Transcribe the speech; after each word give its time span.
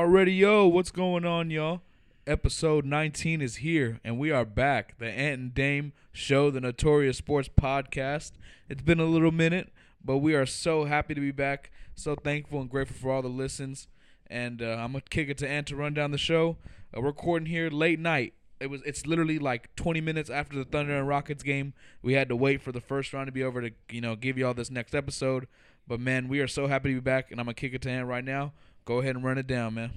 Already, 0.00 0.32
yo, 0.32 0.66
what's 0.66 0.90
going 0.90 1.26
on, 1.26 1.50
y'all? 1.50 1.82
Episode 2.26 2.86
19 2.86 3.42
is 3.42 3.56
here, 3.56 4.00
and 4.02 4.18
we 4.18 4.30
are 4.30 4.46
back. 4.46 4.96
The 4.96 5.04
Ant 5.04 5.38
and 5.38 5.54
Dame 5.54 5.92
Show, 6.10 6.50
the 6.50 6.58
Notorious 6.58 7.18
Sports 7.18 7.50
Podcast. 7.50 8.32
It's 8.70 8.80
been 8.80 8.98
a 8.98 9.04
little 9.04 9.30
minute, 9.30 9.70
but 10.02 10.16
we 10.16 10.34
are 10.34 10.46
so 10.46 10.86
happy 10.86 11.12
to 11.12 11.20
be 11.20 11.32
back. 11.32 11.70
So 11.94 12.14
thankful 12.14 12.62
and 12.62 12.70
grateful 12.70 12.96
for 12.96 13.12
all 13.12 13.20
the 13.20 13.28
listens. 13.28 13.88
And 14.26 14.62
uh, 14.62 14.78
I'm 14.80 14.92
gonna 14.92 15.02
kick 15.10 15.28
it 15.28 15.36
to 15.36 15.48
Ant 15.48 15.66
to 15.66 15.76
run 15.76 15.92
down 15.92 16.12
the 16.12 16.18
show. 16.18 16.56
Uh, 16.96 17.02
recording 17.02 17.44
here 17.44 17.68
late 17.68 18.00
night. 18.00 18.32
It 18.58 18.70
was. 18.70 18.80
It's 18.86 19.06
literally 19.06 19.38
like 19.38 19.76
20 19.76 20.00
minutes 20.00 20.30
after 20.30 20.56
the 20.56 20.64
Thunder 20.64 20.96
and 20.96 21.06
Rockets 21.06 21.42
game. 21.42 21.74
We 22.00 22.14
had 22.14 22.30
to 22.30 22.36
wait 22.36 22.62
for 22.62 22.72
the 22.72 22.80
first 22.80 23.12
round 23.12 23.26
to 23.26 23.32
be 23.32 23.44
over 23.44 23.60
to 23.60 23.70
you 23.90 24.00
know 24.00 24.16
give 24.16 24.38
you 24.38 24.46
all 24.46 24.54
this 24.54 24.70
next 24.70 24.94
episode. 24.94 25.46
But 25.86 26.00
man, 26.00 26.28
we 26.28 26.40
are 26.40 26.48
so 26.48 26.68
happy 26.68 26.88
to 26.88 26.94
be 26.94 27.00
back, 27.00 27.30
and 27.30 27.38
I'm 27.38 27.44
gonna 27.44 27.54
kick 27.54 27.74
it 27.74 27.82
to 27.82 27.90
Ant 27.90 28.06
right 28.06 28.24
now. 28.24 28.54
Go 28.90 28.98
ahead 28.98 29.14
and 29.14 29.24
run 29.24 29.38
it 29.38 29.46
down, 29.46 29.74
man. 29.74 29.92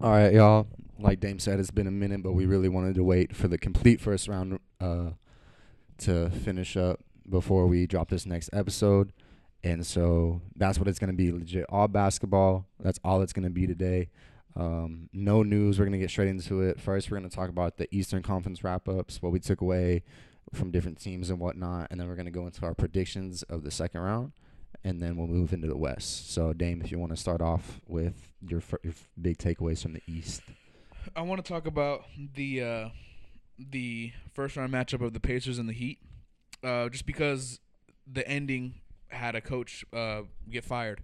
All 0.00 0.12
right, 0.12 0.32
y'all. 0.32 0.68
Like 0.96 1.18
Dame 1.18 1.40
said, 1.40 1.58
it's 1.58 1.72
been 1.72 1.88
a 1.88 1.90
minute, 1.90 2.22
but 2.22 2.34
we 2.34 2.46
really 2.46 2.68
wanted 2.68 2.94
to 2.94 3.02
wait 3.02 3.34
for 3.34 3.48
the 3.48 3.58
complete 3.58 4.00
first 4.00 4.28
round 4.28 4.60
uh, 4.80 5.10
to 5.98 6.30
finish 6.30 6.76
up 6.76 7.00
before 7.28 7.66
we 7.66 7.84
drop 7.84 8.10
this 8.10 8.24
next 8.24 8.48
episode. 8.52 9.12
And 9.64 9.84
so 9.84 10.40
that's 10.54 10.78
what 10.78 10.86
it's 10.86 11.00
going 11.00 11.10
to 11.10 11.16
be 11.16 11.32
legit 11.32 11.66
all 11.68 11.88
basketball. 11.88 12.68
That's 12.78 13.00
all 13.02 13.22
it's 13.22 13.32
going 13.32 13.42
to 13.42 13.50
be 13.50 13.66
today. 13.66 14.08
Um, 14.54 15.08
no 15.12 15.42
news. 15.42 15.80
We're 15.80 15.86
going 15.86 15.98
to 15.98 15.98
get 15.98 16.10
straight 16.10 16.28
into 16.28 16.60
it. 16.60 16.80
First, 16.80 17.10
we're 17.10 17.18
going 17.18 17.28
to 17.28 17.34
talk 17.34 17.48
about 17.48 17.76
the 17.76 17.92
Eastern 17.92 18.22
Conference 18.22 18.62
wrap 18.62 18.88
ups, 18.88 19.20
what 19.20 19.32
we 19.32 19.40
took 19.40 19.60
away 19.60 20.04
from 20.54 20.70
different 20.70 21.00
teams 21.00 21.28
and 21.28 21.40
whatnot. 21.40 21.88
And 21.90 21.98
then 21.98 22.06
we're 22.06 22.14
going 22.14 22.26
to 22.26 22.30
go 22.30 22.46
into 22.46 22.64
our 22.66 22.74
predictions 22.74 23.42
of 23.42 23.64
the 23.64 23.72
second 23.72 24.00
round 24.00 24.30
and 24.84 25.00
then 25.00 25.16
we'll 25.16 25.26
move 25.26 25.52
into 25.52 25.66
the 25.66 25.76
West. 25.76 26.32
So, 26.32 26.52
Dame, 26.52 26.80
if 26.82 26.90
you 26.90 26.98
want 26.98 27.12
to 27.12 27.16
start 27.16 27.40
off 27.40 27.80
with 27.86 28.32
your, 28.40 28.60
fir- 28.60 28.80
your 28.82 28.94
big 29.20 29.38
takeaways 29.38 29.82
from 29.82 29.94
the 29.94 30.02
East. 30.06 30.42
I 31.14 31.22
want 31.22 31.44
to 31.44 31.52
talk 31.52 31.66
about 31.66 32.04
the 32.34 32.62
uh, 32.62 32.88
the 33.58 34.12
first 34.32 34.56
round 34.56 34.72
matchup 34.72 35.04
of 35.04 35.12
the 35.12 35.20
Pacers 35.20 35.58
and 35.58 35.68
the 35.68 35.72
Heat, 35.72 35.98
uh, 36.62 36.88
just 36.88 37.06
because 37.06 37.60
the 38.10 38.26
ending 38.26 38.74
had 39.08 39.34
a 39.34 39.40
coach 39.40 39.84
uh, 39.92 40.22
get 40.50 40.64
fired, 40.64 41.02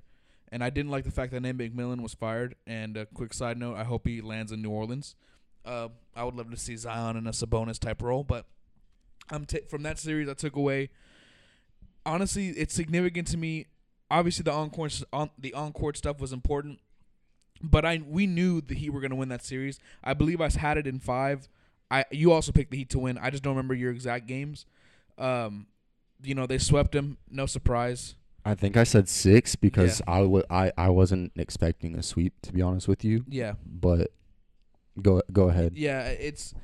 and 0.51 0.63
I 0.63 0.71
didn't 0.71 0.91
like 0.91 1.05
the 1.05 1.11
fact 1.11 1.33
that 1.33 1.41
Nate 1.41 1.59
McMillan 1.59 2.01
was 2.01 2.15
fired. 2.15 2.55
And 2.67 2.97
a 2.97 3.07
quick 3.07 3.35
side 3.35 3.59
note: 3.59 3.77
I 3.77 3.85
hope 3.85 4.07
he 4.07 4.21
lands 4.21 4.53
in 4.53 4.63
New 4.63 4.71
Orleans. 4.71 5.15
Uh, 5.65 5.89
I 6.15 6.25
would 6.25 6.35
love 6.35 6.51
to 6.51 6.57
see 6.57 6.77
Zion 6.77 7.17
in 7.17 7.27
a 7.27 7.33
Sabonis 7.33 7.79
type 7.79 8.01
role, 8.01 8.25
but 8.25 8.47
I'm 9.31 9.45
ta- 9.45 9.59
from 9.69 9.83
that 9.83 9.99
series 9.99 10.29
I 10.29 10.35
took 10.35 10.57
away. 10.57 10.91
Honestly, 12.09 12.49
it's 12.49 12.75
significant 12.75 13.29
to 13.29 13.37
me. 13.37 13.67
Obviously, 14.11 14.43
the 14.43 14.53
encore 14.53 14.89
on 15.13 15.31
the 15.39 15.53
encore 15.55 15.95
stuff 15.95 16.19
was 16.21 16.33
important 16.33 16.81
but 17.63 17.85
I 17.85 18.01
we 18.07 18.27
knew 18.27 18.61
the 18.61 18.75
Heat 18.75 18.91
were 18.91 19.01
going 19.01 19.11
to 19.11 19.17
win 19.17 19.29
that 19.31 19.45
series. 19.45 19.79
I 20.03 20.15
believe 20.15 20.41
I 20.41 20.49
had 20.51 20.79
it 20.79 20.87
in 20.87 21.01
five. 21.01 21.49
I 21.91 22.05
you 22.11 22.33
also 22.33 22.53
picked 22.53 22.71
the 22.71 22.77
Heat 22.79 22.91
to 22.91 22.99
win. 22.99 23.19
I 23.19 23.31
just 23.31 23.43
don't 23.43 23.55
remember 23.55 23.75
your 23.75 23.91
exact 23.91 24.27
games. 24.27 24.67
Um, 25.17 25.67
you 26.23 26.35
know 26.35 26.47
they 26.47 26.59
swept 26.59 26.93
them. 26.93 27.19
No 27.31 27.47
surprise. 27.47 28.15
I 28.45 28.55
think 28.55 28.77
I 28.77 28.85
said 28.85 29.09
six 29.09 29.57
because 29.57 30.01
I 30.07 30.21
w- 30.21 30.45
I, 30.49 30.73
I 30.79 30.89
wasn't 30.89 31.33
expecting 31.37 31.97
a 31.97 32.03
sweep, 32.03 32.35
to 32.43 32.53
be 32.53 32.63
honest 32.63 32.89
with 32.89 33.05
you. 33.05 33.25
Yeah, 33.29 33.55
But 33.67 34.13
go 35.03 35.21
go 35.33 35.49
ahead. 35.51 35.73
yeah. 35.77 36.03
It's 36.09 36.55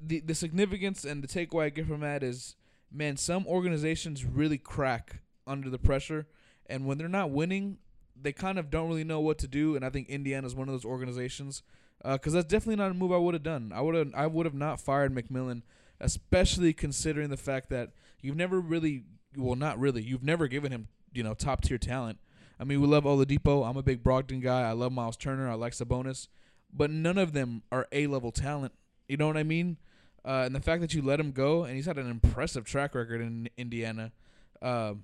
the 0.00 0.20
the 0.20 0.34
significance 0.34 1.04
and 1.04 1.22
the 1.22 1.28
takeaway 1.28 1.64
I 1.64 1.68
get 1.68 1.86
from 1.86 2.00
that 2.00 2.22
is, 2.22 2.56
man, 2.92 3.16
some 3.16 3.46
organizations 3.46 4.24
really 4.24 4.58
crack 4.58 5.20
under 5.46 5.70
the 5.70 5.78
pressure, 5.78 6.26
and 6.66 6.86
when 6.86 6.98
they're 6.98 7.08
not 7.08 7.30
winning, 7.30 7.78
they 8.20 8.32
kind 8.32 8.58
of 8.58 8.70
don't 8.70 8.88
really 8.88 9.04
know 9.04 9.20
what 9.20 9.38
to 9.38 9.48
do. 9.48 9.74
And 9.74 9.84
I 9.84 9.90
think 9.90 10.08
Indiana 10.08 10.46
is 10.46 10.54
one 10.54 10.68
of 10.68 10.74
those 10.74 10.84
organizations 10.84 11.62
uh, 12.04 12.12
because 12.12 12.32
that's 12.32 12.46
definitely 12.46 12.76
not 12.76 12.90
a 12.90 12.94
move 12.94 13.12
I 13.12 13.16
would 13.16 13.34
have 13.34 13.42
done. 13.42 13.72
I 13.74 13.80
would 13.80 13.94
have 13.94 14.12
I 14.14 14.26
would 14.26 14.46
have 14.46 14.54
not 14.54 14.80
fired 14.80 15.14
McMillan, 15.14 15.62
especially 16.00 16.72
considering 16.72 17.30
the 17.30 17.36
fact 17.36 17.70
that 17.70 17.90
you've 18.20 18.36
never 18.36 18.60
really 18.60 19.04
well 19.36 19.56
not 19.56 19.78
really 19.78 20.02
you've 20.02 20.22
never 20.22 20.46
given 20.46 20.72
him 20.72 20.88
you 21.12 21.22
know 21.22 21.34
top 21.34 21.62
tier 21.62 21.78
talent. 21.78 22.18
I 22.58 22.64
mean 22.64 22.80
we 22.80 22.86
love 22.86 23.04
Oladipo. 23.04 23.68
I'm 23.68 23.76
a 23.76 23.82
big 23.82 24.02
Brogdon 24.02 24.42
guy. 24.42 24.62
I 24.62 24.72
love 24.72 24.92
Miles 24.92 25.16
Turner. 25.16 25.48
I 25.48 25.54
like 25.54 25.72
Sabonis, 25.72 26.28
but 26.72 26.90
none 26.90 27.18
of 27.18 27.32
them 27.32 27.62
are 27.70 27.88
A 27.92 28.06
level 28.06 28.32
talent. 28.32 28.72
You 29.08 29.16
know 29.16 29.26
what 29.26 29.36
I 29.36 29.42
mean? 29.42 29.78
Uh, 30.24 30.42
and 30.46 30.54
the 30.54 30.60
fact 30.60 30.80
that 30.80 30.94
you 30.94 31.02
let 31.02 31.18
him 31.18 31.32
go 31.32 31.64
and 31.64 31.74
he's 31.74 31.86
had 31.86 31.98
an 31.98 32.08
impressive 32.08 32.64
track 32.64 32.94
record 32.94 33.20
in 33.20 33.48
Indiana, 33.56 34.12
uh, 34.60 34.94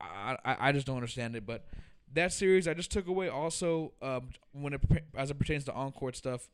I, 0.00 0.36
I 0.44 0.72
just 0.72 0.86
don't 0.86 0.96
understand 0.96 1.34
it. 1.36 1.46
But 1.46 1.64
that 2.12 2.32
series 2.32 2.68
I 2.68 2.74
just 2.74 2.90
took 2.90 3.06
away 3.06 3.28
also 3.28 3.92
um, 4.02 4.30
when 4.52 4.72
it 4.74 4.80
as 5.16 5.30
it 5.30 5.38
pertains 5.38 5.64
to 5.64 5.72
on 5.72 5.92
court 5.92 6.16
stuff. 6.16 6.48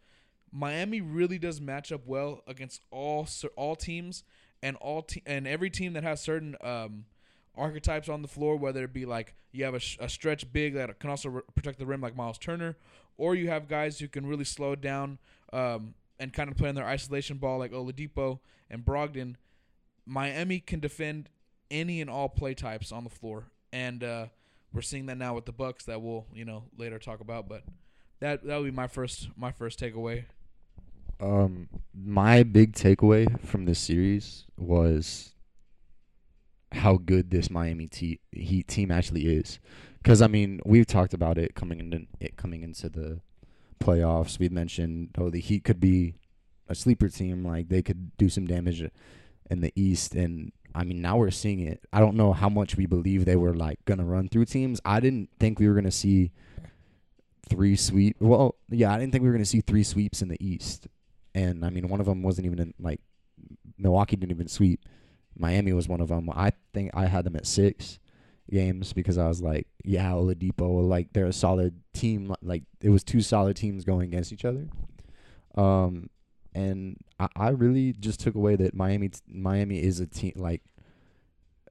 Miami 0.53 1.01
really 1.01 1.39
does 1.39 1.61
match 1.61 1.91
up 1.91 2.03
well 2.07 2.43
against 2.47 2.83
all 2.93 3.27
all 3.57 3.75
teams 3.75 4.23
and 4.63 4.77
all 4.77 5.03
te- 5.03 5.23
and 5.27 5.49
every 5.49 5.69
team 5.69 5.95
that 5.95 6.05
has 6.05 6.21
certain 6.21 6.55
um, 6.63 7.07
archetypes 7.57 8.09
on 8.09 8.23
the 8.23 8.29
floor, 8.29 8.57
whether 8.57 8.85
it 8.85 8.93
be 8.93 9.05
like 9.05 9.35
you 9.53 9.65
have 9.65 9.75
a, 9.75 9.81
sh- 9.81 9.99
a 10.01 10.09
stretch 10.09 10.53
big 10.53 10.75
that 10.75 10.99
can 11.01 11.11
also 11.11 11.29
re- 11.29 11.43
protect 11.55 11.79
the 11.79 11.87
rim 11.87 12.01
like 12.01 12.17
Miles 12.17 12.39
Turner, 12.39 12.77
or 13.17 13.35
you 13.35 13.49
have 13.49 13.69
guys 13.69 13.99
who 13.99 14.09
can 14.09 14.27
really 14.27 14.45
slow 14.45 14.75
down 14.77 15.19
um, 15.53 15.95
and 16.19 16.33
kind 16.33 16.51
of 16.51 16.57
playing 16.57 16.75
their 16.75 16.87
isolation 16.87 17.39
ball 17.39 17.59
like 17.59 17.73
Oladipo 17.73 18.39
and 18.71 18.85
Brogdon. 18.85 19.37
Miami 20.07 20.61
can 20.61 20.81
defend 20.81 21.29
any 21.71 22.01
and 22.01 22.11
all 22.11 22.29
play 22.29 22.55
types 22.55 22.93
on 22.93 23.05
the 23.05 23.11
floor, 23.11 23.45
and 23.73 24.05
uh, 24.05 24.27
we're 24.73 24.83
seeing 24.83 25.07
that 25.07 25.17
now 25.17 25.35
with 25.35 25.47
the 25.47 25.53
Bucks 25.53 25.85
that 25.85 26.03
we'll 26.03 26.27
you 26.35 26.45
know 26.45 26.65
later 26.77 26.99
talk 26.99 27.21
about. 27.21 27.49
But 27.49 27.65
that 28.21 28.45
that 28.47 28.57
would 28.59 28.67
be 28.67 28.71
my 28.71 28.87
first 28.87 29.29
my 29.37 29.53
first 29.53 29.81
takeaway. 29.81 30.25
Um, 31.21 31.69
my 31.95 32.43
big 32.43 32.73
takeaway 32.73 33.41
from 33.41 33.65
this 33.65 33.79
series 33.79 34.45
was 34.59 35.35
how 36.73 36.97
good 36.97 37.31
this 37.31 37.51
Miami 37.51 37.87
te- 37.87 38.21
Heat 38.33 38.69
team 38.69 38.91
actually 38.91 39.27
is. 39.27 39.61
Because 40.03 40.21
I 40.21 40.27
mean, 40.27 40.61
we've 40.67 40.87
talked 40.87 41.15
about 41.15 41.39
it 41.39 41.55
coming 41.55 41.81
into 41.81 42.07
it 42.21 42.37
coming 42.37 42.63
into 42.63 42.89
the 42.89 43.21
playoffs. 43.79 44.39
We've 44.39 44.53
mentioned 44.53 45.11
oh 45.19 45.31
the 45.31 45.41
Heat 45.41 45.65
could 45.65 45.81
be 45.81 46.15
a 46.69 46.75
sleeper 46.75 47.09
team, 47.09 47.45
like 47.45 47.69
they 47.69 47.83
could 47.83 48.17
do 48.17 48.29
some 48.29 48.47
damage 48.47 48.85
in 49.51 49.61
the 49.61 49.73
East, 49.77 50.15
and 50.15 50.53
I 50.75 50.85
mean 50.85 51.01
now 51.01 51.17
we're 51.17 51.31
seeing 51.31 51.61
it. 51.61 51.85
I 51.93 52.01
don't 52.01 52.17
know 52.17 52.33
how 52.33 52.49
much 52.49 52.77
we 52.77 52.87
believe 52.87 53.25
they 53.25 53.37
were 53.37 53.55
like 53.55 53.85
gonna 53.85 54.05
run 54.05 54.29
through 54.29 54.47
teams. 54.47 54.81
I 54.85 55.01
didn't 55.01 55.31
think 55.39 55.59
we 55.59 55.69
were 55.69 55.75
gonna 55.75 55.91
see 55.91 56.33
three 57.49 57.77
sweep. 57.77 58.17
Well, 58.21 58.57
yeah, 58.71 58.93
I 58.93 58.99
didn't 58.99 59.13
think 59.13 59.23
we 59.23 59.29
were 59.29 59.35
gonna 59.35 59.45
see 59.45 59.61
three 59.61 59.85
sweeps 59.85 60.23
in 60.23 60.29
the 60.29 60.45
East, 60.45 60.87
and 61.35 61.65
I 61.65 61.71
mean 61.71 61.89
one 61.89 62.01
of 62.01 62.07
them 62.07 62.23
wasn't 62.23 62.47
even 62.47 62.59
in 62.59 62.75
like 62.79 63.01
Milwaukee 63.79 64.17
didn't 64.17 64.33
even 64.33 64.49
sweep. 64.49 64.89
Miami 65.37 65.73
was 65.73 65.89
one 65.89 66.01
of 66.01 66.09
them. 66.09 66.31
I 66.31 66.53
think 66.73 66.93
I 66.95 67.07
had 67.07 67.25
them 67.25 67.37
at 67.37 67.47
six 67.47 67.99
games 68.51 68.93
because 68.93 69.19
I 69.19 69.29
was 69.29 69.43
like, 69.43 69.67
yeah, 69.85 70.11
Oladipo, 70.11 70.87
like 70.89 71.13
they're 71.13 71.27
a 71.27 71.33
solid 71.33 71.81
team. 71.93 72.35
Like 72.43 72.63
it 72.81 72.91
was 72.91 73.05
two 73.05 73.21
solid 73.21 73.57
teams 73.57 73.85
going 73.85 74.09
against 74.09 74.33
each 74.33 74.45
other. 74.45 74.69
Um, 75.55 76.11
and 76.55 76.99
I, 77.19 77.29
I 77.37 77.49
really 77.51 77.93
just 77.93 78.21
took 78.21 78.35
away 78.35 78.57
that 78.57 78.75
Miami 78.75 79.11
Miami 79.29 79.83
is 79.83 80.01
a 80.01 80.07
team 80.07 80.33
like 80.37 80.63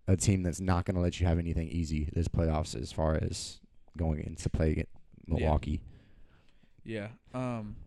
a 0.07 0.18
team 0.18 0.44
that's 0.44 0.59
not 0.59 0.86
going 0.86 0.95
to 0.95 1.01
let 1.01 1.19
you 1.19 1.27
have 1.27 1.39
anything 1.39 1.69
easy 1.69 2.09
this 2.13 2.27
playoffs 2.27 2.80
as 2.80 2.92
far 2.92 3.15
as 3.15 3.59
going 3.98 4.21
into 4.21 4.50
play 4.50 4.86
Milwaukee. 5.27 5.81
Yeah. 6.83 7.09
Um, 7.33 7.77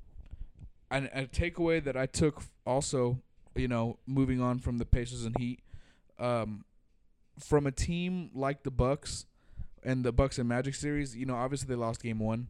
and 0.90 1.10
a 1.12 1.26
takeaway 1.26 1.82
that 1.84 1.96
I 1.96 2.06
took 2.06 2.42
also, 2.64 3.20
you 3.54 3.68
know, 3.68 3.98
moving 4.06 4.40
on 4.40 4.58
from 4.58 4.78
the 4.78 4.84
Pacers 4.84 5.24
and 5.24 5.36
Heat, 5.38 5.60
um, 6.18 6.64
from 7.38 7.66
a 7.66 7.72
team 7.72 8.30
like 8.34 8.62
the 8.62 8.70
Bucks 8.70 9.26
and 9.82 10.04
the 10.04 10.12
Bucks 10.12 10.38
and 10.38 10.48
Magic 10.48 10.74
series, 10.74 11.16
you 11.16 11.26
know, 11.26 11.34
obviously 11.36 11.68
they 11.68 11.74
lost 11.74 12.02
game 12.02 12.18
one, 12.18 12.48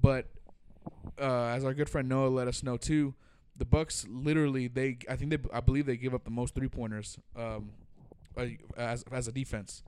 but 0.00 0.26
uh, 1.20 1.46
as 1.46 1.64
our 1.64 1.74
good 1.74 1.88
friend 1.88 2.08
Noah 2.08 2.28
let 2.28 2.48
us 2.48 2.62
know 2.62 2.76
too, 2.76 3.14
the 3.56 3.64
Bucks 3.64 4.06
literally 4.08 4.68
they 4.68 4.98
I 5.08 5.16
think 5.16 5.30
they 5.30 5.38
I 5.52 5.60
believe 5.60 5.86
they 5.86 5.96
give 5.96 6.14
up 6.14 6.24
the 6.24 6.30
most 6.30 6.54
three 6.54 6.68
pointers 6.68 7.18
um, 7.36 7.70
as 8.76 9.04
as 9.10 9.28
a 9.28 9.32
defense, 9.32 9.82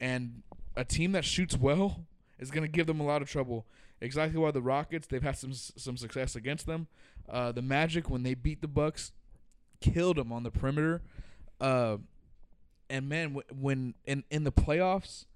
and 0.00 0.42
a 0.76 0.84
team 0.84 1.12
that 1.12 1.24
shoots 1.24 1.56
well 1.56 2.06
is 2.38 2.50
going 2.50 2.62
to 2.62 2.70
give 2.70 2.86
them 2.86 3.00
a 3.00 3.04
lot 3.04 3.22
of 3.22 3.28
trouble. 3.28 3.66
Exactly 4.00 4.38
why 4.38 4.52
the 4.52 4.62
Rockets 4.62 5.08
they've 5.08 5.22
had 5.22 5.36
some 5.36 5.52
some 5.52 5.96
success 5.96 6.36
against 6.36 6.66
them. 6.66 6.86
Uh, 7.28 7.50
the 7.50 7.62
Magic 7.62 8.08
when 8.08 8.22
they 8.22 8.34
beat 8.34 8.60
the 8.60 8.68
Bucks, 8.68 9.12
killed 9.80 10.16
them 10.16 10.32
on 10.32 10.44
the 10.44 10.50
perimeter. 10.50 11.02
Uh, 11.60 11.96
and 12.90 13.08
man, 13.08 13.40
when 13.52 13.94
in 14.04 14.24
in 14.30 14.44
the 14.44 14.52
playoffs, 14.52 15.26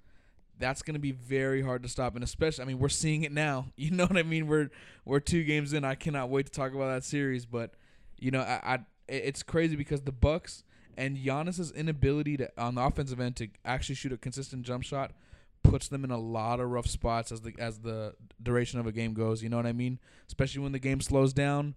that's 0.58 0.82
going 0.82 0.94
to 0.94 1.00
be 1.00 1.12
very 1.12 1.62
hard 1.62 1.82
to 1.82 1.88
stop. 1.88 2.14
And 2.14 2.24
especially, 2.24 2.62
I 2.62 2.66
mean, 2.66 2.78
we're 2.78 2.88
seeing 2.88 3.22
it 3.22 3.32
now. 3.32 3.66
You 3.76 3.90
know 3.90 4.06
what 4.06 4.16
I 4.16 4.22
mean? 4.22 4.46
We're 4.46 4.70
we're 5.04 5.20
two 5.20 5.44
games 5.44 5.72
in. 5.72 5.84
I 5.84 5.94
cannot 5.94 6.30
wait 6.30 6.46
to 6.46 6.52
talk 6.52 6.72
about 6.72 6.94
that 6.94 7.04
series. 7.04 7.46
But 7.46 7.74
you 8.18 8.30
know, 8.30 8.40
I, 8.40 8.74
I 8.74 8.78
it's 9.08 9.42
crazy 9.42 9.76
because 9.76 10.02
the 10.02 10.12
Bucks 10.12 10.64
and 10.96 11.16
Giannis's 11.16 11.72
inability 11.72 12.36
to 12.38 12.50
on 12.56 12.76
the 12.76 12.82
offensive 12.82 13.20
end 13.20 13.36
to 13.36 13.48
actually 13.64 13.96
shoot 13.96 14.12
a 14.12 14.16
consistent 14.16 14.62
jump 14.62 14.84
shot 14.84 15.12
puts 15.62 15.88
them 15.88 16.04
in 16.04 16.10
a 16.10 16.18
lot 16.18 16.60
of 16.60 16.68
rough 16.70 16.86
spots 16.86 17.32
as 17.32 17.40
the 17.40 17.52
as 17.58 17.80
the 17.80 18.14
duration 18.42 18.78
of 18.78 18.86
a 18.86 18.92
game 18.92 19.14
goes. 19.14 19.42
You 19.42 19.48
know 19.48 19.56
what 19.56 19.66
I 19.66 19.72
mean? 19.72 19.98
Especially 20.26 20.60
when 20.60 20.72
the 20.72 20.78
game 20.78 21.00
slows 21.00 21.32
down. 21.32 21.74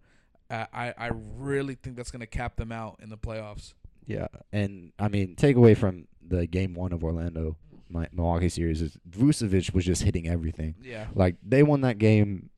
I 0.50 0.68
I, 0.74 0.94
I 0.98 1.12
really 1.14 1.76
think 1.76 1.96
that's 1.96 2.12
gonna 2.12 2.28
cap 2.28 2.56
them 2.56 2.72
out 2.72 3.00
in 3.02 3.10
the 3.10 3.18
playoffs. 3.18 3.74
Yeah, 4.06 4.28
and 4.52 4.92
I 5.00 5.08
mean, 5.08 5.36
take 5.36 5.56
away 5.56 5.74
from 5.74 6.08
the 6.28 6.48
game 6.48 6.74
one 6.74 6.92
of 6.92 7.04
Orlando, 7.04 7.58
my 7.90 8.08
Milwaukee 8.12 8.50
series 8.50 8.82
is 8.82 8.98
Vucevic 9.10 9.74
was 9.74 9.86
just 9.86 10.04
hitting 10.04 10.28
everything. 10.28 10.76
Yeah. 10.82 11.08
Like 11.14 11.36
they 11.44 11.64
won 11.64 11.82
that 11.82 11.98
game 11.98 12.50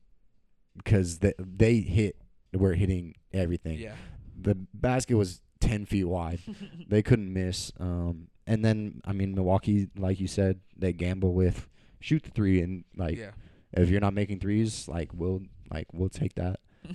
because 0.76 1.18
they 1.18 1.34
they 1.38 1.80
hit 1.80 2.16
were 2.52 2.74
hitting 2.74 3.14
everything. 3.32 3.78
Yeah. 3.78 3.94
The 4.40 4.54
basket 4.72 5.16
was 5.16 5.40
ten 5.60 5.86
feet 5.86 6.04
wide. 6.04 6.40
they 6.88 7.02
couldn't 7.02 7.32
miss. 7.32 7.72
Um, 7.78 8.28
and 8.46 8.64
then 8.64 9.00
I 9.04 9.12
mean 9.12 9.34
Milwaukee, 9.34 9.88
like 9.96 10.20
you 10.20 10.28
said, 10.28 10.60
they 10.76 10.92
gamble 10.92 11.34
with 11.34 11.68
shoot 12.00 12.22
the 12.22 12.30
three 12.30 12.60
and 12.60 12.84
like 12.96 13.16
yeah. 13.16 13.30
if 13.72 13.90
you're 13.90 14.00
not 14.00 14.14
making 14.14 14.40
threes, 14.40 14.88
like 14.88 15.10
we'll 15.12 15.42
like 15.70 15.88
we'll 15.92 16.08
take 16.08 16.34
that. 16.34 16.60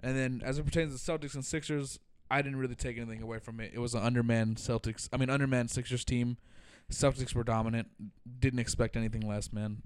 And 0.00 0.16
then 0.16 0.42
as 0.44 0.58
it 0.58 0.64
pertains 0.64 0.94
to 1.02 1.12
Celtics 1.12 1.34
and 1.34 1.44
Sixers, 1.44 1.98
I 2.30 2.42
didn't 2.42 2.58
really 2.58 2.74
take 2.74 2.96
anything 2.98 3.22
away 3.22 3.38
from 3.38 3.60
it. 3.60 3.72
It 3.74 3.78
was 3.78 3.94
an 3.94 4.02
underman 4.02 4.54
Celtics. 4.56 5.08
I 5.12 5.16
mean 5.16 5.30
underman 5.30 5.68
Sixers 5.68 6.04
team. 6.04 6.36
Celtics 6.90 7.34
were 7.34 7.44
dominant. 7.44 7.88
Didn't 8.40 8.58
expect 8.60 8.96
anything 8.96 9.26
less, 9.28 9.52
man. 9.52 9.82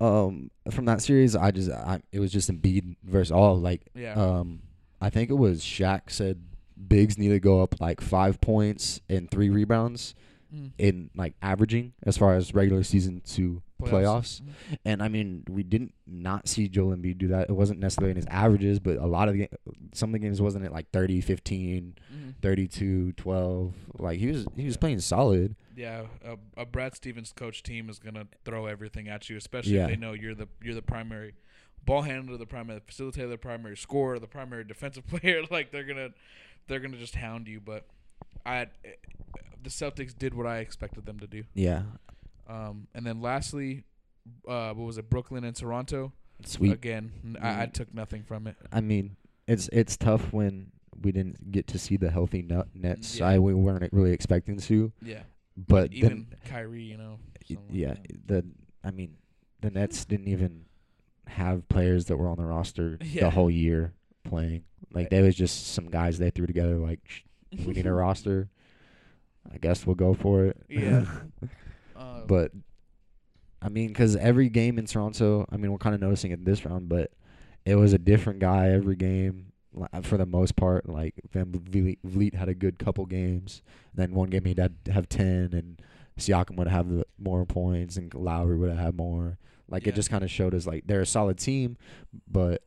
Um, 0.00 0.50
from 0.70 0.86
that 0.86 1.00
series, 1.02 1.36
I 1.36 1.50
just 1.50 1.70
I 1.70 2.00
it 2.12 2.18
was 2.20 2.32
just 2.32 2.50
Embiid 2.50 2.96
versus 3.04 3.30
all 3.32 3.56
like 3.58 3.82
Yeah. 3.94 4.14
Um, 4.14 4.60
I 5.00 5.10
think 5.10 5.30
it 5.30 5.34
was 5.34 5.60
Shaq 5.62 6.10
said 6.10 6.42
bigs 6.88 7.16
need 7.18 7.28
to 7.28 7.40
go 7.40 7.62
up 7.62 7.80
like 7.80 8.00
five 8.00 8.40
points 8.40 9.00
and 9.08 9.30
three 9.30 9.48
rebounds 9.50 10.14
Mm. 10.54 10.70
in 10.78 11.10
like 11.16 11.34
averaging 11.42 11.94
as 12.04 12.16
far 12.16 12.34
as 12.36 12.54
regular 12.54 12.84
season 12.84 13.22
to 13.30 13.60
playoffs. 13.90 14.40
Mhm. 14.42 14.78
And 14.84 15.02
I 15.02 15.08
mean, 15.08 15.44
we 15.48 15.62
didn't 15.62 15.94
not 16.06 16.48
see 16.48 16.68
Joel 16.68 16.96
Embiid 16.96 17.18
do 17.18 17.28
that. 17.28 17.48
It 17.50 17.52
wasn't 17.52 17.80
necessarily 17.80 18.10
in 18.10 18.16
his 18.16 18.26
averages, 18.26 18.78
but 18.80 18.96
a 18.98 19.06
lot 19.06 19.28
of 19.28 19.34
the 19.34 19.48
some 19.92 20.10
of 20.10 20.12
the 20.12 20.18
games 20.18 20.40
wasn't 20.40 20.64
it 20.64 20.72
like 20.72 20.90
30, 20.90 21.20
15, 21.20 21.94
Mhm. 22.14 22.34
32, 22.42 23.12
12. 23.12 23.74
Like 23.98 24.18
he 24.18 24.26
was 24.28 24.46
he 24.56 24.64
was 24.66 24.76
playing 24.76 25.00
solid. 25.00 25.56
Yeah, 25.76 26.06
a, 26.24 26.36
a 26.62 26.64
Brad 26.66 26.94
Stevens 26.94 27.32
coach 27.32 27.62
team 27.62 27.88
is 27.90 27.98
gonna 27.98 28.26
throw 28.44 28.66
everything 28.66 29.08
at 29.08 29.28
you, 29.28 29.36
especially 29.36 29.74
Yeah. 29.74 29.84
if 29.84 29.90
they 29.90 29.96
know 29.96 30.12
you're 30.12 30.34
the 30.34 30.48
you're 30.62 30.74
the 30.74 30.82
primary 30.82 31.34
ball 31.84 32.02
handler, 32.02 32.36
the 32.36 32.46
primary 32.46 32.80
facilitator, 32.80 33.28
the 33.28 33.36
primary 33.38 33.76
scorer, 33.76 34.18
the 34.18 34.26
primary 34.26 34.64
defensive 34.64 35.06
player. 35.08 35.42
Like 35.50 35.70
they're 35.72 35.84
gonna 35.84 36.10
they're 36.68 36.80
gonna 36.80 36.96
just 36.96 37.16
hound 37.16 37.46
you. 37.48 37.60
But 37.60 37.86
I 38.46 38.68
the 39.62 39.70
Celtics 39.70 40.16
did 40.16 40.34
what 40.34 40.46
I 40.46 40.58
expected 40.58 41.06
them 41.06 41.18
to 41.20 41.26
do. 41.26 41.44
Yeah. 41.54 41.82
Um, 42.46 42.86
and 42.94 43.06
then 43.06 43.20
lastly, 43.20 43.84
uh, 44.48 44.72
what 44.74 44.84
was 44.86 44.98
it? 44.98 45.08
Brooklyn 45.10 45.44
and 45.44 45.54
Toronto. 45.56 46.12
Sweet. 46.44 46.72
Again, 46.72 47.12
I 47.40 47.66
Mm. 47.66 47.72
took 47.72 47.94
nothing 47.94 48.22
from 48.24 48.46
it. 48.46 48.56
I 48.72 48.80
mean, 48.80 49.16
it's 49.46 49.68
it's 49.72 49.96
tough 49.96 50.32
when 50.32 50.72
we 51.02 51.12
didn't 51.12 51.50
get 51.52 51.66
to 51.68 51.78
see 51.78 51.96
the 51.96 52.10
healthy 52.10 52.42
nut 52.42 52.68
nets. 52.74 53.18
Yeah. 53.18 53.28
I 53.28 53.38
we 53.38 53.54
weren't 53.54 53.92
really 53.92 54.12
expecting 54.12 54.58
to, 54.58 54.92
Yeah, 55.02 55.22
but 55.56 55.92
even 55.92 56.26
then 56.30 56.38
Kyrie, 56.46 56.82
you 56.82 56.96
know. 56.96 57.18
Y- 57.48 57.56
something 57.56 57.66
like 57.68 57.98
yeah, 58.08 58.16
the 58.26 58.44
I 58.82 58.90
mean, 58.90 59.16
the 59.60 59.70
Nets 59.70 60.04
didn't 60.04 60.28
even 60.28 60.66
have 61.26 61.66
players 61.68 62.06
that 62.06 62.16
were 62.18 62.28
on 62.28 62.36
the 62.36 62.44
roster 62.44 62.98
Yeah. 63.04 63.22
the 63.24 63.30
whole 63.30 63.50
year 63.50 63.92
playing. 64.24 64.64
Like 64.92 65.10
they 65.10 65.22
was 65.22 65.34
just 65.34 65.68
some 65.68 65.88
guys 65.88 66.18
they 66.18 66.30
threw 66.30 66.46
together. 66.46 66.76
Like 66.76 67.00
we 67.64 67.72
need 67.74 67.86
a 67.86 67.92
roster. 68.04 68.48
I 69.52 69.58
guess 69.58 69.86
we'll 69.86 69.94
go 69.96 70.14
for 70.14 70.44
it. 70.46 70.56
Yeah. 70.68 71.04
Um, 71.96 72.24
but 72.26 72.52
I 73.62 73.68
mean, 73.68 73.88
because 73.88 74.16
every 74.16 74.48
game 74.48 74.78
in 74.78 74.86
Toronto, 74.86 75.46
I 75.50 75.56
mean, 75.56 75.72
we're 75.72 75.78
kind 75.78 75.94
of 75.94 76.00
noticing 76.00 76.30
it 76.32 76.44
this 76.44 76.64
round, 76.64 76.88
but 76.88 77.12
it 77.64 77.76
was 77.76 77.92
a 77.92 77.98
different 77.98 78.40
guy 78.40 78.68
every 78.70 78.96
game 78.96 79.52
for 80.02 80.16
the 80.16 80.26
most 80.26 80.54
part. 80.56 80.88
Like 80.88 81.14
Van 81.32 81.50
Vliet, 81.52 81.98
Vleet 82.06 82.34
had 82.34 82.48
a 82.48 82.54
good 82.54 82.78
couple 82.78 83.06
games. 83.06 83.62
Then 83.94 84.12
one 84.12 84.30
game 84.30 84.44
he'd 84.44 84.58
had- 84.58 84.76
have 84.92 85.08
ten, 85.08 85.50
and 85.52 85.80
Siakam 86.18 86.56
would 86.56 86.68
have 86.68 86.88
the 86.88 87.06
more 87.18 87.44
points, 87.46 87.96
and 87.96 88.12
Lowry 88.14 88.56
would 88.58 88.70
have 88.76 88.94
more. 88.94 89.38
Like 89.68 89.84
Yeah. 89.84 89.90
it 89.90 89.94
just 89.94 90.10
kind 90.10 90.22
of 90.22 90.30
showed 90.30 90.54
us 90.54 90.66
like 90.66 90.86
they're 90.86 91.00
a 91.00 91.06
solid 91.06 91.38
team, 91.38 91.76
but 92.30 92.62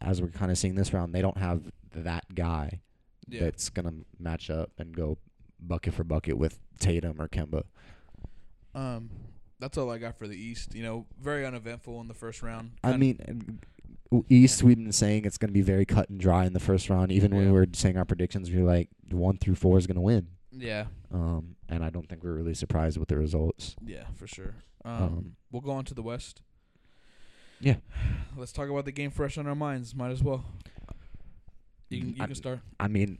as 0.00 0.20
we're 0.20 0.28
kind 0.28 0.50
of 0.50 0.58
seeing 0.58 0.74
this 0.74 0.92
round, 0.92 1.14
they 1.14 1.20
don't 1.22 1.36
have 1.36 1.70
that 1.94 2.34
guy 2.34 2.80
yeah. 3.28 3.40
that's 3.40 3.68
gonna 3.70 3.92
match 4.18 4.50
up 4.50 4.70
and 4.78 4.96
go 4.96 5.18
bucket 5.60 5.94
for 5.94 6.02
bucket 6.04 6.36
with 6.36 6.58
Tatum 6.82 7.20
or 7.20 7.28
Kemba. 7.28 7.62
Um, 8.74 9.10
that's 9.58 9.78
all 9.78 9.90
I 9.90 9.98
got 9.98 10.18
for 10.18 10.26
the 10.26 10.36
East. 10.36 10.74
You 10.74 10.82
know, 10.82 11.06
very 11.20 11.46
uneventful 11.46 12.00
in 12.00 12.08
the 12.08 12.14
first 12.14 12.42
round. 12.42 12.72
I 12.82 12.96
mean, 12.96 13.60
East, 14.28 14.62
we've 14.62 14.76
been 14.76 14.92
saying 14.92 15.24
it's 15.24 15.38
going 15.38 15.48
to 15.50 15.54
be 15.54 15.62
very 15.62 15.84
cut 15.86 16.08
and 16.10 16.18
dry 16.20 16.44
in 16.46 16.52
the 16.52 16.60
first 16.60 16.90
round. 16.90 17.12
Even 17.12 17.34
when 17.34 17.46
we 17.46 17.52
were 17.52 17.66
saying 17.72 17.96
our 17.96 18.04
predictions, 18.04 18.50
we 18.50 18.62
were 18.62 18.70
like 18.70 18.88
one 19.10 19.38
through 19.38 19.54
four 19.54 19.78
is 19.78 19.86
going 19.86 19.94
to 19.96 20.00
win. 20.02 20.26
yeah, 20.50 20.86
Um, 21.12 21.56
and 21.68 21.84
I 21.84 21.90
don't 21.90 22.08
think 22.08 22.22
we're 22.24 22.34
really 22.34 22.54
surprised 22.54 22.98
with 22.98 23.08
the 23.08 23.16
results. 23.16 23.76
yeah, 23.84 24.04
for 24.16 24.26
sure. 24.26 24.54
Um, 24.84 25.02
Um, 25.02 25.36
we'll 25.50 25.62
go 25.62 25.70
on 25.70 25.84
to 25.86 25.94
the 25.94 26.02
West. 26.02 26.42
Yeah. 27.60 27.76
Let's 28.36 28.50
talk 28.52 28.68
about 28.68 28.84
the 28.84 28.92
game 28.92 29.10
fresh 29.12 29.38
on 29.38 29.46
our 29.46 29.54
minds. 29.54 29.94
Might 29.94 30.10
as 30.10 30.22
well. 30.22 30.44
You 31.88 32.00
can, 32.00 32.08
you 32.16 32.22
I- 32.22 32.26
can 32.26 32.34
start. 32.34 32.60
I 32.80 32.88
mean, 32.88 33.18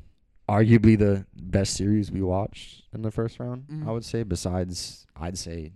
arguably 0.49 0.99
the 0.99 1.25
best 1.35 1.75
series 1.75 2.11
we 2.11 2.21
watched 2.23 2.85
in 2.93 3.03
the 3.03 3.11
first 3.11 3.39
round, 3.39 3.65
Mhm. 3.69 3.87
I 3.87 3.93
would 3.93 4.05
say, 4.05 4.23
besides, 4.23 5.07
I'd 5.17 5.39
say, 5.39 5.73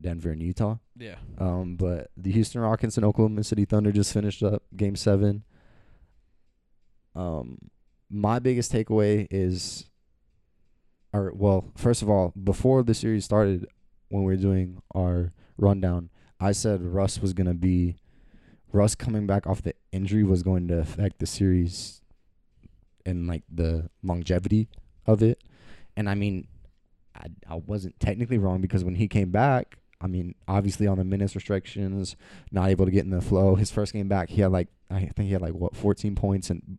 Denver 0.00 0.30
and 0.30 0.42
Utah. 0.42 0.78
Yeah. 0.96 1.16
Um, 1.38 1.76
but 1.76 2.10
the 2.16 2.30
Houston 2.32 2.60
Rockets 2.60 2.96
and 2.96 3.04
Oklahoma 3.06 3.44
City 3.44 3.64
Thunder 3.64 3.92
just 3.92 4.12
finished 4.12 4.42
up 4.42 4.62
game 4.76 4.96
seven. 4.96 5.44
Um, 7.14 7.58
my 8.10 8.38
biggest 8.38 8.72
takeaway 8.72 9.26
is, 9.30 9.88
or 11.12 11.32
well, 11.34 11.72
first 11.76 12.02
of 12.02 12.10
all, 12.10 12.32
before 12.42 12.82
the 12.82 12.94
series 12.94 13.24
started, 13.24 13.66
when 14.08 14.22
we 14.22 14.32
were 14.32 14.40
doing 14.40 14.82
our 14.94 15.32
rundown, 15.56 16.10
I 16.38 16.52
said 16.52 16.82
Russ 16.82 17.20
was 17.20 17.32
gonna 17.32 17.54
be, 17.54 17.96
Russ 18.72 18.94
coming 18.94 19.26
back 19.26 19.46
off 19.46 19.62
the 19.62 19.74
injury 19.92 20.22
was 20.24 20.42
going 20.42 20.68
to 20.68 20.78
affect 20.78 21.18
the 21.18 21.26
series, 21.26 22.02
and 23.06 23.26
like 23.26 23.42
the 23.52 23.88
longevity 24.02 24.68
of 25.06 25.22
it, 25.22 25.42
and 25.96 26.08
I 26.10 26.14
mean, 26.14 26.46
I 27.14 27.26
I 27.48 27.54
wasn't 27.56 27.98
technically 28.00 28.38
wrong 28.38 28.60
because 28.60 28.84
when 28.84 28.96
he 28.96 29.08
came 29.08 29.30
back, 29.30 29.78
I 30.00 30.06
mean, 30.08 30.34
obviously 30.46 30.86
on 30.86 30.98
the 30.98 31.04
minutes 31.04 31.34
restrictions, 31.34 32.16
not 32.52 32.68
able 32.68 32.84
to 32.84 32.90
get 32.90 33.04
in 33.04 33.10
the 33.10 33.20
flow. 33.22 33.54
His 33.54 33.70
first 33.70 33.92
game 33.92 34.08
back, 34.08 34.28
he 34.30 34.42
had 34.42 34.52
like 34.52 34.68
I 34.90 35.00
think 35.00 35.26
he 35.28 35.32
had 35.32 35.42
like 35.42 35.54
what 35.54 35.74
14 35.76 36.14
points 36.14 36.50
and 36.50 36.78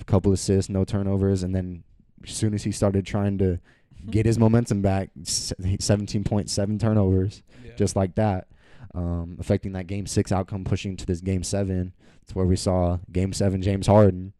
a 0.00 0.04
couple 0.04 0.32
assists, 0.32 0.68
no 0.68 0.84
turnovers, 0.84 1.42
and 1.42 1.54
then 1.54 1.84
as 2.24 2.32
soon 2.34 2.54
as 2.54 2.64
he 2.64 2.72
started 2.72 3.04
trying 3.06 3.38
to 3.38 3.58
get 4.10 4.26
his 4.26 4.38
momentum 4.38 4.82
back, 4.82 5.10
se- 5.22 5.54
17.7 5.60 6.80
turnovers, 6.80 7.42
Yeah. 7.64 7.74
just 7.76 7.94
like 7.96 8.14
that, 8.16 8.48
um, 8.94 9.36
affecting 9.40 9.72
that 9.72 9.86
game 9.86 10.06
six 10.06 10.32
outcome, 10.32 10.64
pushing 10.64 10.96
to 10.96 11.06
this 11.06 11.20
game 11.20 11.42
seven. 11.42 11.92
It's 12.22 12.34
where 12.34 12.46
we 12.46 12.56
saw 12.56 12.98
game 13.10 13.32
seven 13.32 13.62
James 13.62 13.86
Harden 13.86 14.32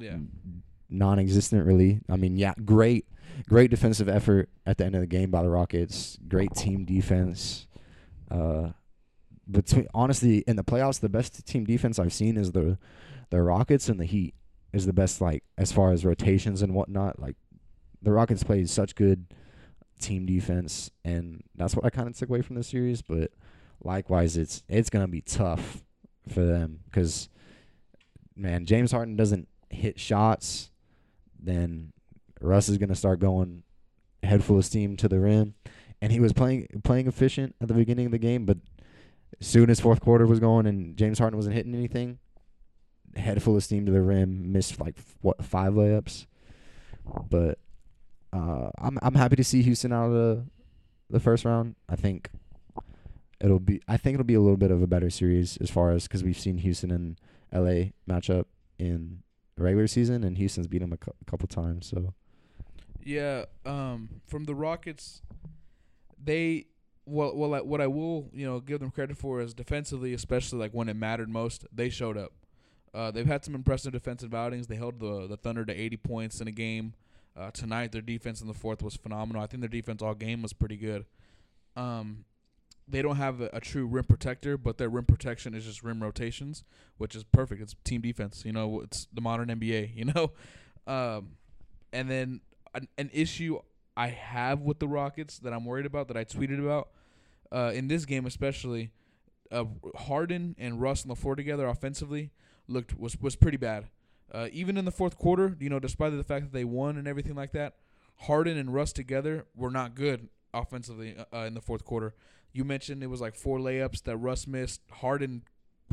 yeah. 0.00 0.16
non-existent 0.88 1.66
really. 1.66 2.00
I 2.08 2.16
mean, 2.16 2.36
yeah, 2.36 2.54
great, 2.64 3.06
great 3.48 3.70
defensive 3.70 4.08
effort 4.08 4.48
at 4.66 4.78
the 4.78 4.84
end 4.84 4.94
of 4.94 5.00
the 5.00 5.06
game 5.06 5.30
by 5.30 5.42
the 5.42 5.50
Rockets. 5.50 6.18
Great 6.28 6.54
team 6.54 6.84
defense. 6.84 7.66
Uh, 8.30 8.70
between 9.50 9.86
honestly, 9.94 10.44
in 10.46 10.56
the 10.56 10.64
playoffs, 10.64 11.00
the 11.00 11.08
best 11.08 11.46
team 11.46 11.64
defense 11.64 11.98
I've 11.98 12.12
seen 12.12 12.36
is 12.36 12.52
the 12.52 12.78
the 13.30 13.42
Rockets 13.42 13.88
and 13.88 13.98
the 13.98 14.04
Heat 14.04 14.34
is 14.72 14.86
the 14.86 14.92
best. 14.92 15.20
Like 15.20 15.44
as 15.58 15.72
far 15.72 15.92
as 15.92 16.04
rotations 16.04 16.62
and 16.62 16.74
whatnot, 16.74 17.18
like 17.18 17.36
the 18.02 18.12
Rockets 18.12 18.42
played 18.42 18.68
such 18.68 18.94
good 18.94 19.26
team 20.00 20.26
defense, 20.26 20.90
and 21.04 21.42
that's 21.54 21.74
what 21.74 21.84
I 21.84 21.90
kind 21.90 22.08
of 22.08 22.16
took 22.16 22.28
away 22.28 22.42
from 22.42 22.56
the 22.56 22.62
series. 22.62 23.02
But 23.02 23.32
likewise, 23.82 24.36
it's 24.36 24.62
it's 24.68 24.90
gonna 24.90 25.08
be 25.08 25.20
tough 25.20 25.82
for 26.28 26.44
them 26.44 26.80
because 26.84 27.28
man, 28.36 28.66
James 28.66 28.92
Harden 28.92 29.16
doesn't 29.16 29.48
hit 29.70 29.98
shots, 29.98 30.70
then 31.38 31.92
Russ 32.40 32.68
is 32.68 32.78
gonna 32.78 32.94
start 32.94 33.20
going 33.20 33.62
head 34.22 34.44
full 34.44 34.58
of 34.58 34.64
steam 34.64 34.96
to 34.98 35.08
the 35.08 35.20
rim. 35.20 35.54
And 36.02 36.12
he 36.12 36.20
was 36.20 36.32
playing 36.32 36.66
playing 36.82 37.06
efficient 37.06 37.54
at 37.60 37.68
the 37.68 37.74
beginning 37.74 38.06
of 38.06 38.12
the 38.12 38.18
game, 38.18 38.46
but 38.46 38.58
as 39.40 39.46
soon 39.46 39.70
as 39.70 39.80
fourth 39.80 40.00
quarter 40.00 40.26
was 40.26 40.40
going 40.40 40.66
and 40.66 40.96
James 40.96 41.18
Harden 41.18 41.36
wasn't 41.36 41.54
hitting 41.54 41.74
anything, 41.74 42.18
head 43.16 43.42
full 43.42 43.56
of 43.56 43.64
steam 43.64 43.86
to 43.86 43.92
the 43.92 44.00
rim, 44.00 44.52
missed 44.52 44.80
like 44.80 44.96
what 45.20 45.44
five 45.44 45.74
layups. 45.74 46.26
But 47.28 47.58
uh, 48.32 48.70
I'm 48.78 48.98
I'm 49.02 49.14
happy 49.14 49.36
to 49.36 49.44
see 49.44 49.62
Houston 49.62 49.92
out 49.92 50.06
of 50.06 50.12
the 50.12 50.44
the 51.10 51.20
first 51.20 51.44
round. 51.44 51.74
I 51.88 51.96
think 51.96 52.30
it'll 53.40 53.60
be 53.60 53.82
I 53.88 53.96
think 53.96 54.14
it'll 54.14 54.24
be 54.24 54.34
a 54.34 54.40
little 54.40 54.56
bit 54.56 54.70
of 54.70 54.82
a 54.82 54.86
better 54.86 55.10
series 55.10 55.56
as 55.58 55.70
far 55.70 55.90
as 55.90 56.04
because 56.04 56.22
we've 56.22 56.38
seen 56.38 56.58
Houston 56.58 56.90
and 56.90 57.20
LA 57.52 57.90
match 58.06 58.30
up 58.30 58.46
in 58.78 59.22
regular 59.62 59.86
season, 59.86 60.24
and 60.24 60.36
Houston's 60.38 60.66
beat 60.66 60.78
them 60.78 60.92
a 60.92 60.96
cou- 60.96 61.12
couple 61.26 61.48
times. 61.48 61.86
So 61.86 62.14
Yeah, 63.04 63.44
um, 63.64 64.20
from 64.26 64.44
the 64.44 64.54
Rockets, 64.54 65.22
they 66.22 66.66
well, 67.06 67.34
well, 67.34 67.64
what 67.64 67.80
I 67.80 67.86
will 67.86 68.30
you 68.32 68.46
know 68.46 68.60
give 68.60 68.80
them 68.80 68.90
credit 68.90 69.16
for 69.16 69.40
is 69.40 69.54
defensively, 69.54 70.14
especially 70.14 70.58
like 70.58 70.72
when 70.72 70.88
it 70.88 70.96
mattered 70.96 71.28
most, 71.28 71.66
they 71.72 71.88
showed 71.88 72.16
up. 72.16 72.32
Uh, 72.92 73.10
they've 73.10 73.26
had 73.26 73.44
some 73.44 73.54
impressive 73.54 73.92
defensive 73.92 74.34
outings. 74.34 74.66
They 74.66 74.76
held 74.76 75.00
the 75.00 75.26
the 75.26 75.36
Thunder 75.36 75.64
to 75.64 75.72
80 75.72 75.96
points 75.98 76.40
in 76.40 76.48
a 76.48 76.52
game. 76.52 76.94
Uh, 77.36 77.50
tonight, 77.52 77.92
their 77.92 78.02
defense 78.02 78.40
in 78.40 78.48
the 78.48 78.54
fourth 78.54 78.82
was 78.82 78.96
phenomenal. 78.96 79.42
I 79.42 79.46
think 79.46 79.60
their 79.60 79.68
defense 79.68 80.02
all 80.02 80.14
game 80.14 80.42
was 80.42 80.52
pretty 80.52 80.76
good. 80.76 81.06
Um, 81.76 82.24
they 82.90 83.02
don't 83.02 83.16
have 83.16 83.40
a, 83.40 83.50
a 83.52 83.60
true 83.60 83.86
rim 83.86 84.04
protector, 84.04 84.56
but 84.56 84.78
their 84.78 84.88
rim 84.88 85.04
protection 85.04 85.54
is 85.54 85.64
just 85.64 85.82
rim 85.82 86.02
rotations, 86.02 86.64
which 86.98 87.14
is 87.14 87.24
perfect. 87.24 87.62
It's 87.62 87.74
team 87.84 88.00
defense. 88.00 88.42
You 88.44 88.52
know, 88.52 88.80
it's 88.80 89.06
the 89.12 89.20
modern 89.20 89.48
NBA. 89.48 89.90
You 90.00 90.06
know, 90.06 90.32
um, 90.86 91.32
and 91.92 92.10
then 92.10 92.40
an, 92.74 92.88
an 92.96 93.10
issue 93.12 93.58
I 93.96 94.08
have 94.08 94.62
with 94.62 94.78
the 94.78 94.88
Rockets 94.88 95.38
that 95.40 95.52
I'm 95.52 95.64
worried 95.64 95.84
about 95.84 96.08
that 96.08 96.16
I 96.16 96.24
tweeted 96.24 96.58
about 96.58 96.88
uh, 97.52 97.72
in 97.74 97.88
this 97.88 98.04
game 98.04 98.24
especially, 98.26 98.90
uh, 99.50 99.64
Harden 99.96 100.54
and 100.58 100.80
Russ 100.80 101.04
on 101.04 101.08
the 101.08 101.16
floor 101.16 101.36
together 101.36 101.66
offensively 101.66 102.30
looked 102.68 102.98
was 102.98 103.20
was 103.20 103.36
pretty 103.36 103.56
bad. 103.56 103.88
Uh, 104.32 104.48
even 104.52 104.76
in 104.76 104.84
the 104.84 104.92
fourth 104.92 105.18
quarter, 105.18 105.56
you 105.58 105.68
know, 105.68 105.80
despite 105.80 106.16
the 106.16 106.24
fact 106.24 106.46
that 106.46 106.52
they 106.52 106.64
won 106.64 106.96
and 106.96 107.08
everything 107.08 107.34
like 107.34 107.52
that, 107.52 107.74
Harden 108.20 108.56
and 108.56 108.72
Russ 108.72 108.92
together 108.92 109.46
were 109.56 109.70
not 109.70 109.94
good 109.94 110.28
offensively 110.52 111.16
uh, 111.16 111.36
uh, 111.36 111.40
in 111.44 111.54
the 111.54 111.60
fourth 111.60 111.84
quarter. 111.84 112.14
You 112.52 112.64
mentioned 112.64 113.02
it 113.02 113.08
was 113.08 113.20
like 113.20 113.34
four 113.34 113.58
layups 113.58 114.02
that 114.04 114.16
Russ 114.16 114.46
missed. 114.46 114.80
Harden, 114.90 115.42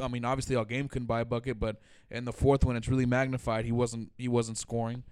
I 0.02 0.08
mean, 0.08 0.26
obviously 0.26 0.56
all 0.56 0.66
game 0.66 0.88
couldn't 0.88 1.06
buy 1.06 1.22
a 1.22 1.26
bucket, 1.26 1.60
but 1.60 1.78
in 2.10 2.26
the 2.26 2.34
fourth 2.34 2.66
one, 2.66 2.76
it's 2.76 2.88
really 2.88 3.06
magnified. 3.06 3.66
He 3.66 3.72
wasn't 3.72 4.12
he 4.18 4.28
wasn't 4.28 4.58
scoring, 4.58 5.04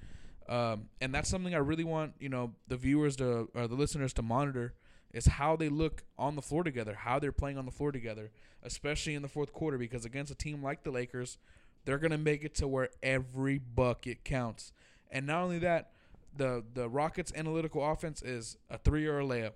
um, 0.50 0.90
and 1.02 1.14
that's 1.14 1.30
something 1.30 1.54
I 1.54 1.60
really 1.60 1.84
want 1.84 2.14
you 2.20 2.30
know 2.30 2.54
the 2.68 2.78
viewers 2.78 3.16
to 3.18 3.50
or 3.54 3.68
the 3.68 3.75
listeners 3.75 4.14
to 4.14 4.22
monitor 4.22 4.74
is 5.14 5.28
how 5.28 5.56
they 5.56 5.70
look 5.70 6.04
on 6.18 6.36
the 6.36 6.42
floor 6.42 6.64
together, 6.64 6.94
how 6.94 7.20
they're 7.20 7.32
playing 7.32 7.58
on 7.58 7.66
the 7.66 7.72
floor 7.72 7.92
together, 7.92 8.32
especially 8.64 9.16
in 9.16 9.22
the 9.22 9.30
fourth 9.30 9.54
quarter, 9.54 9.78
because 9.78 10.04
against 10.04 10.32
a 10.32 10.36
team 10.36 10.62
like 10.62 10.84
the 10.84 10.92
Lakers, 10.92 11.38
they're 11.86 12.00
gonna 12.00 12.18
make 12.18 12.44
it 12.44 12.56
to 12.56 12.68
where 12.68 12.90
every 13.02 13.58
bucket 13.58 14.24
counts. 14.24 14.74
And 15.12 15.28
not 15.28 15.44
only 15.44 15.60
that, 15.60 15.92
the 16.38 16.63
the 16.74 16.89
Rockets' 16.89 17.32
analytical 17.36 17.89
offense 17.89 18.22
is 18.22 18.58
a 18.70 18.77
three 18.77 19.06
or 19.06 19.20
a 19.20 19.24
layup. 19.24 19.54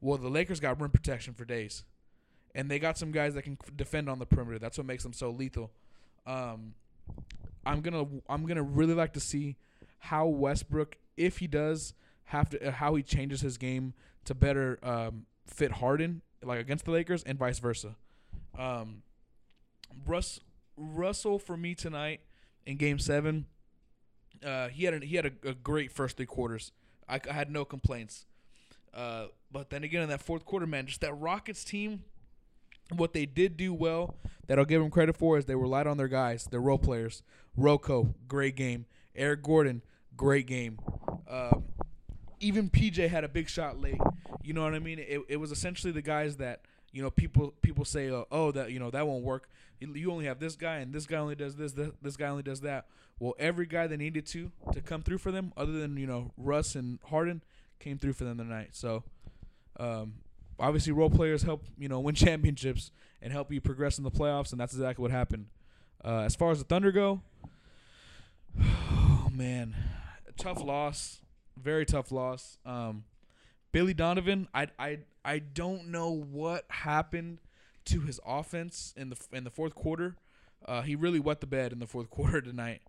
Well, 0.00 0.18
the 0.18 0.28
Lakers 0.28 0.60
got 0.60 0.80
rim 0.80 0.90
protection 0.90 1.34
for 1.34 1.44
days, 1.44 1.84
and 2.54 2.70
they 2.70 2.78
got 2.78 2.98
some 2.98 3.12
guys 3.12 3.34
that 3.34 3.42
can 3.42 3.58
defend 3.74 4.08
on 4.08 4.18
the 4.18 4.26
perimeter. 4.26 4.58
That's 4.58 4.78
what 4.78 4.86
makes 4.86 5.02
them 5.02 5.12
so 5.12 5.30
lethal. 5.30 5.70
Um, 6.26 6.74
I'm 7.64 7.80
gonna 7.80 8.06
I'm 8.28 8.46
gonna 8.46 8.62
really 8.62 8.94
like 8.94 9.12
to 9.14 9.20
see 9.20 9.56
how 9.98 10.26
Westbrook, 10.26 10.96
if 11.16 11.38
he 11.38 11.46
does 11.46 11.94
have 12.24 12.48
to, 12.50 12.68
uh, 12.68 12.72
how 12.72 12.94
he 12.94 13.02
changes 13.02 13.40
his 13.40 13.56
game 13.56 13.94
to 14.24 14.34
better 14.34 14.78
um, 14.82 15.26
fit 15.46 15.72
Harden, 15.72 16.22
like 16.42 16.60
against 16.60 16.84
the 16.84 16.90
Lakers, 16.90 17.22
and 17.22 17.38
vice 17.38 17.58
versa. 17.58 17.96
Um, 18.56 19.02
Russ 20.06 20.40
Russell 20.76 21.38
for 21.38 21.56
me 21.56 21.74
tonight 21.74 22.20
in 22.64 22.76
Game 22.76 22.98
Seven. 22.98 23.46
Uh, 24.46 24.68
he 24.68 24.84
had 24.84 24.94
a, 24.94 25.04
he 25.04 25.16
had 25.16 25.26
a, 25.26 25.48
a 25.50 25.54
great 25.54 25.90
first 25.92 26.16
three 26.16 26.26
quarters. 26.26 26.72
I, 27.08 27.20
I 27.28 27.32
had 27.32 27.50
no 27.50 27.64
complaints. 27.64 28.26
Uh, 28.94 29.26
but 29.52 29.70
then 29.70 29.82
again, 29.84 30.02
in 30.02 30.08
that 30.08 30.22
fourth 30.22 30.44
quarter, 30.44 30.66
man, 30.66 30.86
just 30.86 31.00
that 31.02 31.12
Rockets 31.14 31.64
team, 31.64 32.04
what 32.94 33.12
they 33.12 33.26
did 33.26 33.56
do 33.56 33.74
well 33.74 34.14
that 34.46 34.58
I'll 34.58 34.64
give 34.64 34.80
them 34.80 34.90
credit 34.90 35.16
for 35.16 35.36
is 35.36 35.44
they 35.46 35.54
relied 35.56 35.86
on 35.86 35.96
their 35.96 36.08
guys, 36.08 36.44
their 36.50 36.60
role 36.60 36.78
players. 36.78 37.22
RoCo, 37.58 38.14
great 38.28 38.54
game. 38.56 38.86
Eric 39.14 39.42
Gordon, 39.42 39.82
great 40.16 40.46
game. 40.46 40.78
Um, 41.28 41.64
even 42.38 42.70
PJ 42.70 43.08
had 43.08 43.24
a 43.24 43.28
big 43.28 43.48
shot 43.48 43.80
late. 43.80 44.00
You 44.42 44.52
know 44.52 44.62
what 44.62 44.74
I 44.74 44.78
mean? 44.78 44.98
It, 44.98 45.22
it 45.28 45.36
was 45.38 45.50
essentially 45.50 45.92
the 45.92 46.02
guys 46.02 46.36
that 46.36 46.60
you 46.92 47.02
know 47.02 47.10
people 47.10 47.54
people 47.62 47.84
say, 47.84 48.10
oh, 48.10 48.26
oh 48.30 48.52
that 48.52 48.70
you 48.70 48.78
know 48.78 48.90
that 48.90 49.06
won't 49.06 49.24
work. 49.24 49.48
You- 49.80 49.92
You 49.94 50.12
only 50.12 50.26
have 50.26 50.38
this 50.38 50.54
guy, 50.56 50.76
and 50.76 50.92
this 50.92 51.06
guy 51.06 51.16
only 51.16 51.34
does 51.34 51.56
this. 51.56 51.72
This, 51.72 51.90
this 52.00 52.16
guy 52.16 52.28
only 52.28 52.42
does 52.42 52.60
that. 52.60 52.86
Well, 53.18 53.34
every 53.38 53.66
guy 53.66 53.86
that 53.86 53.96
needed 53.96 54.26
to 54.26 54.52
to 54.72 54.80
come 54.82 55.02
through 55.02 55.18
for 55.18 55.32
them, 55.32 55.52
other 55.56 55.72
than 55.72 55.96
you 55.96 56.06
know 56.06 56.32
Russ 56.36 56.74
and 56.74 56.98
Harden, 57.06 57.42
came 57.78 57.98
through 57.98 58.12
for 58.12 58.24
them 58.24 58.36
tonight. 58.36 58.70
So, 58.72 59.04
um, 59.80 60.14
obviously, 60.60 60.92
role 60.92 61.10
players 61.10 61.42
help 61.42 61.64
you 61.78 61.88
know 61.88 62.00
win 62.06 62.14
championships 62.14 62.90
and 63.22 63.32
help 63.32 63.50
you 63.50 63.60
progress 63.60 63.98
in 63.98 64.04
the 64.04 64.10
playoffs, 64.10 64.52
and 64.52 64.60
that's 64.60 64.74
exactly 64.74 65.02
what 65.02 65.10
happened. 65.10 65.46
Uh, 66.04 66.20
as 66.20 66.36
far 66.36 66.50
as 66.50 66.58
the 66.58 66.64
Thunder 66.64 66.92
go, 66.92 67.22
oh 68.60 69.28
man, 69.32 69.74
tough 70.36 70.62
loss, 70.62 71.22
very 71.56 71.86
tough 71.86 72.12
loss. 72.12 72.58
Um, 72.66 73.04
Billy 73.72 73.94
Donovan, 73.94 74.46
I 74.54 74.68
I 74.78 74.98
I 75.24 75.38
don't 75.38 75.88
know 75.88 76.10
what 76.10 76.66
happened 76.68 77.40
to 77.86 78.00
his 78.00 78.20
offense 78.26 78.92
in 78.96 79.08
the 79.08 79.16
in 79.32 79.44
the 79.44 79.50
fourth 79.50 79.74
quarter. 79.74 80.16
Uh, 80.66 80.82
he 80.82 80.94
really 80.94 81.20
wet 81.20 81.40
the 81.40 81.46
bed 81.46 81.72
in 81.72 81.78
the 81.78 81.86
fourth 81.86 82.10
quarter 82.10 82.40
tonight. 82.40 82.82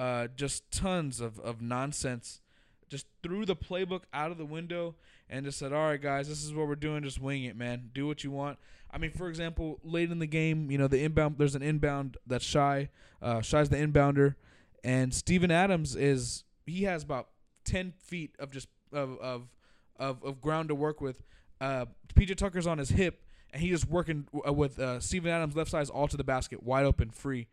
Uh, 0.00 0.28
just 0.34 0.70
tons 0.70 1.20
of, 1.20 1.38
of 1.40 1.60
nonsense. 1.60 2.40
Just 2.88 3.04
threw 3.22 3.44
the 3.44 3.54
playbook 3.54 4.04
out 4.14 4.30
of 4.30 4.38
the 4.38 4.46
window 4.46 4.94
and 5.28 5.44
just 5.44 5.58
said, 5.58 5.74
"All 5.74 5.88
right, 5.88 6.00
guys, 6.00 6.26
this 6.26 6.42
is 6.42 6.54
what 6.54 6.68
we're 6.68 6.74
doing. 6.74 7.02
Just 7.02 7.20
wing 7.20 7.44
it, 7.44 7.54
man. 7.54 7.90
Do 7.92 8.06
what 8.06 8.24
you 8.24 8.30
want." 8.30 8.58
I 8.90 8.96
mean, 8.96 9.10
for 9.10 9.28
example, 9.28 9.78
late 9.84 10.10
in 10.10 10.18
the 10.18 10.26
game, 10.26 10.70
you 10.70 10.78
know, 10.78 10.88
the 10.88 11.04
inbound. 11.04 11.34
There's 11.36 11.54
an 11.54 11.60
inbound 11.60 12.16
that's 12.26 12.46
Shai. 12.46 12.88
Uh, 13.20 13.42
Shai's 13.42 13.68
the 13.68 13.76
inbounder, 13.76 14.36
and 14.82 15.12
Steven 15.12 15.50
Adams 15.50 15.94
is 15.94 16.44
he 16.64 16.84
has 16.84 17.02
about 17.02 17.28
ten 17.66 17.92
feet 17.92 18.34
of 18.38 18.50
just 18.50 18.68
of 18.94 19.18
of 19.18 19.48
of, 19.96 20.24
of 20.24 20.40
ground 20.40 20.70
to 20.70 20.74
work 20.74 21.02
with. 21.02 21.22
Uh, 21.60 21.84
PJ 22.14 22.36
Tucker's 22.36 22.66
on 22.66 22.78
his 22.78 22.88
hip, 22.88 23.22
and 23.52 23.60
he's 23.62 23.72
just 23.80 23.90
working 23.90 24.26
uh, 24.48 24.50
with 24.50 24.78
uh, 24.78 24.98
Steven 24.98 25.30
Adams 25.30 25.54
left 25.54 25.70
side 25.70 25.90
all 25.90 26.08
to 26.08 26.16
the 26.16 26.24
basket, 26.24 26.62
wide 26.62 26.86
open, 26.86 27.10
free, 27.10 27.48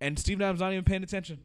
and 0.00 0.18
Steven 0.18 0.40
Adams 0.40 0.60
not 0.60 0.72
even 0.72 0.84
paying 0.84 1.02
attention. 1.02 1.40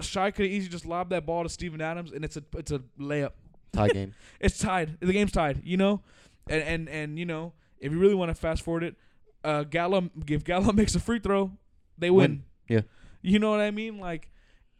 Shai 0.00 0.30
could 0.30 0.46
easily 0.46 0.70
just 0.70 0.86
lob 0.86 1.10
that 1.10 1.26
ball 1.26 1.42
to 1.42 1.48
Steven 1.48 1.80
Adams, 1.80 2.12
and 2.12 2.24
it's 2.24 2.36
a 2.36 2.42
it's 2.56 2.70
a 2.70 2.80
layup. 2.98 3.32
Tie 3.72 3.88
game. 3.92 4.14
It's 4.40 4.58
tied. 4.58 4.98
The 5.00 5.12
game's 5.12 5.32
tied. 5.32 5.62
You 5.64 5.76
know, 5.76 6.02
and 6.48 6.62
and 6.62 6.88
and 6.88 7.18
you 7.18 7.26
know, 7.26 7.52
if 7.78 7.92
you 7.92 7.98
really 7.98 8.14
want 8.14 8.30
to 8.30 8.34
fast 8.34 8.62
forward 8.62 8.84
it, 8.84 8.96
uh, 9.44 9.64
Gallo 9.64 10.10
if 10.26 10.44
Gallo 10.44 10.72
makes 10.74 10.94
a 10.94 11.00
free 11.00 11.18
throw, 11.18 11.52
they 11.98 12.10
win. 12.10 12.30
Win. 12.30 12.44
Yeah. 12.68 12.80
You 13.22 13.38
know 13.38 13.50
what 13.50 13.60
I 13.60 13.70
mean? 13.70 13.98
Like, 13.98 14.30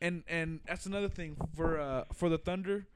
and 0.01 0.25
and 0.29 0.61
that's 0.67 0.87
another 0.87 1.09
thing 1.09 1.37
for 1.55 1.81
uh 1.81 2.05
for 2.13 2.29
the 2.29 2.39
Thunder. 2.39 2.87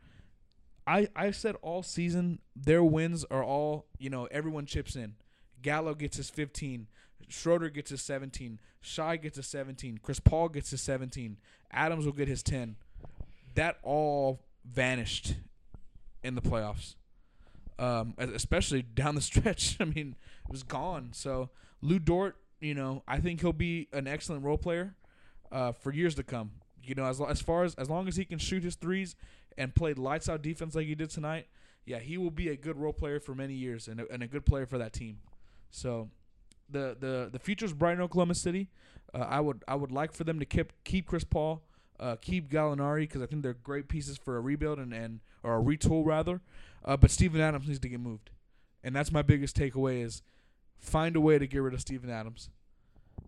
I 0.87 1.09
I 1.17 1.31
said 1.33 1.57
all 1.63 1.83
season 1.83 2.41
their 2.55 2.83
wins 2.83 3.25
are 3.31 3.45
all 3.45 3.87
you 3.99 4.11
know 4.11 4.27
everyone 4.27 4.67
chips 4.67 4.97
in. 4.97 5.15
Gallo 5.63 5.95
gets 5.95 6.17
his 6.17 6.31
15. 6.31 6.87
Schroeder 7.28 7.68
gets 7.71 7.90
his 7.90 8.02
17. 8.02 8.61
Shai 8.80 9.16
gets 9.16 9.37
his 9.37 9.47
17. 9.47 9.99
Chris 10.02 10.21
Paul 10.21 10.49
gets 10.49 10.71
his 10.71 10.80
17. 10.80 11.37
Adams 11.73 12.04
will 12.04 12.12
get 12.12 12.28
his 12.28 12.42
10. 12.42 12.76
That 13.54 13.78
all 13.83 14.40
vanished 14.64 15.35
in 16.23 16.35
the 16.35 16.42
playoffs, 16.42 16.95
um, 17.78 18.14
especially 18.18 18.83
down 18.83 19.14
the 19.14 19.21
stretch. 19.23 19.76
I 19.80 19.85
mean, 19.85 20.16
it 20.45 20.50
was 20.50 20.62
gone. 20.62 21.11
So 21.12 21.50
Lu 21.80 21.99
Dort, 21.99 22.37
you 22.61 22.75
know, 22.75 23.02
I 23.06 23.18
think 23.18 23.40
he'll 23.40 23.52
be 23.52 23.88
an 23.92 24.06
excellent 24.06 24.45
role 24.45 24.59
player 24.59 24.95
uh, 25.52 25.73
for 25.73 25.92
years 25.92 26.14
to 26.16 26.23
come. 26.23 26.52
You 26.83 26.95
know, 26.95 27.06
as 27.06 27.21
as 27.21 27.40
far 27.40 27.64
as 27.64 27.75
as 27.75 27.90
long 27.90 28.06
as 28.06 28.16
he 28.16 28.25
can 28.25 28.38
shoot 28.38 28.62
his 28.62 28.76
threes 28.76 29.16
and 29.59 29.75
play 29.75 29.95
lights 29.95 30.28
out 30.28 30.42
defense 30.42 30.75
like 30.75 30.87
he 30.87 30.95
did 30.95 31.11
tonight, 31.11 31.47
yeah, 31.85 31.99
he 31.99 32.16
will 32.16 32.30
be 32.30 32.49
a 32.49 32.56
good 32.56 32.76
role 32.76 32.92
player 32.92 33.18
for 33.18 33.35
many 33.35 33.54
years 33.54 33.88
and 33.88 34.00
a, 34.00 34.12
and 34.12 34.23
a 34.23 34.26
good 34.26 34.47
player 34.47 34.66
for 34.66 34.78
that 34.78 34.92
team. 34.92 35.18
So 35.71 36.11
the 36.71 36.97
the 36.99 37.29
the 37.33 37.39
future's 37.39 37.73
bright 37.73 37.95
in 37.95 38.01
Oklahoma 38.01 38.35
City. 38.35 38.69
Uh, 39.15 39.19
I 39.19 39.41
would 39.41 39.65
I 39.69 39.75
would 39.75 39.93
like 39.93 40.13
for 40.13 40.25
them 40.25 40.39
to 40.39 40.45
keep 40.45 40.73
keep 40.85 41.07
Chris 41.07 41.25
Paul, 41.25 41.63
uh, 42.01 42.17
keep 42.21 42.51
Gallinari 42.51 43.01
because 43.01 43.23
I 43.23 43.27
think 43.27 43.43
they're 43.43 43.55
great 43.55 43.89
pieces 43.89 44.19
for 44.19 44.37
a 44.37 44.41
rebuild 44.41 44.79
and, 44.79 44.93
and 44.93 45.21
or 45.43 45.59
a 45.59 45.63
retool 45.63 46.05
rather. 46.05 46.41
Uh, 46.85 46.97
but 46.97 47.11
Steven 47.11 47.41
Adams 47.41 47.67
needs 47.67 47.81
to 47.81 47.89
get 47.89 48.01
moved, 48.01 48.31
and 48.85 48.95
that's 48.95 49.11
my 49.11 49.23
biggest 49.23 49.57
takeaway 49.57 50.03
is 50.05 50.23
find 50.79 51.17
a 51.17 51.21
way 51.21 51.39
to 51.39 51.47
get 51.47 51.59
rid 51.59 51.75
of 51.75 51.81
Steven 51.81 52.11
Adams. 52.11 52.51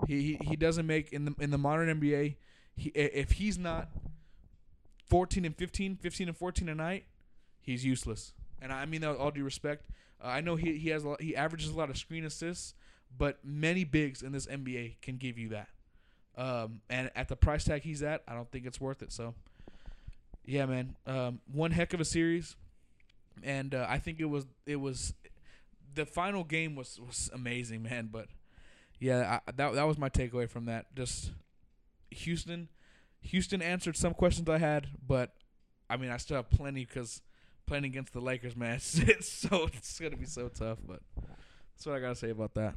He 0.06 0.22
he, 0.22 0.48
he 0.48 0.56
doesn't 0.56 0.86
make 0.86 1.12
in 1.12 1.24
the 1.24 1.34
in 1.38 1.50
the 1.50 1.58
modern 1.58 2.00
NBA. 2.00 2.36
He, 2.76 2.90
if 2.90 3.32
he's 3.32 3.58
not 3.58 3.88
14 5.08 5.44
and 5.44 5.56
15, 5.56 5.96
15 5.96 6.28
and 6.28 6.36
14 6.36 6.68
a 6.68 6.74
night, 6.74 7.06
he's 7.60 7.84
useless. 7.84 8.32
And 8.60 8.72
I 8.72 8.86
mean 8.86 9.00
that 9.00 9.10
with 9.10 9.18
all 9.18 9.30
due 9.30 9.44
respect. 9.44 9.90
Uh, 10.22 10.28
I 10.28 10.40
know 10.40 10.56
he 10.56 10.78
he 10.78 10.90
has 10.90 11.04
a 11.04 11.10
lot, 11.10 11.20
he 11.20 11.34
averages 11.34 11.70
a 11.70 11.76
lot 11.76 11.90
of 11.90 11.96
screen 11.96 12.24
assists, 12.24 12.74
but 13.16 13.38
many 13.44 13.84
bigs 13.84 14.22
in 14.22 14.32
this 14.32 14.46
NBA 14.46 15.00
can 15.00 15.16
give 15.16 15.38
you 15.38 15.50
that. 15.50 15.68
Um, 16.36 16.82
and 16.88 17.10
at 17.16 17.28
the 17.28 17.36
price 17.36 17.64
tag 17.64 17.82
he's 17.82 18.02
at, 18.02 18.22
I 18.28 18.34
don't 18.34 18.50
think 18.50 18.64
it's 18.64 18.80
worth 18.80 19.02
it. 19.02 19.12
So, 19.12 19.34
yeah, 20.44 20.66
man, 20.66 20.96
um, 21.06 21.40
one 21.52 21.72
heck 21.72 21.92
of 21.94 22.00
a 22.00 22.04
series, 22.04 22.56
and 23.42 23.74
uh, 23.74 23.86
I 23.88 23.98
think 23.98 24.20
it 24.20 24.26
was 24.26 24.46
it 24.64 24.76
was 24.76 25.14
the 25.94 26.06
final 26.06 26.44
game 26.44 26.76
was 26.76 27.00
was 27.04 27.28
amazing, 27.34 27.82
man. 27.82 28.08
But 28.12 28.28
yeah, 29.00 29.40
I, 29.46 29.52
that 29.52 29.74
that 29.74 29.86
was 29.86 29.98
my 29.98 30.08
takeaway 30.08 30.48
from 30.48 30.66
that. 30.66 30.94
Just 30.94 31.32
Houston, 32.10 32.68
Houston 33.20 33.60
answered 33.60 33.96
some 33.96 34.14
questions 34.14 34.48
I 34.48 34.58
had, 34.58 34.86
but 35.06 35.34
I 35.90 35.96
mean 35.96 36.10
I 36.10 36.18
still 36.18 36.36
have 36.36 36.50
plenty 36.50 36.84
because 36.84 37.20
playing 37.66 37.84
against 37.84 38.12
the 38.12 38.20
Lakers, 38.20 38.56
man. 38.56 38.74
It's, 38.76 38.98
it's 38.98 39.28
so 39.28 39.68
it's 39.72 39.98
gonna 39.98 40.16
be 40.16 40.24
so 40.24 40.48
tough, 40.48 40.78
but 40.86 41.00
that's 41.16 41.84
what 41.84 41.96
I 41.96 42.00
gotta 42.00 42.16
say 42.16 42.30
about 42.30 42.54
that. 42.54 42.76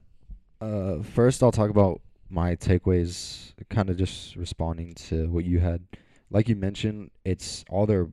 Uh, 0.62 1.02
first, 1.02 1.42
I'll 1.44 1.52
talk 1.52 1.70
about 1.70 2.02
my 2.30 2.56
takeaways, 2.56 3.54
kind 3.70 3.90
of 3.90 3.98
just 3.98 4.36
responding 4.36 4.94
to 4.94 5.28
what 5.30 5.44
you 5.44 5.60
had. 5.60 5.82
Like 6.30 6.48
you 6.48 6.56
mentioned, 6.56 7.12
it's 7.26 7.66
all 7.70 7.86
their 7.86 8.10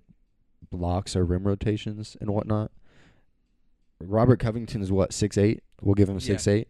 blocks 0.70 1.14
or 1.14 1.24
rim 1.24 1.46
rotations 1.46 2.16
and 2.20 2.30
whatnot. 2.30 2.70
Robert 4.00 4.38
Covington 4.38 4.80
is 4.82 4.90
what 4.90 5.12
six 5.12 5.36
eight. 5.38 5.62
We'll 5.82 5.94
give 5.94 6.08
him 6.08 6.16
Yeah. 6.16 6.20
six 6.20 6.48
eight. 6.48 6.68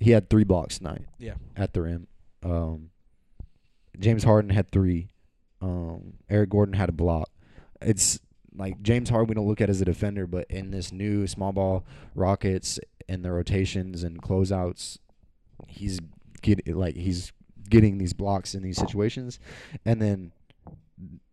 He 0.00 0.12
had 0.12 0.30
three 0.30 0.44
blocks 0.44 0.78
tonight. 0.78 1.02
Yeah. 1.18 1.34
at 1.56 1.72
the 1.72 1.82
rim. 1.82 2.06
Um, 2.42 2.90
James 3.98 4.22
Harden 4.24 4.50
had 4.50 4.70
three. 4.70 5.08
Um, 5.60 6.14
Eric 6.30 6.50
Gordon 6.50 6.74
had 6.74 6.88
a 6.88 6.92
block. 6.92 7.28
It's 7.82 8.20
like 8.54 8.80
James 8.82 9.10
Harden 9.10 9.28
we 9.28 9.34
don't 9.34 9.46
look 9.48 9.60
at 9.60 9.68
as 9.70 9.80
a 9.80 9.84
defender, 9.84 10.26
but 10.26 10.46
in 10.48 10.70
this 10.70 10.92
new 10.92 11.26
small 11.26 11.52
ball 11.52 11.84
Rockets 12.14 12.78
and 13.08 13.24
the 13.24 13.32
rotations 13.32 14.04
and 14.04 14.22
closeouts, 14.22 14.98
he's 15.66 15.98
get 16.42 16.66
like 16.68 16.96
he's 16.96 17.32
getting 17.68 17.98
these 17.98 18.12
blocks 18.12 18.54
in 18.54 18.62
these 18.62 18.78
situations, 18.78 19.38
and 19.84 20.00
then. 20.00 20.32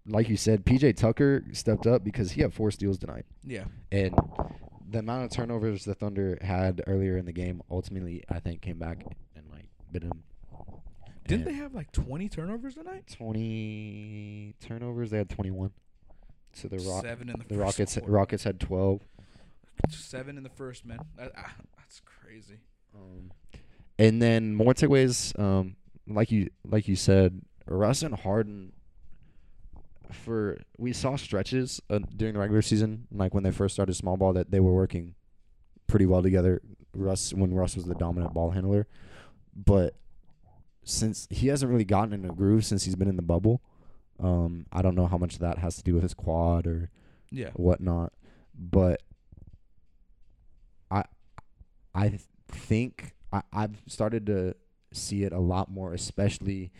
Like 0.07 0.29
you 0.29 0.37
said, 0.37 0.65
PJ 0.65 0.97
Tucker 0.97 1.43
stepped 1.51 1.87
up 1.87 2.03
because 2.03 2.33
he 2.33 2.41
had 2.43 2.53
four 2.53 2.69
steals 2.69 2.99
tonight. 2.99 3.25
Yeah, 3.43 3.63
And 3.91 4.13
the 4.87 4.99
amount 4.99 5.25
of 5.25 5.31
turnovers 5.31 5.83
the 5.83 5.95
Thunder 5.95 6.37
had 6.41 6.81
earlier 6.87 7.17
in 7.17 7.25
the 7.25 7.31
game 7.31 7.61
ultimately, 7.69 8.23
I 8.29 8.39
think, 8.39 8.61
came 8.61 8.77
back 8.77 9.03
and 9.35 9.45
like 9.51 9.65
bit 9.91 10.03
him. 10.03 10.23
didn't 11.27 11.47
And 11.47 11.55
they 11.55 11.59
have 11.59 11.73
like 11.73 11.91
20 11.91 12.29
turnovers 12.29 12.75
tonight? 12.75 13.05
Twenty 13.11 14.53
turnovers. 14.59 15.09
They 15.09 15.17
had 15.17 15.29
twenty-one. 15.29 15.71
So 16.53 16.67
the 16.67 16.77
Rock, 16.77 17.03
Seven 17.03 17.29
in 17.29 17.39
the, 17.39 17.45
the 17.55 17.57
Rockets, 17.57 17.95
quarter. 17.95 18.11
Rockets 18.11 18.43
had 18.43 18.59
twelve. 18.59 19.01
Seven 19.89 20.37
in 20.37 20.43
the 20.43 20.49
first, 20.49 20.85
man. 20.85 20.99
That, 21.17 21.33
ah, 21.37 21.53
that's 21.77 22.01
crazy. 22.05 22.59
Um, 22.95 23.31
and 23.97 24.21
then 24.21 24.55
more 24.55 24.73
takeaways. 24.73 25.37
Um, 25.39 25.75
like 26.07 26.31
you, 26.31 26.49
like 26.63 26.87
you 26.87 26.95
said, 26.95 27.41
Russ 27.67 28.01
and 28.03 28.15
Harden. 28.15 28.73
For 30.11 30.59
we 30.77 30.93
saw 30.93 31.15
stretches 31.15 31.81
uh, 31.89 31.99
during 32.15 32.35
the 32.35 32.39
regular 32.39 32.61
season, 32.61 33.07
like 33.11 33.33
when 33.33 33.43
they 33.43 33.51
first 33.51 33.73
started 33.73 33.95
small 33.95 34.17
ball, 34.17 34.33
that 34.33 34.51
they 34.51 34.59
were 34.59 34.73
working 34.73 35.15
pretty 35.87 36.05
well 36.05 36.21
together. 36.21 36.61
Russ, 36.93 37.33
when 37.33 37.53
Russ 37.55 37.75
was 37.75 37.85
the 37.85 37.95
dominant 37.95 38.33
ball 38.33 38.51
handler, 38.51 38.87
but 39.55 39.95
since 40.83 41.27
he 41.31 41.47
hasn't 41.47 41.71
really 41.71 41.83
gotten 41.85 42.13
in 42.13 42.23
a 42.23 42.33
groove 42.33 42.63
since 42.63 42.85
he's 42.85 42.95
been 42.95 43.07
in 43.09 43.15
the 43.15 43.23
bubble, 43.23 43.61
um, 44.19 44.67
I 44.71 44.83
don't 44.83 44.93
know 44.95 45.07
how 45.07 45.17
much 45.17 45.39
that 45.39 45.57
has 45.57 45.75
to 45.77 45.83
do 45.83 45.95
with 45.95 46.03
his 46.03 46.13
quad 46.13 46.67
or 46.67 46.91
Yeah, 47.31 47.49
whatnot. 47.55 48.13
But 48.53 49.01
I 50.91 51.03
I 51.95 52.19
think 52.47 53.14
I, 53.35 53.41
I've 53.63 53.81
started 53.87 54.25
to 54.27 54.55
see 54.93 55.23
it 55.23 55.33
a 55.33 55.39
lot 55.39 55.69
more, 55.69 55.93
especially 55.93 56.71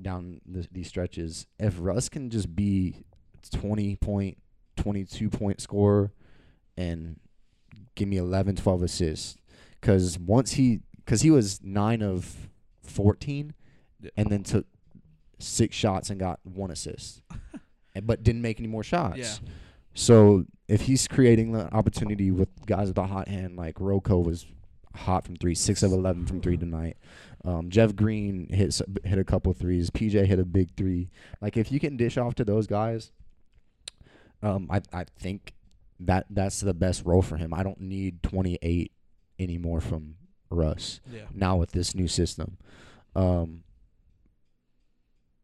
down 0.00 0.40
the, 0.46 0.66
these 0.70 0.88
stretches. 0.88 1.46
If 1.58 1.76
Russ 1.78 2.08
can 2.08 2.30
just 2.30 2.54
be 2.54 3.04
twenty 3.52 3.96
point, 3.96 4.38
twenty 4.76 5.04
two 5.04 5.28
point 5.30 5.60
scorer, 5.60 6.12
and 6.76 7.18
give 7.94 8.08
me 8.08 8.16
11, 8.16 8.56
12 8.56 8.82
assists, 8.82 9.36
because 9.80 10.18
once 10.18 10.52
he 10.52 10.80
because 11.04 11.22
he 11.22 11.30
was 11.30 11.60
nine 11.62 12.02
of 12.02 12.48
fourteen, 12.82 13.54
Yeah. 14.00 14.10
and 14.16 14.30
then 14.30 14.42
took 14.42 14.66
six 15.38 15.74
shots 15.76 16.10
and 16.10 16.18
got 16.18 16.40
one 16.44 16.70
assist, 16.70 17.22
and, 17.94 18.06
but 18.06 18.22
didn't 18.22 18.42
make 18.42 18.58
any 18.58 18.68
more 18.68 18.82
shots. 18.84 19.18
yeah, 19.18 19.34
So 19.94 20.44
if 20.68 20.82
he's 20.82 21.06
creating 21.06 21.52
the 21.52 21.72
opportunity 21.74 22.30
with 22.30 22.48
guys 22.66 22.88
with 22.88 22.98
a 22.98 23.06
hot 23.06 23.28
hand, 23.28 23.56
like 23.56 23.74
RoCo 23.76 24.24
was 24.24 24.46
hot 24.94 25.24
from 25.24 25.36
three, 25.36 25.54
six 25.54 25.82
of 25.82 25.92
eleven 25.92 26.26
from 26.26 26.40
three 26.40 26.56
tonight. 26.56 26.96
Um, 27.44 27.70
Jeff 27.70 27.94
Green 27.94 28.48
hit 28.50 28.80
hit 29.04 29.18
a 29.18 29.24
couple 29.24 29.52
threes. 29.52 29.90
PJ 29.90 30.26
hit 30.26 30.38
a 30.38 30.44
big 30.44 30.76
three. 30.76 31.10
Like 31.40 31.56
if 31.56 31.70
you 31.70 31.80
can 31.80 31.96
dish 31.96 32.16
off 32.16 32.34
to 32.36 32.44
those 32.44 32.66
guys, 32.66 33.12
um, 34.42 34.68
I 34.70 34.80
I 34.92 35.04
think 35.18 35.54
that 36.00 36.26
that's 36.30 36.60
the 36.60 36.74
best 36.74 37.04
role 37.04 37.22
for 37.22 37.36
him. 37.36 37.52
I 37.52 37.62
don't 37.62 37.80
need 37.80 38.22
twenty 38.22 38.58
eight 38.62 38.92
anymore 39.38 39.80
from 39.80 40.16
Russ 40.50 41.00
yeah, 41.10 41.22
now 41.32 41.56
with 41.56 41.72
this 41.72 41.94
new 41.94 42.08
system. 42.08 42.58
Um, 43.14 43.64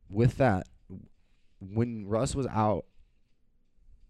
with 0.09 0.39
that, 0.39 0.67
when 1.61 2.07
Russ 2.07 2.35
was 2.35 2.47
out 2.47 2.85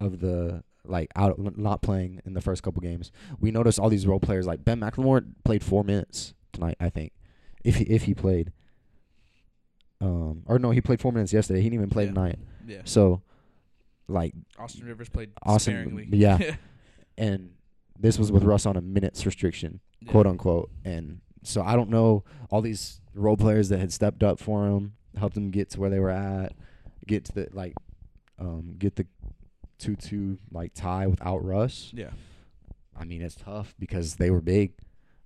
of 0.00 0.20
the 0.20 0.62
like 0.84 1.10
out 1.16 1.38
not 1.58 1.82
playing 1.82 2.20
in 2.24 2.34
the 2.34 2.40
first 2.40 2.62
couple 2.62 2.80
games, 2.80 3.12
we 3.38 3.50
noticed 3.50 3.78
all 3.78 3.88
these 3.90 4.06
role 4.06 4.20
players 4.20 4.46
like 4.46 4.64
Ben 4.64 4.80
McLemore 4.80 5.24
played 5.44 5.62
four 5.64 5.84
minutes 5.84 6.34
tonight. 6.52 6.76
I 6.80 6.88
think 6.90 7.12
if 7.64 7.76
he 7.76 7.84
if 7.84 8.02
he 8.04 8.14
played, 8.14 8.52
um, 10.00 10.42
or 10.46 10.58
no, 10.58 10.70
he 10.70 10.80
played 10.80 11.00
four 11.00 11.12
minutes 11.12 11.32
yesterday. 11.32 11.60
He 11.60 11.64
didn't 11.68 11.74
even 11.74 11.90
play 11.90 12.04
Yeah. 12.04 12.10
tonight. 12.10 12.38
yeah. 12.66 12.80
So, 12.84 13.22
like, 14.08 14.34
Austin 14.58 14.86
Rivers 14.86 15.08
played 15.08 15.30
Austin- 15.42 15.74
sparingly. 15.74 16.08
yeah. 16.12 16.56
and 17.18 17.50
this 17.98 18.18
was 18.18 18.32
with 18.32 18.44
Russ 18.44 18.64
on 18.64 18.76
a 18.76 18.80
minutes 18.80 19.26
restriction 19.26 19.80
Yeah. 20.00 20.10
quote 20.12 20.26
unquote. 20.26 20.70
And 20.84 21.20
so 21.42 21.62
I 21.62 21.76
don't 21.76 21.90
know 21.90 22.24
all 22.50 22.62
these 22.62 23.00
role 23.14 23.36
players 23.36 23.68
that 23.68 23.78
had 23.78 23.92
stepped 23.92 24.22
up 24.22 24.38
for 24.38 24.66
him, 24.66 24.94
helped 25.16 25.36
him 25.36 25.50
get 25.50 25.68
to 25.70 25.80
where 25.80 25.90
they 25.90 25.98
were 25.98 26.10
at, 26.10 26.54
get 27.06 27.26
to 27.26 27.32
the 27.32 27.48
like, 27.52 27.74
um, 28.38 28.76
get 28.78 28.96
the 28.96 29.06
two 29.80 29.96
two 29.96 30.38
like 30.52 30.72
tie 30.74 31.06
without 31.06 31.44
Russ. 31.44 31.90
Yeah, 31.94 32.10
I 32.98 33.04
mean 33.04 33.22
it's 33.22 33.34
tough 33.34 33.74
because 33.78 34.16
they 34.16 34.30
were 34.30 34.40
big, 34.40 34.74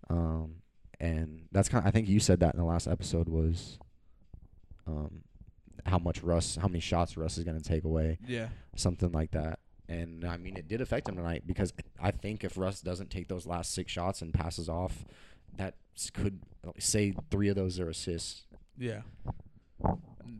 um, 0.09 0.57
and 1.01 1.49
that's 1.53 1.69
kind. 1.69 1.85
of 1.85 1.89
I 1.89 1.91
think 1.91 2.09
you 2.09 2.21
said 2.21 2.41
that 2.41 2.55
in 2.55 2.61
the 2.61 2.67
last 2.67 2.87
episode 2.87 3.29
was, 3.29 3.79
um, 4.87 5.23
how 5.85 5.99
much 5.99 6.23
Russ, 6.23 6.57
how 6.57 6.69
many 6.69 6.81
shots 6.81 7.17
Russ 7.17 7.37
is 7.37 7.45
gonna 7.45 7.61
take 7.61 7.85
away 7.85 8.19
yeah, 8.27 8.49
something 8.77 9.13
like 9.13 9.33
that. 9.33 9.59
And 9.89 10.25
I 10.25 10.39
mean, 10.39 10.57
it 10.57 10.67
did 10.67 10.81
affect 10.81 11.09
him 11.09 11.17
tonight 11.17 11.43
because 11.47 11.75
I 12.01 12.11
think 12.11 12.43
if 12.43 12.57
Russ 12.57 12.81
doesn't 12.81 13.11
take 13.11 13.29
those 13.29 13.47
last 13.47 13.75
six 13.75 13.93
shots 13.93 14.23
and 14.23 14.33
passes 14.33 14.67
off, 14.69 15.05
that 15.59 15.75
could 16.15 16.41
say 16.79 17.15
three 17.31 17.49
of 17.49 17.57
those 17.57 17.79
are 17.79 17.91
assists. 17.91 18.47
yeah. 18.79 19.03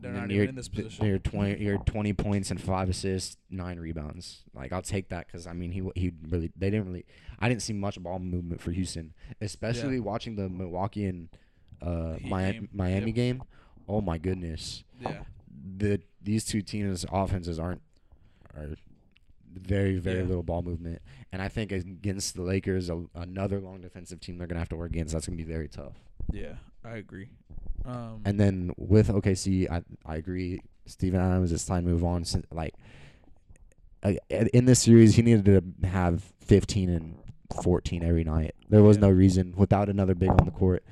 They're 0.01 0.11
not 0.11 0.31
even 0.31 0.49
in 0.49 0.55
this 0.55 0.67
position. 0.67 1.05
You're 1.05 1.19
twenty. 1.19 1.63
You're 1.63 1.77
twenty 1.79 2.13
points 2.13 2.51
and 2.51 2.61
five 2.61 2.89
assists, 2.89 3.37
nine 3.49 3.79
rebounds. 3.79 4.43
Like 4.53 4.71
I'll 4.73 4.81
take 4.81 5.09
that 5.09 5.27
because 5.27 5.47
I 5.47 5.53
mean 5.53 5.71
he 5.71 5.81
he 5.95 6.11
really 6.29 6.51
they 6.55 6.69
didn't 6.69 6.87
really. 6.87 7.05
I 7.39 7.49
didn't 7.49 7.61
see 7.63 7.73
much 7.73 8.01
ball 8.01 8.19
movement 8.19 8.61
for 8.61 8.71
Houston, 8.71 9.13
especially 9.41 9.99
watching 9.99 10.35
the 10.35 10.47
Milwaukee 10.49 11.05
and 11.05 11.29
uh, 11.81 12.15
Miami, 12.23 12.53
game. 12.59 12.69
Miami 12.71 13.05
Yep. 13.07 13.15
game. 13.15 13.43
Oh 13.87 14.01
my 14.01 14.17
goodness, 14.17 14.83
Yeah, 14.99 15.23
the 15.77 16.01
these 16.21 16.45
two 16.45 16.61
teams' 16.61 17.05
offenses 17.11 17.59
aren't 17.59 17.81
are 18.55 18.69
very 19.59 19.97
very 19.97 20.19
Yeah. 20.19 20.25
little 20.25 20.43
ball 20.43 20.61
movement, 20.61 21.01
and 21.31 21.41
I 21.41 21.47
think 21.47 21.71
against 21.71 22.35
the 22.35 22.41
Lakers, 22.41 22.89
a, 22.89 23.03
another 23.15 23.59
long 23.59 23.81
defensive 23.81 24.19
team 24.19 24.37
they're 24.37 24.47
gonna 24.47 24.59
have 24.59 24.69
to 24.69 24.75
work 24.75 24.91
against. 24.91 25.13
That's 25.13 25.25
gonna 25.27 25.37
be 25.37 25.43
very 25.43 25.67
tough. 25.67 25.93
yeah. 26.31 26.55
I 26.83 26.97
agree. 26.97 27.29
Um, 27.83 28.21
And 28.25 28.39
then 28.39 28.71
with 28.77 29.09
OKC, 29.09 29.67
I 29.69 29.81
I 30.05 30.17
agree. 30.17 30.59
Steven 30.85 31.19
Adams, 31.19 31.51
it's 31.51 31.65
time 31.65 31.85
to 31.85 31.89
move 31.91 32.03
on. 32.03 32.23
Like 32.51 32.75
uh, 34.03 34.13
in 34.29 34.65
this 34.65 34.79
series, 34.83 35.15
he 35.15 35.21
needed 35.23 35.45
to 35.81 35.87
have 35.87 36.21
15 36.41 36.89
and 36.89 37.17
14 37.63 38.03
every 38.03 38.23
night. 38.23 38.53
There 38.69 38.83
was 38.83 38.97
Yeah. 38.97 39.01
no 39.01 39.09
reason 39.09 39.53
without 39.57 39.89
another 39.89 40.13
big 40.13 40.29
on 40.29 40.45
the 40.45 40.51
court. 40.51 40.83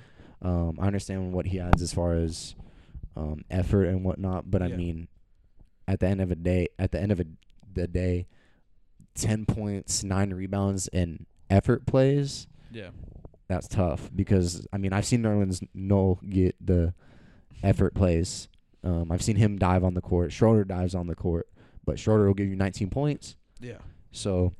Um, 0.42 0.78
I 0.80 0.88
understand 0.88 1.32
what 1.32 1.46
he 1.48 1.60
adds 1.60 1.82
as 1.82 1.94
far 1.94 2.16
as 2.16 2.56
um, 3.16 3.46
effort 3.52 3.86
and 3.86 4.04
whatnot, 4.04 4.50
but 4.50 4.64
I 4.64 4.70
mean, 4.70 5.08
at 5.88 6.00
the 6.00 6.08
end 6.08 6.22
of 6.22 6.32
a 6.32 6.36
day, 6.36 6.70
at 6.80 6.92
the 6.92 7.00
end 7.00 7.12
of 7.12 7.20
a, 7.20 7.26
the 7.72 7.88
day, 7.88 8.26
10 9.16 9.46
points, 9.46 10.04
nine 10.04 10.34
rebounds, 10.34 10.88
and 10.90 11.26
effort 11.50 11.86
plays 11.86 12.48
yeah, 12.74 12.90
that's 13.48 13.68
tough 13.68 14.10
because 14.14 14.68
I 14.74 14.78
mean 14.78 14.92
I've 14.92 15.06
seen 15.06 15.22
Nerlens 15.22 15.66
Noel 15.74 16.20
get 16.28 16.56
the 16.60 16.94
effort 17.62 17.94
plays. 17.94 18.50
Um, 18.84 19.12
I've 19.12 19.22
seen 19.22 19.38
him 19.38 19.58
dive 19.58 19.84
on 19.84 19.94
the 19.94 20.02
court. 20.02 20.34
Schroeder 20.34 20.66
dives 20.66 20.94
on 20.94 21.08
the 21.08 21.16
court, 21.16 21.48
but 21.86 22.00
Schroeder 22.00 22.28
will 22.28 22.34
give 22.34 22.50
you 22.50 22.56
19 22.56 22.90
points. 22.90 23.38
yeah. 23.62 23.78
So 24.12 24.54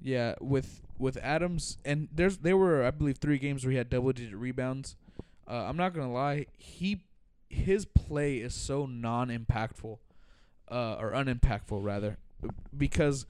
Yeah, 0.00 0.34
with 0.40 0.82
with 0.98 1.16
Adams 1.16 1.78
and 1.84 2.08
there's 2.12 2.38
there 2.38 2.56
were 2.56 2.84
I 2.84 2.90
believe 2.90 3.18
three 3.18 3.38
games 3.38 3.64
where 3.64 3.72
he 3.72 3.78
had 3.78 3.88
double 3.90 4.12
digit 4.12 4.36
rebounds. 4.36 4.96
Uh, 5.48 5.64
I'm 5.68 5.76
not 5.76 5.94
gonna 5.94 6.12
lie, 6.12 6.46
he 6.56 7.04
his 7.48 7.84
play 7.84 8.36
is 8.36 8.54
so 8.54 8.86
non 8.86 9.28
impactful, 9.28 9.98
uh, 10.70 10.96
or 10.98 11.12
unimpactful 11.12 11.82
rather, 11.82 12.16
because 12.76 13.26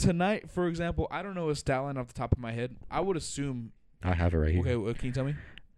tonight, 0.00 0.50
for 0.50 0.66
example, 0.66 1.06
I 1.10 1.22
don't 1.22 1.34
know 1.34 1.48
his 1.48 1.58
stat 1.60 1.82
line 1.82 1.96
off 1.96 2.08
the 2.08 2.14
top 2.14 2.32
of 2.32 2.38
my 2.38 2.52
head. 2.52 2.76
I 2.90 3.00
would 3.00 3.16
assume. 3.16 3.72
I 4.02 4.14
have 4.14 4.34
it 4.34 4.38
right 4.38 4.50
here. 4.52 4.60
Okay, 4.62 4.76
well, 4.76 4.94
can 4.94 5.06
you 5.06 5.12
tell 5.12 5.24
me? 5.24 5.34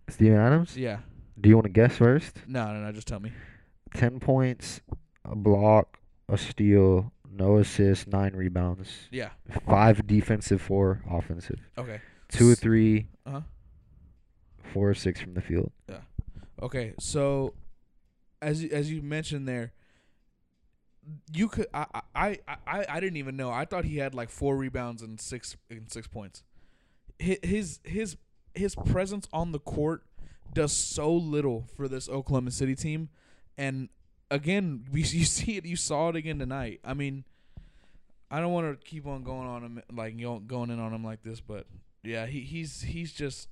Steven 0.08 0.38
Adams. 0.38 0.76
Yeah. 0.76 0.98
Do 1.40 1.48
you 1.48 1.56
want 1.56 1.64
to 1.64 1.72
guess 1.72 1.96
first? 1.96 2.36
No, 2.46 2.72
no, 2.72 2.80
no. 2.80 2.92
Just 2.92 3.08
tell 3.08 3.20
me. 3.20 3.32
10 3.94 4.20
points, 4.20 4.80
a 5.24 5.34
block, 5.34 5.98
a 6.28 6.38
steal, 6.38 7.12
no 7.30 7.58
assists, 7.58 8.06
nine 8.06 8.34
rebounds, 8.34 9.08
Yeah. 9.10 9.30
five 9.66 10.06
defensive, 10.06 10.60
four 10.62 11.02
offensive, 11.10 11.58
Okay. 11.76 12.00
two 12.28 12.50
or 12.50 12.54
three, 12.54 13.08
Uh-huh. 13.26 13.42
four 14.72 14.88
or 14.90 14.94
six 14.94 15.20
from 15.20 15.34
the 15.34 15.40
field. 15.40 15.72
Yeah. 15.88 16.00
Okay. 16.62 16.94
So, 17.00 17.54
as 18.40 18.62
you, 18.62 18.70
as 18.70 18.90
you 18.90 19.02
mentioned 19.02 19.46
there, 19.48 19.72
you 21.32 21.48
could 21.48 21.66
I, 21.74 21.86
I 22.14 22.38
I 22.66 22.84
I 22.88 23.00
didn't 23.00 23.16
even 23.16 23.36
know. 23.36 23.50
I 23.50 23.64
thought 23.64 23.84
he 23.84 23.96
had 23.96 24.14
like 24.14 24.30
four 24.30 24.56
rebounds 24.56 25.02
and 25.02 25.20
six 25.20 25.56
and 25.70 25.90
six 25.90 26.06
points. 26.06 26.42
Hi- 27.20 27.38
His 27.42 27.80
his 27.84 28.16
his 28.54 28.74
presence 28.74 29.26
on 29.32 29.52
the 29.52 29.58
court 29.58 30.04
does 30.54 30.72
so 30.72 31.12
little 31.12 31.64
for 31.76 31.88
this 31.88 32.08
Oklahoma 32.08 32.50
City 32.50 32.74
team, 32.74 33.08
and 33.58 33.88
again, 34.30 34.84
we 34.92 35.00
you 35.02 35.24
see 35.24 35.56
it. 35.56 35.64
You 35.66 35.76
saw 35.76 36.10
it 36.10 36.16
again 36.16 36.38
tonight. 36.38 36.80
I 36.84 36.94
mean, 36.94 37.24
I 38.30 38.40
don't 38.40 38.52
want 38.52 38.80
to 38.80 38.86
keep 38.86 39.06
on 39.06 39.22
going 39.24 39.46
on 39.48 39.62
him 39.62 39.82
like 39.92 40.16
going 40.46 40.70
in 40.70 40.78
on 40.78 40.92
him 40.92 41.04
like 41.04 41.22
this, 41.22 41.40
but 41.40 41.66
yeah, 42.02 42.26
he 42.26 42.40
he's 42.40 42.82
he's 42.82 43.12
just 43.12 43.48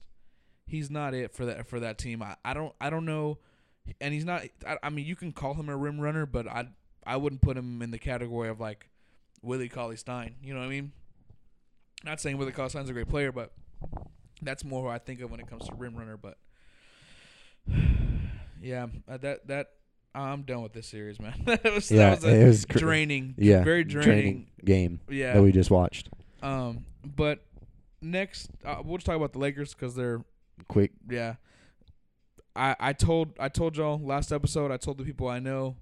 he's 0.67 0.91
not 0.91 1.15
it 1.15 1.35
for 1.35 1.47
that 1.47 1.67
for 1.67 1.81
that 1.81 1.99
team. 1.99 2.23
I, 2.23 2.37
I 2.45 2.55
don't 2.55 2.75
I 2.81 2.91
don't 2.91 3.05
know, 3.05 3.39
and 4.01 4.15
he's 4.15 4.25
not. 4.25 4.45
I, 4.67 4.79
I 4.85 4.91
mean, 4.91 5.05
you 5.07 5.17
can 5.17 5.33
call 5.33 5.55
him 5.55 5.69
a 5.69 5.77
rim 5.77 6.01
runner, 6.01 6.27
but 6.27 6.47
I 6.49 6.69
I 7.07 7.17
wouldn't 7.17 7.41
put 7.43 7.57
him 7.57 7.83
in 7.83 7.91
the 7.91 7.99
category 7.99 8.49
of 8.49 8.61
like 8.61 8.89
Willie 9.43 9.69
Cauley 9.69 9.97
Stein. 9.97 10.35
You 10.43 10.55
know 10.55 10.61
what 10.61 10.67
I 10.67 10.71
mean? 10.71 10.93
Not 12.05 12.21
saying 12.21 12.39
Willie 12.39 12.53
Cauley 12.53 12.71
Stein's 12.71 12.91
a 12.91 12.93
great 12.93 13.09
player, 13.09 13.33
but 13.33 13.53
that's 14.43 14.65
more 14.65 14.83
who 14.83 14.89
I 14.89 14.99
think 14.99 15.21
of 15.21 15.31
when 15.31 15.41
it 15.41 15.47
comes 15.49 15.67
to 15.69 15.75
rim 15.75 15.97
runner. 15.97 16.17
But 16.17 16.39
yeah, 18.63 18.87
uh, 19.09 19.17
that 19.19 19.47
that 19.49 19.71
I'm 20.15 20.43
done 20.43 20.63
with 20.63 20.73
this 20.73 20.87
series, 20.87 21.21
man. 21.21 21.35
that 21.45 21.65
was 21.73 21.91
Yeah, 21.91 22.11
that 22.11 22.23
was 22.23 22.25
a 22.25 22.41
it 22.41 22.47
was 22.47 22.65
cr- 22.65 22.79
draining. 22.79 23.35
Yeah, 23.39 23.63
very 23.63 23.85
draining. 23.85 24.49
game 24.65 25.01
Yeah. 25.09 25.35
that 25.35 25.43
we 25.43 25.53
just 25.53 25.71
watched. 25.71 26.09
Um, 26.43 26.85
but 27.05 27.45
next, 28.03 28.51
uh, 28.65 28.77
we'll 28.85 28.97
just 28.99 29.07
talk 29.07 29.17
about 29.17 29.33
the 29.33 29.39
Lakers 29.39 29.75
because 29.75 29.95
they're 29.95 30.23
Quick, 30.69 30.93
yeah. 31.09 31.37
I 32.55 32.77
I 32.79 32.93
told 32.93 33.33
I 33.39 33.49
told 33.49 33.77
y'all 33.77 33.99
last 33.99 34.33
episode. 34.33 34.71
I 34.71 34.77
told 34.77 34.99
the 34.99 35.05
people 35.05 35.29
I 35.29 35.39
know, 35.39 35.77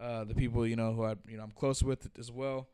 uh, 0.00 0.24
the 0.24 0.34
people 0.34 0.66
you 0.66 0.76
know 0.76 0.92
who 0.92 1.04
I 1.04 1.14
you 1.28 1.36
know 1.36 1.42
I'm 1.42 1.52
close 1.52 1.82
with 1.82 2.08
as 2.18 2.30
well. 2.30 2.68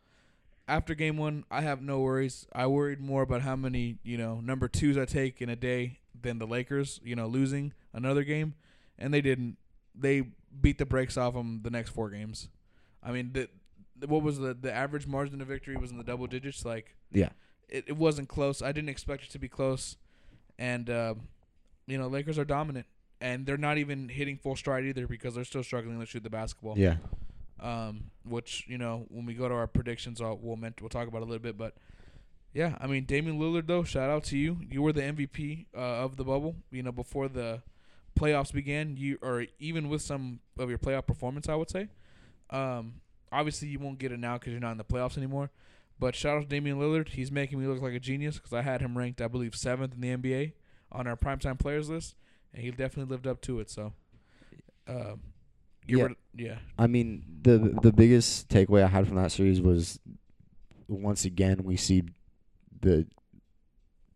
After 0.67 0.95
game 0.95 1.19
one, 1.19 1.45
I 1.51 1.61
have 1.61 1.83
no 1.83 2.01
worries. 2.01 2.47
I 2.55 2.67
worried 2.67 3.01
more 3.01 3.23
about 3.23 3.43
how 3.43 3.57
many 3.57 3.99
you 4.03 4.17
know 4.17 4.41
number 4.41 4.69
twos 4.69 4.97
I 4.97 5.05
take 5.05 5.43
in 5.43 5.49
a 5.49 5.57
day 5.57 5.99
than 6.21 6.39
the 6.39 6.47
Lakers. 6.47 7.01
You 7.05 7.17
know, 7.17 7.27
losing 7.27 7.73
another 7.93 8.25
game, 8.25 8.55
and 8.99 9.13
they 9.13 9.21
didn't. 9.21 9.57
They 9.95 10.25
beat 10.61 10.79
the 10.79 10.87
brakes 10.87 11.17
off 11.17 11.35
them 11.35 11.61
the 11.63 11.71
next 11.71 11.91
four 11.91 12.11
games. 12.11 12.49
I 13.03 13.13
mean, 13.13 13.31
the, 13.33 13.49
the 13.97 14.07
what 14.07 14.23
was 14.23 14.39
the 14.39 14.55
the 14.55 14.73
average 14.73 15.07
margin 15.07 15.41
of 15.41 15.49
victory 15.49 15.77
was 15.77 15.91
in 15.91 15.99
the 15.99 16.05
double 16.05 16.27
digits. 16.27 16.65
Like 16.65 16.97
yeah, 17.13 17.31
it, 17.69 17.85
it 17.89 17.97
wasn't 17.97 18.29
close. 18.29 18.63
I 18.63 18.73
didn't 18.73 18.91
expect 18.91 19.25
it 19.25 19.31
to 19.31 19.39
be 19.39 19.49
close, 19.49 19.97
and 20.59 20.89
uh, 20.89 21.15
you 21.87 21.99
know 21.99 22.09
Lakers 22.09 22.39
are 22.39 22.45
dominant, 22.45 22.87
and 23.20 23.46
they're 23.46 23.57
not 23.57 23.79
even 23.79 24.09
hitting 24.09 24.37
full 24.37 24.57
stride 24.57 24.85
either 24.85 25.07
because 25.07 25.35
they're 25.35 25.44
still 25.44 25.62
struggling 25.62 26.00
to 26.00 26.07
shoot 26.07 26.22
the 26.22 26.31
basketball. 26.31 26.79
yeah, 26.79 26.96
Um, 27.61 28.11
which 28.24 28.64
you 28.66 28.79
know 28.79 29.07
when 29.09 29.27
we 29.27 29.35
go 29.35 29.48
to 29.48 29.55
our 29.55 29.66
predictions, 29.66 30.20
I'll, 30.20 30.38
we'll 30.40 30.57
meant 30.57 30.81
we'll 30.81 30.90
talk 30.90 31.09
about 31.09 31.22
a 31.22 31.24
little 31.24 31.38
bit, 31.38 31.57
but 31.57 31.74
yeah, 32.53 32.77
I 32.81 32.87
mean 32.87 33.05
Damian 33.05 33.38
Lillard 33.38 33.66
though, 33.66 33.85
shout 33.85 34.11
out 34.11 34.24
to 34.24 34.38
you. 34.38 34.59
You 34.68 34.83
were 34.83 34.92
the 34.92 35.03
MVP 35.03 35.66
uh, 35.77 35.79
of 35.79 36.16
the 36.16 36.24
bubble. 36.24 36.57
You 36.70 36.83
know 36.83 36.92
before 36.92 37.29
the 37.29 37.62
playoffs 38.18 38.53
began, 38.53 38.96
you 38.96 39.18
or 39.22 39.46
even 39.59 39.88
with 39.88 40.03
some 40.03 40.40
of 40.59 40.68
your 40.68 40.79
playoff 40.79 41.07
performance, 41.07 41.48
I 41.48 41.55
would 41.55 41.70
say. 41.70 41.88
Um, 42.50 43.00
obviously 43.33 43.68
you 43.68 43.79
won't 43.79 43.98
get 43.98 44.12
it 44.12 44.20
now 44.20 44.35
because 44.38 44.53
you're 44.53 44.61
not 44.61 44.72
in 44.72 44.79
the 44.79 44.85
playoffs 44.85 45.16
anymore. 45.16 45.50
But 45.98 46.14
shout 46.14 46.37
out 46.37 46.42
to 46.42 46.48
Damian 46.48 46.79
Lillard. 46.79 47.11
He's 47.11 47.31
making 47.31 47.61
me 47.61 47.66
look 47.66 47.81
like 47.81 47.94
a 47.94 48.00
genius 48.00 48.37
because 48.37 48.53
I 48.53 48.62
had 48.62 48.81
him 48.81 48.96
ranked, 48.98 49.20
I 49.20 49.29
believe, 49.29 49.55
seventh 49.55 49.94
in 49.94 50.00
the 50.00 50.16
NBA 50.16 50.53
on 50.90 51.07
our 51.07 51.16
primetime 51.16 51.59
players 51.59 51.88
list, 51.88 52.14
and 52.55 52.62
he 52.62 52.71
definitely 52.71 53.11
lived 53.11 53.27
up 53.27 53.40
to 53.43 53.61
it. 53.61 53.69
So, 53.69 53.93
um, 54.88 55.21
you 55.87 55.99
Yeah. 55.99 56.03
were, 56.05 56.14
yeah, 56.35 56.59
I 56.79 56.87
mean, 56.87 57.25
the 57.43 57.59
the 57.83 57.93
biggest 57.93 58.49
takeaway 58.49 58.83
I 58.85 58.87
had 58.88 59.07
from 59.07 59.17
that 59.17 59.33
series 59.33 59.61
was 59.61 59.99
once 60.88 61.25
again 61.25 61.62
we 61.64 61.77
see 61.77 62.05
the 62.81 63.07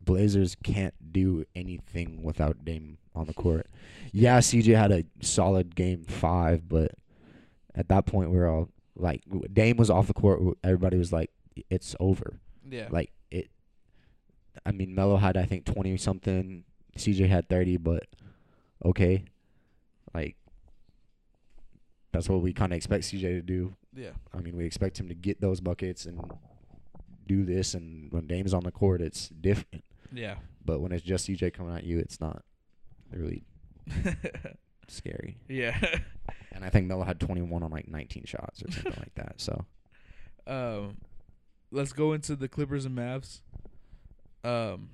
Blazers 0.00 0.54
can't 0.62 0.94
do 1.12 1.44
anything 1.54 2.22
without 2.22 2.64
Dame 2.64 2.96
on 3.14 3.26
the 3.26 3.34
court. 3.34 3.66
Yeah, 4.12 4.38
CJ 4.40 4.74
had 4.76 4.90
a 4.92 5.04
solid 5.20 5.74
game 5.76 6.04
five, 6.04 6.66
but 6.68 6.92
at 7.74 7.88
that 7.88 8.06
point 8.06 8.30
we 8.30 8.38
are 8.38 8.46
all 8.48 8.70
like, 8.96 9.22
Dame 9.52 9.76
was 9.76 9.90
off 9.90 10.06
the 10.06 10.14
court. 10.14 10.40
Everybody 10.64 10.96
was 10.96 11.12
like, 11.12 11.30
it's 11.68 11.94
over. 12.00 12.40
yeah, 12.68 12.88
Like 12.90 13.12
it. 13.30 13.50
I 14.64 14.72
mean, 14.72 14.94
Melo 14.94 15.16
had 15.18 15.36
I 15.36 15.44
think 15.44 15.64
twenty 15.66 15.96
something. 15.98 16.64
CJ 16.96 17.28
had 17.28 17.48
thirty, 17.48 17.76
but 17.76 18.04
okay, 18.84 19.24
like 20.14 20.36
that's 22.12 22.28
what 22.28 22.40
we 22.42 22.52
kind 22.52 22.72
of 22.72 22.76
expect 22.76 23.04
CJ 23.04 23.20
to 23.20 23.42
do. 23.42 23.74
yeah, 23.94 24.10
I 24.34 24.38
mean, 24.40 24.56
we 24.56 24.64
expect 24.64 24.98
him 24.98 25.08
to 25.08 25.14
get 25.14 25.40
those 25.40 25.60
buckets 25.60 26.06
and 26.06 26.20
do 27.26 27.44
this, 27.44 27.74
and 27.74 28.10
when 28.12 28.26
Dame's 28.26 28.54
on 28.54 28.62
the 28.64 28.70
court, 28.72 29.00
it's 29.02 29.28
different. 29.28 29.84
yeah. 30.12 30.36
But 30.64 30.80
when 30.80 30.92
it's 30.92 31.02
just 31.04 31.28
CJ 31.28 31.54
coming 31.54 31.74
at 31.74 31.84
you, 31.84 31.98
it's 31.98 32.20
not 32.20 32.42
really 33.10 33.44
scary. 34.88 35.38
yeah. 35.48 35.78
And 36.50 36.64
I 36.64 36.70
think 36.70 36.88
Melo 36.88 37.04
had 37.04 37.20
twenty 37.20 37.40
one 37.42 37.62
on 37.62 37.70
like 37.70 37.86
nineteen 37.86 38.24
shots 38.24 38.64
or 38.64 38.72
something 38.72 38.94
like 38.98 39.14
that. 39.14 39.34
So 39.36 39.64
um, 40.46 40.96
let's 41.70 41.92
go 41.92 42.14
into 42.14 42.34
the 42.34 42.48
Clippers 42.48 42.84
and 42.84 42.98
Mavs. 42.98 43.42
Um, 44.42 44.88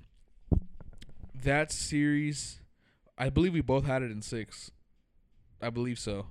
that 1.43 1.71
series, 1.71 2.59
I 3.17 3.29
believe 3.29 3.53
we 3.53 3.61
both 3.61 3.85
had 3.85 4.01
it 4.01 4.11
in 4.11 4.21
six. 4.21 4.71
I 5.61 5.69
believe 5.69 5.97
so. 5.99 6.27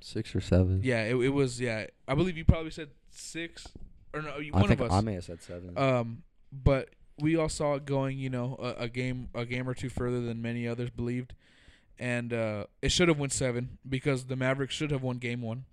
six 0.00 0.34
or 0.34 0.40
seven. 0.40 0.80
Yeah, 0.82 1.02
it, 1.04 1.16
it 1.16 1.28
was. 1.30 1.60
Yeah, 1.60 1.86
I 2.08 2.14
believe 2.14 2.36
you 2.36 2.44
probably 2.44 2.70
said 2.70 2.88
six, 3.10 3.66
or 4.14 4.22
no, 4.22 4.38
you- 4.38 4.52
one 4.52 4.70
of 4.72 4.80
us. 4.80 4.92
I 4.92 5.00
may 5.00 5.14
have 5.14 5.24
said 5.24 5.42
seven. 5.42 5.76
Um, 5.76 6.22
but 6.52 6.90
we 7.18 7.36
all 7.36 7.48
saw 7.48 7.74
it 7.74 7.84
going, 7.84 8.18
you 8.18 8.30
know, 8.30 8.56
a, 8.60 8.84
a 8.84 8.88
game, 8.88 9.28
a 9.34 9.44
game 9.44 9.68
or 9.68 9.74
two 9.74 9.88
further 9.88 10.20
than 10.20 10.40
many 10.42 10.66
others 10.66 10.90
believed, 10.90 11.34
and 11.98 12.32
uh, 12.32 12.66
it 12.82 12.90
should 12.92 13.08
have 13.08 13.18
went 13.18 13.32
seven 13.32 13.78
because 13.88 14.24
the 14.26 14.36
Mavericks 14.36 14.74
should 14.74 14.90
have 14.90 15.02
won 15.02 15.18
game 15.18 15.42
one. 15.42 15.64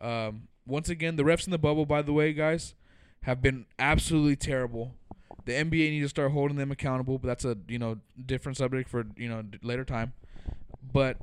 Um, 0.00 0.48
once 0.66 0.88
again, 0.88 1.16
the 1.16 1.22
refs 1.24 1.46
in 1.46 1.50
the 1.50 1.58
bubble, 1.58 1.84
by 1.86 2.02
the 2.02 2.12
way, 2.12 2.32
guys, 2.32 2.74
have 3.22 3.42
been 3.42 3.66
absolutely 3.78 4.36
terrible. 4.36 4.94
The 5.44 5.52
NBA 5.52 5.90
needs 5.90 6.04
to 6.04 6.08
start 6.08 6.32
holding 6.32 6.56
them 6.56 6.70
accountable, 6.70 7.18
but 7.18 7.28
that's 7.28 7.44
a 7.44 7.56
you 7.68 7.78
know 7.78 7.98
different 8.26 8.58
subject 8.58 8.88
for 8.88 9.06
you 9.16 9.28
know 9.28 9.42
later 9.62 9.84
time. 9.84 10.12
But 10.92 11.18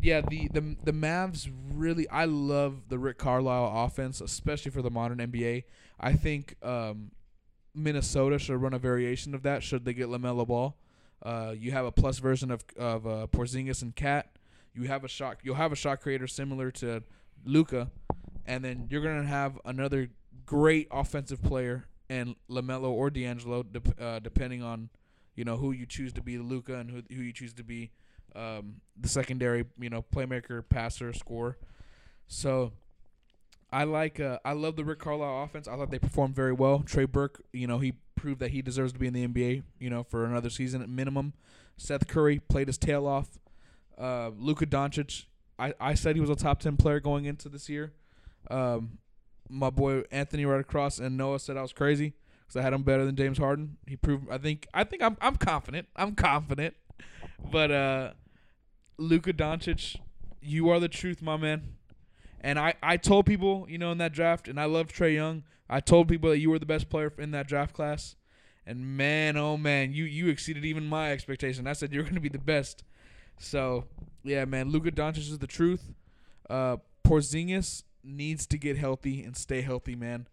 yeah, 0.00 0.20
the 0.20 0.48
the 0.48 0.76
the 0.82 0.92
Mavs 0.92 1.50
really, 1.72 2.08
I 2.08 2.24
love 2.24 2.88
the 2.88 2.98
Rick 2.98 3.18
Carlisle 3.18 3.84
offense, 3.84 4.20
especially 4.20 4.70
for 4.70 4.82
the 4.82 4.90
modern 4.90 5.18
NBA. 5.18 5.64
I 6.00 6.12
think 6.14 6.56
um, 6.62 7.12
Minnesota 7.74 8.38
should 8.38 8.60
run 8.60 8.74
a 8.74 8.78
variation 8.78 9.34
of 9.34 9.42
that. 9.44 9.62
Should 9.62 9.84
they 9.84 9.94
get 9.94 10.08
Lamelo 10.08 10.46
Ball? 10.46 10.76
Uh, 11.22 11.54
you 11.56 11.70
have 11.70 11.84
a 11.84 11.92
plus 11.92 12.18
version 12.18 12.50
of 12.50 12.64
of 12.76 13.06
uh, 13.06 13.26
Porzingis 13.30 13.82
and 13.82 13.94
KAT. 13.94 14.28
You 14.74 14.84
have 14.84 15.04
a 15.04 15.08
shot. 15.08 15.38
You'll 15.42 15.54
have 15.54 15.72
a 15.72 15.76
shot 15.76 16.00
creator 16.00 16.26
similar 16.26 16.70
to 16.72 17.02
Luka, 17.44 17.90
and 18.46 18.64
then 18.64 18.88
you're 18.90 19.02
gonna 19.02 19.26
have 19.26 19.58
another 19.64 20.08
great 20.46 20.88
offensive 20.90 21.42
player 21.42 21.86
and 22.12 22.36
Lamelo 22.50 22.90
or 22.90 23.08
D'Angelo, 23.08 23.62
dep- 23.62 24.00
uh, 24.00 24.18
depending 24.18 24.62
on 24.62 24.90
you 25.34 25.44
know 25.44 25.56
who 25.56 25.72
you 25.72 25.86
choose 25.86 26.12
to 26.12 26.22
be 26.22 26.36
the 26.36 26.42
Luka 26.42 26.76
and 26.76 26.90
who 26.90 27.02
who 27.08 27.22
you 27.22 27.32
choose 27.32 27.54
to 27.54 27.64
be 27.64 27.90
um, 28.36 28.76
the 29.00 29.08
secondary 29.08 29.64
you 29.78 29.88
know 29.88 30.04
playmaker, 30.14 30.62
passer, 30.68 31.12
scorer. 31.12 31.56
So 32.28 32.72
I 33.72 33.84
like 33.84 34.20
uh, 34.20 34.38
I 34.44 34.52
love 34.52 34.76
the 34.76 34.84
Rick 34.84 34.98
Carlisle 34.98 35.44
offense. 35.44 35.66
I 35.66 35.76
thought 35.76 35.90
they 35.90 35.98
performed 35.98 36.36
very 36.36 36.52
well. 36.52 36.80
Trey 36.80 37.06
Burke, 37.06 37.42
you 37.52 37.66
know, 37.66 37.78
he 37.78 37.94
proved 38.14 38.40
that 38.40 38.50
he 38.50 38.60
deserves 38.60 38.92
to 38.92 38.98
be 38.98 39.06
in 39.06 39.14
the 39.14 39.26
NBA, 39.26 39.62
you 39.78 39.88
know, 39.88 40.04
for 40.04 40.26
another 40.26 40.50
season 40.50 40.82
at 40.82 40.90
minimum. 40.90 41.32
Seth 41.78 42.06
Curry 42.06 42.38
played 42.40 42.68
his 42.68 42.76
tail 42.76 43.06
off. 43.06 43.38
Uh, 43.98 44.30
Luka 44.36 44.66
Doncic, 44.66 45.24
I, 45.58 45.72
I 45.80 45.94
said 45.94 46.14
he 46.14 46.20
was 46.20 46.30
a 46.30 46.36
top 46.36 46.60
ten 46.60 46.76
player 46.76 47.00
going 47.00 47.24
into 47.24 47.48
this 47.48 47.70
year. 47.70 47.94
Um, 48.50 48.98
my 49.48 49.70
boy 49.70 50.02
Anthony 50.10 50.44
right 50.44 50.60
across 50.60 50.98
and 50.98 51.16
Noah 51.16 51.38
said 51.38 51.56
I 51.56 51.62
was 51.62 51.72
crazy 51.72 52.14
because 52.52 52.60
I 52.60 52.62
had 52.62 52.72
him 52.72 52.82
better 52.82 53.04
than 53.04 53.16
James 53.16 53.38
Harden. 53.38 53.76
He 53.86 53.96
proved. 53.96 54.28
I 54.30 54.38
think. 54.38 54.66
I 54.74 54.84
think 54.84 55.02
I'm. 55.02 55.16
I'm 55.20 55.36
confident. 55.36 55.88
I'm 55.96 56.14
confident. 56.14 56.74
But 57.50 57.70
uh, 57.70 58.12
Luka 58.98 59.32
Doncic, 59.32 59.96
you 60.40 60.68
are 60.68 60.78
the 60.78 60.88
truth, 60.88 61.22
my 61.22 61.36
man. 61.36 61.74
And 62.40 62.58
I, 62.58 62.74
I 62.82 62.96
told 62.96 63.26
people, 63.26 63.66
you 63.68 63.78
know, 63.78 63.92
in 63.92 63.98
that 63.98 64.12
draft, 64.12 64.48
and 64.48 64.60
I 64.60 64.64
love 64.64 64.88
Trae 64.88 65.14
Young. 65.14 65.44
I 65.70 65.80
told 65.80 66.08
people 66.08 66.30
that 66.30 66.38
you 66.38 66.50
were 66.50 66.58
the 66.58 66.66
best 66.66 66.90
player 66.90 67.12
in 67.18 67.30
that 67.30 67.46
draft 67.46 67.72
class. 67.72 68.16
And 68.66 68.96
man, 68.96 69.36
oh 69.36 69.56
man, 69.56 69.92
you 69.92 70.04
you 70.04 70.28
exceeded 70.28 70.64
even 70.64 70.86
my 70.86 71.12
expectation. 71.12 71.66
I 71.66 71.72
said 71.72 71.92
you're 71.92 72.02
going 72.02 72.14
to 72.14 72.20
be 72.20 72.28
the 72.28 72.38
best. 72.38 72.84
So 73.38 73.84
yeah, 74.22 74.44
man, 74.44 74.70
Luka 74.70 74.90
Doncic 74.90 75.18
is 75.18 75.38
the 75.38 75.46
truth. 75.46 75.92
Uh, 76.50 76.76
Porzingis 77.04 77.84
needs 78.04 78.46
to 78.48 78.58
get 78.58 78.76
healthy 78.76 79.22
and 79.22 79.36
stay 79.36 79.62
healthy, 79.62 79.94
man. 79.94 80.26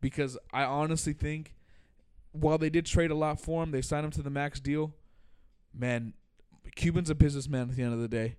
because 0.00 0.36
I 0.52 0.64
honestly 0.64 1.12
think 1.12 1.54
while 2.32 2.58
they 2.58 2.70
did 2.70 2.86
trade 2.86 3.10
a 3.10 3.14
lot 3.14 3.40
for 3.40 3.62
him, 3.62 3.70
they 3.70 3.82
signed 3.82 4.04
him 4.04 4.10
to 4.12 4.22
the 4.22 4.30
max 4.30 4.60
deal. 4.60 4.92
Man, 5.74 6.12
Cuban's 6.74 7.10
a 7.10 7.14
businessman 7.14 7.70
at 7.70 7.76
the 7.76 7.82
end 7.82 7.94
of 7.94 8.00
the 8.00 8.08
day. 8.08 8.36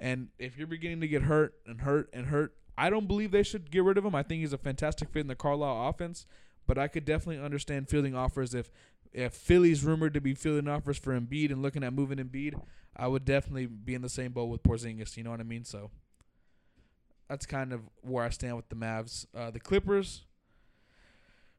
And 0.00 0.28
if 0.38 0.56
you're 0.56 0.66
beginning 0.66 1.00
to 1.00 1.08
get 1.08 1.22
hurt 1.22 1.54
and 1.66 1.80
hurt 1.82 2.08
and 2.12 2.26
hurt, 2.26 2.54
I 2.76 2.90
don't 2.90 3.06
believe 3.06 3.30
they 3.30 3.42
should 3.42 3.70
get 3.70 3.84
rid 3.84 3.98
of 3.98 4.04
him. 4.04 4.14
I 4.14 4.22
think 4.22 4.40
he's 4.40 4.52
a 4.52 4.58
fantastic 4.58 5.10
fit 5.10 5.20
in 5.20 5.26
the 5.26 5.34
Carlisle 5.34 5.88
offense, 5.88 6.26
but 6.66 6.78
I 6.78 6.88
could 6.88 7.04
definitely 7.04 7.44
understand 7.44 7.88
fielding 7.88 8.14
offers 8.14 8.54
if 8.54 8.70
if 9.12 9.34
Philly's 9.34 9.84
rumored 9.84 10.14
to 10.14 10.20
be 10.22 10.34
fielding 10.34 10.68
offers 10.68 10.98
for 10.98 11.18
Embiid 11.18 11.52
and 11.52 11.60
looking 11.60 11.84
at 11.84 11.92
moving 11.92 12.16
Embiid, 12.18 12.54
I 12.96 13.08
would 13.08 13.26
definitely 13.26 13.66
be 13.66 13.94
in 13.94 14.00
the 14.00 14.08
same 14.08 14.32
boat 14.32 14.46
with 14.46 14.62
Porzingis. 14.62 15.16
You 15.18 15.24
know 15.24 15.30
what 15.30 15.40
I 15.40 15.44
mean? 15.44 15.64
So 15.64 15.90
that's 17.28 17.46
kind 17.46 17.72
of 17.72 17.80
where 18.02 18.24
I 18.24 18.30
stand 18.30 18.56
with 18.56 18.68
the 18.68 18.76
Mavs. 18.76 19.26
Uh, 19.34 19.50
the 19.50 19.60
Clippers. 19.60 20.24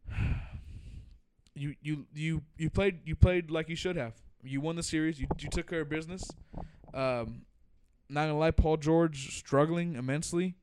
You 1.56 1.76
you 1.84 2.08
you 2.16 2.42
you 2.58 2.72
played 2.72 3.02
you 3.06 3.16
played 3.16 3.52
like 3.52 3.70
you 3.70 3.76
should 3.76 3.96
have. 3.96 4.14
You 4.44 4.60
won 4.60 4.76
the 4.76 4.82
series. 4.82 5.20
You 5.20 5.28
you 5.38 5.50
took 5.50 5.70
care 5.70 5.82
of 5.82 5.90
business. 5.90 6.24
Um, 6.96 7.44
not 8.10 8.22
gonna 8.22 8.40
lie, 8.40 8.50
Paul 8.50 8.78
George 8.78 9.38
struggling 9.38 9.94
immensely 9.94 10.56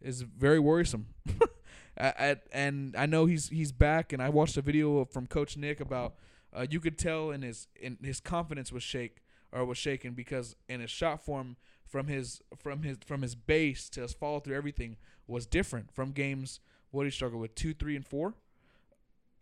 is 0.00 0.22
very 0.22 0.58
worrisome. 0.58 1.08
I, 2.00 2.36
and 2.52 2.94
I 2.96 3.06
know 3.06 3.26
he's 3.26 3.48
he's 3.48 3.72
back, 3.72 4.12
and 4.12 4.22
I 4.22 4.28
watched 4.28 4.56
a 4.56 4.62
video 4.62 5.04
from 5.04 5.26
Coach 5.26 5.56
Nick 5.56 5.80
about 5.80 6.14
uh, 6.56 6.66
you 6.68 6.80
could 6.80 6.96
tell 6.96 7.30
in 7.30 7.42
his 7.42 7.66
in 7.80 7.98
his 8.02 8.20
confidence 8.20 8.72
was 8.72 8.82
shake 8.82 9.22
or 9.52 9.64
was 9.64 9.78
shaken 9.78 10.14
because 10.14 10.54
in 10.68 10.80
his 10.80 10.90
shot 10.90 11.24
form 11.24 11.56
from 11.88 12.06
his 12.08 12.40
from 12.56 12.82
his 12.82 12.98
from 13.04 13.22
his 13.22 13.34
base 13.34 13.88
to 13.90 14.02
his 14.02 14.12
follow 14.12 14.40
through 14.40 14.56
everything 14.56 14.96
was 15.26 15.46
different 15.46 15.92
from 15.92 16.12
games 16.12 16.60
what 16.90 17.04
he 17.04 17.10
struggled 17.10 17.40
with 17.40 17.54
two 17.54 17.74
three 17.74 17.96
and 17.96 18.06
four 18.06 18.34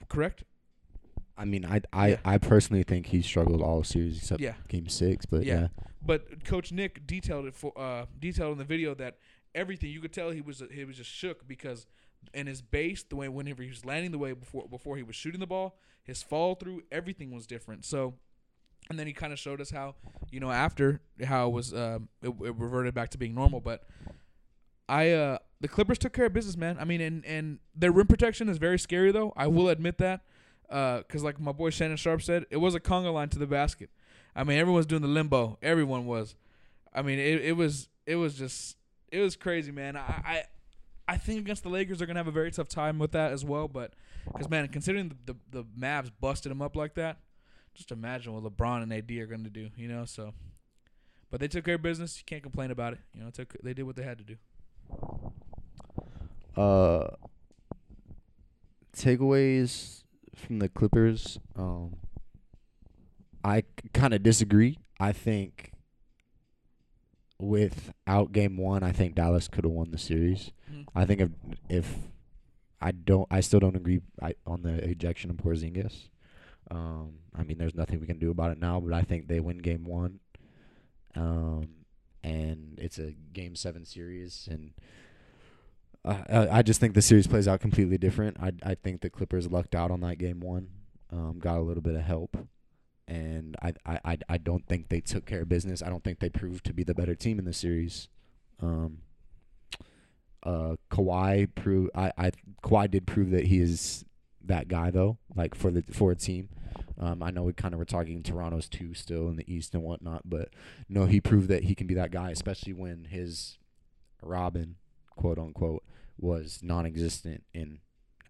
correct 0.09 0.45
I 1.39 1.45
mean, 1.45 1.67
I 1.67 1.83
I, 1.93 2.09
Yeah. 2.09 2.17
I 2.25 2.39
personally 2.39 2.83
think 2.83 3.07
he 3.09 3.21
struggled 3.21 3.61
all 3.61 3.85
series 3.85 4.17
except 4.17 4.41
yeah 4.41 4.55
game 4.69 4.89
six, 4.89 5.27
but 5.27 5.45
Yeah. 5.45 5.61
yeah. 5.61 5.69
But 6.01 6.45
Coach 6.45 6.73
Nick 6.73 7.07
detailed 7.07 7.45
it 7.47 7.55
for 7.55 7.73
uh 7.79 8.07
detailed 8.19 8.53
in 8.53 8.59
the 8.59 8.65
video 8.65 8.95
that 8.95 9.19
everything 9.55 9.91
you 9.91 10.01
could 10.01 10.15
tell 10.15 10.31
he 10.31 10.41
was 10.41 10.63
he 10.73 10.85
was 10.87 10.97
just 10.97 11.11
shook 11.11 11.47
because 11.47 11.87
in 12.33 12.47
his 12.47 12.63
base 12.63 13.03
the 13.03 13.17
way 13.17 13.29
whenever 13.29 13.63
he 13.63 13.69
was 13.69 13.85
landing 13.85 14.13
the 14.13 14.19
way 14.19 14.33
before 14.33 14.67
before 14.69 14.97
he 14.97 15.03
was 15.03 15.15
shooting 15.15 15.41
the 15.41 15.47
ball 15.47 15.79
his 16.03 16.23
fall 16.23 16.55
through 16.55 16.83
everything 16.91 17.31
was 17.31 17.47
different 17.47 17.85
so 17.85 18.15
and 18.89 18.99
then 18.99 19.07
he 19.07 19.13
kind 19.13 19.33
of 19.33 19.39
showed 19.39 19.61
us 19.61 19.71
how 19.71 19.95
you 20.31 20.41
know 20.41 20.51
after 20.51 21.01
how 21.25 21.49
it 21.49 21.53
was 21.53 21.75
um 21.75 22.09
it, 22.23 22.29
it 22.29 22.55
reverted 22.57 22.95
back 22.95 23.11
to 23.11 23.19
being 23.19 23.35
normal 23.35 23.61
but 23.61 23.85
I 24.89 25.11
uh 25.11 25.39
the 25.61 25.69
Clippers 25.69 25.99
took 25.99 26.13
care 26.13 26.27
of 26.27 26.33
business 26.33 26.57
man 26.57 26.77
I 26.79 26.85
mean 26.85 27.01
and 27.01 27.25
and 27.25 27.59
their 27.75 27.93
rim 27.93 28.07
protection 28.07 28.49
is 28.49 28.59
very 28.59 28.79
scary 28.79 29.13
though 29.13 29.33
I 29.37 29.47
will 29.47 29.69
admit 29.69 29.99
that 29.99 30.21
uh 30.71 31.03
cuz 31.09 31.23
like 31.23 31.41
my 31.41 31.53
boy 31.53 31.71
Shannon 31.71 31.97
Sharpe 31.97 32.23
said 32.23 32.47
it 32.51 32.59
was 32.59 32.75
a 32.75 32.81
conga 32.81 33.13
line 33.13 33.29
to 33.31 33.39
the 33.39 33.47
basket 33.47 33.91
I 34.37 34.45
mean, 34.45 34.59
everyone's 34.59 34.87
doing 34.87 35.01
the 35.01 35.09
limbo. 35.09 35.59
Everyone 35.63 36.05
was. 36.05 36.35
I 36.95 37.01
mean, 37.03 37.19
it, 37.19 37.41
it 37.41 37.53
was 37.57 37.89
it 38.05 38.17
was 38.17 38.35
just 38.35 38.77
it 39.11 39.21
was 39.21 39.35
crazy, 39.35 39.73
man. 39.73 39.97
I 39.97 40.01
I, 40.25 40.45
I 41.09 41.17
think 41.17 41.41
against 41.41 41.63
the 41.63 41.71
Lakers 41.71 41.99
they're 41.99 42.07
gonna 42.07 42.19
have 42.19 42.29
a 42.29 42.33
very 42.33 42.51
tough 42.51 42.69
time 42.69 42.99
with 42.99 43.13
that 43.13 43.33
as 43.33 43.45
well. 43.45 43.67
But 43.67 43.95
because 44.27 44.51
man, 44.51 44.69
considering 44.69 45.09
the, 45.09 45.33
the 45.33 45.63
the 45.63 45.65
Mavs 45.65 46.11
busted 46.21 46.51
them 46.51 46.61
up 46.61 46.77
like 46.77 46.95
that, 46.95 47.17
just 47.77 47.93
imagine 47.93 48.33
what 48.33 48.43
LeBron 48.43 48.83
and 48.83 48.93
AD 48.93 49.11
are 49.19 49.27
gonna 49.27 49.51
do. 49.51 49.69
You 49.77 49.89
know, 49.89 50.05
so. 50.05 50.33
But 51.31 51.41
they 51.41 51.49
took 51.49 51.65
care 51.65 51.75
of 51.75 51.83
business. 51.83 52.19
You 52.19 52.25
can't 52.25 52.43
complain 52.43 52.71
about 52.71 52.93
it. 52.95 53.01
You 53.15 53.23
know, 53.23 53.31
took 53.31 53.55
they 53.63 53.75
did 53.75 53.83
what 53.85 53.97
they 53.97 54.03
had 54.05 54.19
to 54.19 54.25
do. 54.25 54.37
Uh, 56.57 57.09
takeaways 58.97 60.03
from 60.35 60.59
the 60.59 60.69
Clippers. 60.69 61.39
Um, 61.57 61.97
I 63.45 63.65
kind 63.93 64.15
of 64.15 64.23
disagree. 64.23 64.79
I 64.99 65.13
think 65.13 65.73
without 67.39 68.33
game 68.33 68.57
one, 68.57 68.83
I 68.83 68.93
think 68.93 69.15
Dallas 69.15 69.49
could 69.49 69.65
have 69.65 69.73
won 69.73 69.91
the 69.91 69.99
series. 69.99 70.53
Mhm. 70.73 70.87
I 70.95 71.05
think 71.05 71.21
if 71.21 71.31
if 71.69 71.99
I 72.81 72.93
don't, 72.93 73.27
I 73.31 73.41
still 73.41 73.61
don't 73.61 73.77
agree 73.77 74.01
I, 74.23 74.35
on 74.47 74.63
the 74.63 74.75
ejection 74.89 75.31
of 75.31 75.37
Porzingis. 75.37 76.09
Um, 76.71 77.19
I 77.37 77.43
mean, 77.43 77.59
there's 77.59 77.75
nothing 77.75 78.01
we 78.01 78.07
can 78.07 78.19
do 78.19 78.31
about 78.31 78.53
it 78.53 78.59
now, 78.59 78.81
but 78.81 78.93
I 78.93 79.03
think 79.03 79.29
they 79.29 79.41
win 79.41 79.59
game 79.59 79.85
one. 79.85 80.21
Um, 81.15 81.69
and 82.23 82.79
it's 82.79 82.99
a 82.99 83.13
game 83.33 83.55
seven 83.55 83.85
series, 83.85 84.49
and 84.51 84.73
I 86.05 86.59
I 86.59 86.63
just 86.63 86.81
think 86.81 86.95
the 86.95 87.03
series 87.03 87.27
plays 87.27 87.49
out 87.49 87.61
completely 87.61 87.99
different. 87.99 88.37
I 88.41 88.53
I 88.63 88.75
think 88.75 89.01
the 89.01 89.11
Clippers 89.11 89.51
lucked 89.51 89.75
out 89.75 89.91
on 89.91 90.01
that 90.01 90.17
game 90.19 90.41
one, 90.41 90.69
um, 91.13 91.39
got 91.39 91.59
a 91.59 91.63
little 91.63 91.83
bit 91.83 91.95
of 91.95 92.03
help, 92.03 92.37
and 93.07 93.57
I 93.63 93.75
I 93.87 94.19
I, 94.29 94.39
don't 94.39 94.67
think 94.67 94.89
they 94.89 95.01
took 95.01 95.25
care 95.25 95.43
of 95.43 95.49
business. 95.49 95.83
I 95.83 95.89
don't 95.89 96.03
think 96.03 96.19
they 96.19 96.29
proved 96.29 96.65
to 96.67 96.73
be 96.73 96.83
the 96.83 96.95
better 96.95 97.15
team 97.15 97.39
in 97.39 97.45
the 97.45 97.53
series. 97.53 98.09
Um, 98.61 98.99
uh, 100.43 100.77
Kawhi 100.91 101.49
prove 101.55 101.91
I 101.95 102.13
I 102.19 102.31
Kawhi 102.63 102.91
did 102.91 103.07
prove 103.07 103.31
that 103.31 103.47
he 103.47 103.61
is 103.61 104.05
that 104.49 104.69
guy 104.69 104.91
though, 104.91 105.19
like 105.35 105.55
for 105.55 105.71
the 105.71 105.83
for 105.93 106.13
a 106.13 106.17
team. 106.17 106.49
Um, 106.99 107.23
I 107.23 107.31
know 107.31 107.43
we 107.43 107.53
kind 107.53 107.75
of 107.75 107.79
were 107.79 107.85
talking 107.85 108.23
Toronto's 108.23 108.69
two 108.69 108.95
still 108.95 109.29
in 109.29 109.37
the 109.37 109.53
East 109.53 109.75
and 109.75 109.83
whatnot, 109.83 110.23
but 110.25 110.51
no, 110.89 111.05
he 111.07 111.21
proved 111.21 111.49
that 111.49 111.65
he 111.65 111.75
can 111.75 111.87
be 111.87 111.95
that 111.95 112.11
guy, 112.11 112.31
especially 112.31 112.73
when 112.73 113.05
his 113.11 113.59
Robin, 114.23 114.77
quote 115.11 115.39
unquote, 115.39 115.85
was 116.19 116.61
non-existent 116.63 117.45
in 117.53 117.81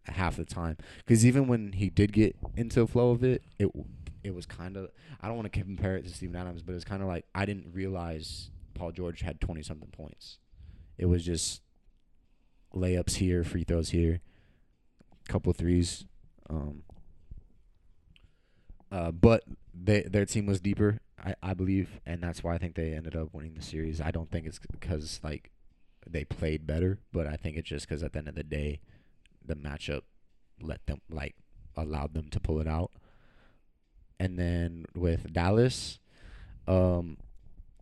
half 0.04 0.36
the 0.36 0.44
time. 0.44 0.76
Because 0.98 1.24
even 1.24 1.46
when 1.46 1.72
he 1.72 1.90
did 1.90 2.12
get 2.12 2.36
into 2.56 2.80
the 2.80 2.86
flow 2.86 3.10
of 3.10 3.22
it, 3.22 3.42
it 3.58 3.70
it 4.24 4.34
was 4.34 4.46
kind 4.46 4.76
of 4.76 4.90
I 5.20 5.28
don't 5.28 5.36
want 5.36 5.52
to 5.52 5.60
compare 5.60 5.96
it 5.96 6.04
to 6.04 6.10
Steven 6.10 6.36
Adams, 6.36 6.62
but 6.62 6.72
it 6.72 6.76
was 6.76 6.84
kind 6.84 7.02
of 7.02 7.08
like 7.08 7.24
I 7.34 7.46
didn't 7.46 7.72
realize 7.72 8.50
Paul 8.74 8.92
George 8.92 9.20
had 9.20 9.40
twenty 9.40 9.62
something 9.62 9.90
points. 9.90 10.38
It 10.98 11.06
was 11.06 11.24
just 11.24 11.62
layups 12.74 13.16
here, 13.16 13.44
free 13.44 13.64
throws 13.64 13.90
here, 13.90 14.20
couple 15.28 15.52
threes. 15.52 16.04
Um, 16.48 16.82
uh, 18.90 19.10
but 19.10 19.44
they 19.74 20.02
their 20.02 20.24
team 20.24 20.46
was 20.46 20.60
deeper, 20.60 21.00
I, 21.22 21.34
I 21.42 21.54
believe, 21.54 22.00
and 22.06 22.22
that's 22.22 22.44
why 22.44 22.54
I 22.54 22.58
think 22.58 22.76
they 22.76 22.92
ended 22.92 23.16
up 23.16 23.28
winning 23.32 23.54
the 23.54 23.62
series. 23.62 24.00
I 24.00 24.10
don't 24.10 24.30
think 24.30 24.46
it's 24.46 24.60
because 24.70 25.20
like 25.22 25.50
they 26.08 26.24
played 26.24 26.66
better, 26.66 27.00
but 27.12 27.26
I 27.26 27.36
think 27.36 27.56
it's 27.56 27.68
just 27.68 27.88
because 27.88 28.02
at 28.02 28.12
the 28.12 28.20
end 28.20 28.28
of 28.28 28.36
the 28.36 28.44
day, 28.44 28.80
the 29.44 29.56
matchup 29.56 30.02
let 30.60 30.86
them 30.86 31.00
like 31.10 31.34
allowed 31.76 32.14
them 32.14 32.28
to 32.30 32.40
pull 32.40 32.60
it 32.60 32.68
out. 32.68 32.92
And 34.18 34.38
then 34.38 34.86
with 34.94 35.32
Dallas, 35.32 35.98
um, 36.66 37.18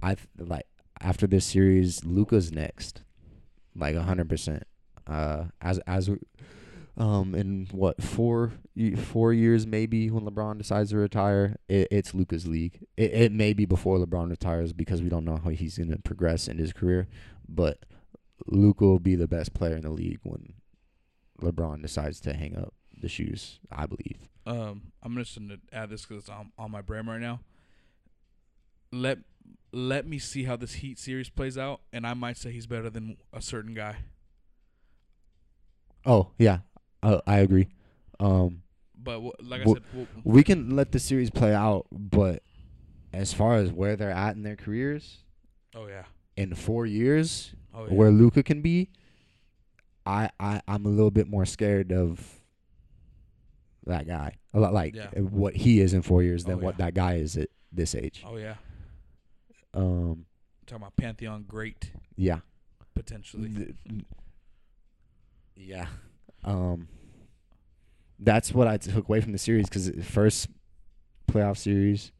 I 0.02 0.16
like 0.38 0.66
after 1.00 1.26
this 1.26 1.44
series, 1.44 2.04
Luka's 2.04 2.50
next, 2.50 3.02
like 3.76 3.94
hundred 3.96 4.28
percent. 4.28 4.64
Uh, 5.07 5.44
as 5.61 5.78
as 5.80 6.09
um 6.96 7.35
in 7.35 7.66
what 7.72 8.02
four 8.02 8.52
four 8.96 9.33
years 9.33 9.66
maybe 9.66 10.11
when 10.11 10.24
LeBron 10.24 10.59
decides 10.59 10.90
to 10.90 10.96
retire, 10.96 11.57
it, 11.68 11.88
it's 11.90 12.14
Luka's 12.14 12.46
league. 12.46 12.87
It 12.96 13.12
it 13.12 13.33
may 13.33 13.52
be 13.52 13.64
before 13.64 13.98
LeBron 13.98 14.30
retires 14.30 14.72
because 14.72 15.02
we 15.02 15.09
don't 15.09 15.24
know 15.24 15.40
how 15.42 15.50
he's 15.50 15.78
gonna 15.78 15.98
progress 15.98 16.48
in 16.48 16.59
his 16.59 16.72
career, 16.72 17.09
but 17.48 17.85
Luca 18.46 18.85
will 18.85 18.98
be 18.98 19.16
the 19.16 19.28
best 19.28 19.54
player 19.54 19.76
in 19.76 19.83
the 19.83 19.90
league 19.90 20.20
when 20.22 20.54
LeBron 21.40 21.83
decides 21.83 22.20
to 22.20 22.35
hang 22.35 22.57
up 22.57 22.74
the 22.96 23.09
shoes. 23.09 23.59
I 23.70 23.87
believe. 23.87 24.28
Um, 24.46 24.92
I'm 25.02 25.16
just 25.16 25.38
gonna 25.38 25.59
add 25.72 25.90
this 25.90 26.04
because 26.04 26.24
it's 26.24 26.28
on, 26.30 26.52
on 26.59 26.70
my 26.70 26.83
brain 26.83 27.07
right 27.07 27.20
now. 27.20 27.40
Let 28.92 29.18
let 29.72 30.07
me 30.07 30.18
see 30.18 30.44
how 30.44 30.57
this 30.57 30.74
Heat 30.74 30.98
series 30.98 31.30
plays 31.30 31.59
out, 31.59 31.80
and 31.92 32.07
I 32.07 32.14
might 32.14 32.37
say 32.37 32.52
he's 32.52 32.66
better 32.66 32.90
than 32.90 33.16
a 33.33 33.42
certain 33.42 33.74
guy. 33.74 33.96
Oh 36.07 36.30
yeah, 36.38 36.59
uh, 37.04 37.20
I 37.26 37.38
agree. 37.38 37.68
Um, 38.18 38.62
But 38.96 39.20
wh- 39.20 39.42
like 39.48 39.60
I 39.60 39.64
said, 39.64 39.82
w- 39.92 40.06
we 40.24 40.42
can 40.42 40.74
let 40.74 40.92
the 40.92 40.98
series 40.98 41.30
play 41.30 41.54
out, 41.54 41.86
but 41.92 42.42
as 43.12 43.32
far 43.32 43.56
as 43.56 43.70
where 43.70 43.94
they're 43.96 44.10
at 44.10 44.34
in 44.36 44.42
their 44.42 44.56
careers 44.56 45.18
oh 45.74 45.86
yeah, 45.86 46.04
in 46.36 46.54
four 46.54 46.86
years, 46.86 47.54
oh 47.74 47.86
yeah. 47.86 47.92
where 47.94 48.10
Luka 48.10 48.42
can 48.42 48.60
be, 48.62 48.90
I, 50.06 50.30
I 50.40 50.60
I'm 50.66 50.86
a 50.86 50.88
little 50.88 51.10
bit 51.10 51.28
more 51.28 51.44
scared 51.46 51.92
of 51.92 52.40
that 53.86 54.06
guy. 54.06 54.36
A 54.54 54.60
lot 54.60 54.72
like 54.72 54.94
Yeah. 54.94 55.10
what 55.20 55.54
he 55.56 55.80
is 55.80 55.92
in 55.94 56.02
four 56.02 56.22
years 56.22 56.44
than 56.44 56.54
Oh, 56.60 56.64
what 56.64 56.78
that 56.78 56.94
guy 56.94 57.14
is 57.16 57.36
at 57.36 57.50
this 57.72 57.94
age. 57.94 58.24
oh 58.26 58.36
yeah. 58.36 58.54
Um, 59.74 60.26
talking 60.66 60.82
about 60.82 60.96
Pantheon 60.96 61.44
great 61.46 61.90
yeah, 62.16 62.38
potentially. 62.94 63.48
Th- 63.50 64.04
yeah. 65.56 65.86
Um, 66.44 66.88
that's 68.18 68.52
what 68.52 68.68
I 68.68 68.76
took 68.76 69.09
away 69.09 69.20
from 69.20 69.33
the 69.33 69.38
series 69.38 69.68
because 69.68 69.90
first 70.04 70.48
playoff 71.30 71.57
series. 71.59 72.12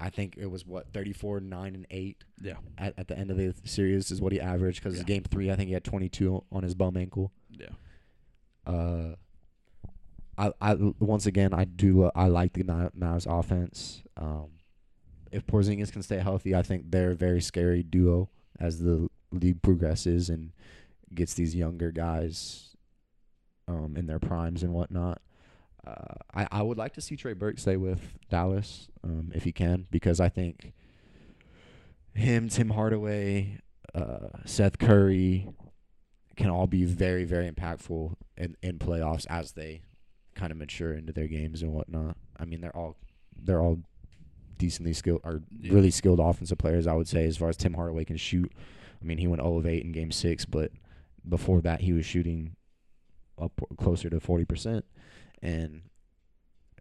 I 0.00 0.10
think 0.10 0.36
it 0.38 0.46
was 0.46 0.64
what 0.64 0.92
34, 0.92 1.40
9, 1.40 1.74
and 1.74 1.86
8 1.90 2.24
yeah, 2.40 2.52
at, 2.78 2.94
at 2.96 3.08
the 3.08 3.18
end 3.18 3.32
of 3.32 3.36
the 3.36 3.52
series 3.64 4.12
is 4.12 4.20
what 4.20 4.30
he 4.32 4.40
averaged 4.40 4.82
because 4.82 4.98
Yeah. 4.98 5.04
game 5.04 5.24
three, 5.24 5.50
I 5.50 5.56
think 5.56 5.66
he 5.68 5.74
had 5.74 5.82
22 5.82 6.44
on 6.52 6.62
his 6.62 6.74
bum 6.74 6.96
ankle. 6.96 7.32
yeah. 7.50 7.68
Uh, 8.66 9.14
I, 10.36 10.52
I 10.60 10.74
once 11.00 11.26
again 11.26 11.52
I 11.52 11.64
do 11.64 12.10
I 12.14 12.26
like 12.28 12.52
the 12.52 12.62
Ma- 12.62 12.90
Mavs 12.96 13.26
offense. 13.26 14.02
Um, 14.16 14.50
if 15.32 15.44
Porzingis 15.46 15.90
can 15.90 16.02
stay 16.02 16.18
healthy, 16.18 16.54
I 16.54 16.62
think 16.62 16.90
they're 16.92 17.10
a 17.10 17.16
very 17.16 17.40
scary 17.40 17.82
duo 17.82 18.28
as 18.60 18.78
the 18.80 19.08
league 19.32 19.62
progresses 19.62 20.28
and 20.30 20.52
gets 21.14 21.34
these 21.34 21.54
younger 21.54 21.90
guys 21.90 22.76
um, 23.66 23.94
in 23.96 24.06
their 24.06 24.18
primes 24.18 24.62
and 24.62 24.72
whatnot. 24.72 25.20
Uh, 25.86 26.14
I, 26.34 26.48
I 26.52 26.62
would 26.62 26.76
like 26.78 26.94
to 26.94 27.00
see 27.00 27.16
Trey 27.16 27.32
Burke 27.32 27.58
stay 27.58 27.76
with 27.76 28.00
Dallas 28.30 28.88
um, 29.04 29.32
if 29.34 29.44
he 29.44 29.52
can 29.52 29.86
because 29.90 30.20
I 30.20 30.28
think 30.28 30.72
him, 32.14 32.48
Tim 32.48 32.70
Hardaway, 32.70 33.58
uh, 33.94 34.28
Seth 34.44 34.78
Curry 34.78 35.48
can 36.36 36.50
all 36.50 36.66
be 36.66 36.84
very, 36.84 37.24
very 37.24 37.50
impactful 37.50 38.14
in, 38.36 38.56
in 38.62 38.78
playoffs 38.78 39.26
as 39.28 39.52
they 39.52 39.82
kind 40.34 40.50
of 40.52 40.58
mature 40.58 40.92
into 40.92 41.12
their 41.12 41.26
games 41.26 41.62
and 41.62 41.72
whatnot. 41.72 42.16
I 42.38 42.44
mean, 42.44 42.60
they're 42.60 42.76
all 42.76 42.96
they're 43.40 43.60
all 43.60 43.80
decently 44.58 44.92
skilled 44.92 45.20
or 45.24 45.42
Yeah. 45.60 45.72
really 45.72 45.90
skilled 45.90 46.20
offensive 46.20 46.58
players. 46.58 46.86
I 46.86 46.94
would 46.94 47.08
say 47.08 47.24
as 47.26 47.36
far 47.36 47.48
as 47.48 47.56
Tim 47.56 47.74
Hardaway 47.74 48.04
can 48.04 48.16
shoot. 48.16 48.52
I 49.00 49.04
mean, 49.04 49.18
he 49.18 49.26
went 49.28 49.40
0 49.42 49.58
of 49.58 49.66
8 49.66 49.84
in 49.84 49.92
Game 49.92 50.10
Six, 50.10 50.44
but 50.44 50.72
before 51.28 51.60
that, 51.62 51.80
he 51.82 51.92
was 51.92 52.06
shooting 52.06 52.56
up 53.40 53.52
closer 53.76 54.10
to 54.10 54.20
40 54.20 54.44
percent. 54.44 54.84
And 55.42 55.82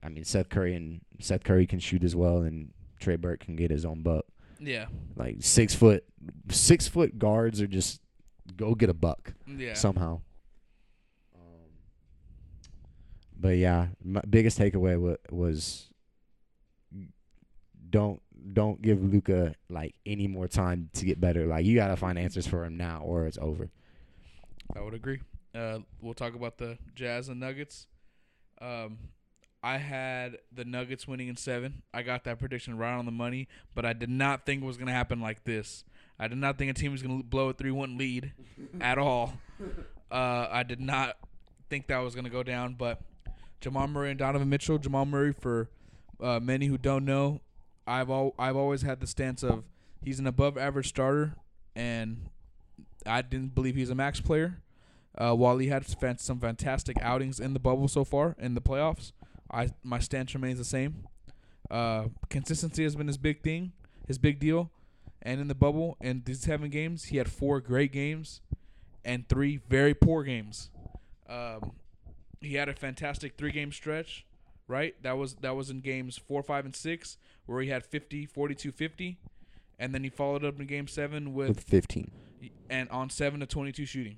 I 0.04 0.10
mean, 0.10 0.24
Seth 0.24 0.50
Curry 0.50 0.76
and 0.76 1.02
Seth 1.20 1.44
Curry 1.44 1.66
can 1.68 1.80
shoot 1.80 2.04
as 2.04 2.16
well, 2.16 2.40
and 2.40 2.72
Trey 3.00 3.16
Burke 3.16 3.42
can 3.42 3.56
get 3.56 3.72
his 3.72 3.86
own 3.86 4.02
buck. 4.04 4.26
Yeah. 4.60 4.88
Like 5.16 5.38
six 5.42 5.76
foot, 5.76 6.04
six 6.50 6.88
foot 6.88 7.20
guards 7.20 7.62
are 7.62 7.68
just 7.68 8.02
go 8.56 8.74
get 8.76 8.90
a 8.90 8.94
buck 8.94 9.34
Yeah. 9.46 9.74
somehow. 9.74 10.22
Um, 11.36 11.70
but 13.40 13.58
yeah, 13.58 13.88
my 14.04 14.22
biggest 14.28 14.58
takeaway 14.58 15.00
wa- 15.00 15.18
was 15.30 15.90
don't 17.90 18.22
don't 18.54 18.82
give 18.82 19.04
Luka 19.04 19.56
like 19.70 19.94
any 20.06 20.28
more 20.28 20.48
time 20.48 20.90
to 20.94 21.06
get 21.06 21.20
better. 21.22 21.46
Like 21.46 21.66
you 21.66 21.76
gotta 21.76 21.96
find 21.96 22.18
answers 22.18 22.48
for 22.48 22.66
him 22.66 22.78
now, 22.78 23.02
or 23.04 23.26
it's 23.26 23.38
over. 23.38 23.70
I 24.76 24.82
would 24.82 24.94
agree. 24.94 25.22
Uh, 25.56 25.80
we'll 26.02 26.14
talk 26.14 26.36
about 26.36 26.58
the 26.58 26.78
Jazz 26.96 27.30
and 27.30 27.40
Nuggets. 27.40 27.88
Um, 28.62 28.98
I 29.64 29.78
had 29.78 30.38
the 30.52 30.66
Nuggets 30.66 31.08
winning 31.08 31.28
in 31.28 31.36
seven. 31.36 31.82
I 31.94 32.04
got 32.04 32.24
that 32.26 32.40
prediction 32.40 32.78
right 32.78 32.94
on 32.96 33.06
the 33.06 33.12
money, 33.12 33.48
but 33.74 33.86
I 33.86 33.94
did 33.94 34.10
not 34.10 34.46
think 34.46 34.62
it 34.62 34.66
was 34.66 34.78
going 34.78 34.88
to 34.88 34.94
happen 34.94 35.20
like 35.20 35.44
this. 35.46 35.84
I 36.20 36.28
did 36.28 36.38
not 36.38 36.58
think 36.58 36.72
a 36.72 36.74
team 36.74 36.92
was 36.92 37.02
going 37.02 37.18
to 37.20 37.24
blow 37.24 37.50
a 37.50 37.54
3 37.54 37.72
1 37.72 37.98
lead 37.98 38.34
at 38.82 38.98
all. 38.98 39.34
Uh, 40.12 40.48
I 40.50 40.64
did 40.64 40.80
not 40.80 41.18
think 41.70 41.88
that 41.88 41.98
was 42.00 42.14
going 42.14 42.26
to 42.26 42.32
go 42.32 42.44
down, 42.44 42.76
but 42.76 43.02
Jamal 43.62 43.88
Murray 43.88 44.10
and 44.12 44.20
Donovan 44.20 44.50
Mitchell. 44.50 44.78
Jamal 44.78 45.06
Murray, 45.06 45.34
for 45.34 45.70
uh, 46.22 46.40
many 46.40 46.68
who 46.68 46.78
don't 46.78 47.06
know, 47.06 47.42
I've 47.86 48.10
al- 48.10 48.36
I've 48.38 48.56
always 48.56 48.84
had 48.84 49.00
the 49.00 49.08
stance 49.08 49.44
of 49.44 49.64
he's 50.04 50.20
an 50.20 50.28
above 50.28 50.58
average 50.58 50.90
starter, 50.90 51.36
and 51.76 52.30
I 53.08 53.22
didn't 53.22 53.56
believe 53.56 53.76
he's 53.76 53.90
a 53.90 53.96
max 53.96 54.20
player. 54.20 54.62
Uh, 55.18 55.34
while 55.34 55.58
he 55.58 55.68
had 55.68 55.86
some 56.20 56.40
fantastic 56.40 56.96
outings 57.02 57.40
in 57.40 57.54
the 57.54 57.60
bubble 57.60 57.88
so 57.88 58.04
far 58.04 58.36
in 58.38 58.54
the 58.54 58.62
playoffs, 58.62 59.14
I 59.52 59.70
my 59.84 60.00
stance 60.00 60.36
remains 60.36 60.60
the 60.60 60.66
same. 60.66 61.08
Uh, 61.72 62.06
consistency 62.30 62.84
has 62.84 62.96
been 62.96 63.08
his 63.08 63.18
big 63.18 63.42
thing, 63.42 63.72
his 64.08 64.20
big 64.20 64.40
deal, 64.40 64.70
and 65.24 65.42
in 65.42 65.48
the 65.48 65.56
bubble 65.56 65.98
in 66.02 66.22
these 66.26 66.42
seven 66.42 66.70
games, 66.70 67.06
he 67.06 67.18
had 67.18 67.32
four 67.32 67.60
great 67.60 67.92
games 67.92 68.42
and 69.04 69.28
three 69.28 69.58
very 69.70 69.94
poor 69.96 70.24
games. 70.24 70.70
Um, 71.28 71.72
he 72.40 72.54
had 72.56 72.70
a 72.70 72.74
fantastic 72.74 73.38
three 73.38 73.52
game 73.52 73.72
stretch, 73.72 74.26
right? 74.68 75.02
That 75.02 75.18
was 75.18 75.36
that 75.36 75.56
was 75.56 75.70
in 75.70 75.80
games 75.80 76.18
4, 76.18 76.44
5 76.44 76.66
and 76.66 76.76
6 76.76 77.18
where 77.48 77.62
he 77.62 77.70
had 77.70 77.86
50, 77.86 78.26
42, 78.26 78.72
50 78.72 79.18
and 79.80 79.94
then 79.94 80.04
he 80.04 80.10
followed 80.10 80.44
up 80.44 80.60
in 80.60 80.66
game 80.68 80.88
7 80.88 81.34
with 81.34 81.50
With 81.50 81.64
fifteen, 81.64 82.12
and 82.70 82.90
on 82.90 83.10
7 83.10 83.40
to 83.40 83.46
22 83.46 83.86
shooting. 83.86 84.18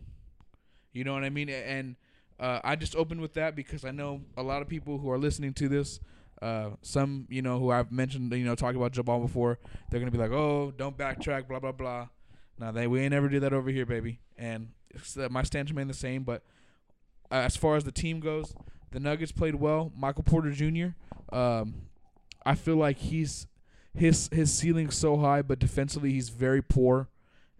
You 0.91 1.03
know 1.03 1.13
what 1.13 1.23
I 1.23 1.29
mean? 1.29 1.49
And 1.49 1.95
uh, 2.39 2.59
I 2.63 2.75
just 2.75 2.95
opened 2.95 3.21
with 3.21 3.33
that 3.33 3.55
because 3.55 3.85
I 3.85 3.91
know 3.91 4.21
a 4.37 4.43
lot 4.43 4.61
of 4.61 4.67
people 4.67 4.97
who 4.97 5.11
are 5.11 5.17
listening 5.17 5.53
to 5.55 5.69
this, 5.69 5.99
uh, 6.41 6.71
some, 6.81 7.27
you 7.29 7.41
know, 7.41 7.59
who 7.59 7.69
I've 7.71 7.91
mentioned, 7.91 8.31
you 8.33 8.45
know, 8.45 8.55
talking 8.55 8.77
about 8.77 8.93
Jamal 8.93 9.19
before, 9.19 9.59
they're 9.89 10.03
to 10.03 10.11
be 10.11 10.17
like, 10.17 10.31
oh, 10.31 10.73
don't 10.75 10.97
backtrack, 10.97 11.47
blah, 11.47 11.59
blah, 11.59 11.71
blah. 11.71 12.07
Now, 12.57 12.71
they, 12.71 12.87
we 12.87 13.01
ain't 13.01 13.11
never 13.11 13.29
do 13.29 13.39
that 13.41 13.53
over 13.53 13.69
here, 13.69 13.85
baby. 13.85 14.19
And 14.37 14.69
uh, 15.17 15.29
my 15.29 15.43
stance 15.43 15.69
remain 15.69 15.87
the 15.87 15.93
same. 15.93 16.23
But 16.23 16.43
uh, 17.31 17.35
as 17.35 17.55
far 17.55 17.75
as 17.75 17.83
the 17.83 17.91
team 17.91 18.19
goes, 18.19 18.53
the 18.91 18.99
Nuggets 18.99 19.31
played 19.31 19.55
well. 19.55 19.91
Michael 19.95 20.23
Porter 20.23 20.51
Jr., 20.51 20.89
um, 21.35 21.75
I 22.45 22.55
feel 22.55 22.77
like 22.77 22.97
he's 22.97 23.47
his 23.93 24.29
his 24.31 24.51
ceiling's 24.51 24.97
so 24.97 25.17
high, 25.17 25.41
but 25.41 25.59
defensively 25.59 26.11
he's 26.11 26.29
very 26.29 26.61
poor 26.61 27.09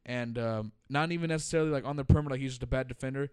and 0.06 0.38
um, 0.38 0.72
not 0.90 1.12
even 1.12 1.30
necessarily 1.30 1.70
like 1.70 1.86
on 1.86 1.96
the 1.96 2.04
perimeter, 2.04 2.34
like 2.34 2.42
he's 2.42 2.52
just 2.52 2.64
a 2.64 2.68
bad 2.68 2.88
defender. 2.88 3.30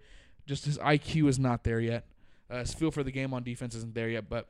Just 0.47 0.65
his 0.65 0.79
IQ 0.79 1.29
is 1.29 1.39
not 1.39 1.65
there 1.65 1.81
yet. 1.81 2.07
Uh, 2.51 2.59
his 2.59 2.75
feel 2.75 2.91
for 2.91 3.03
the 3.03 3.11
game 3.11 3.35
on 3.35 3.43
defense 3.43 3.75
isn't 3.75 3.95
there 3.95 4.09
yet, 4.09 4.29
but 4.29 4.49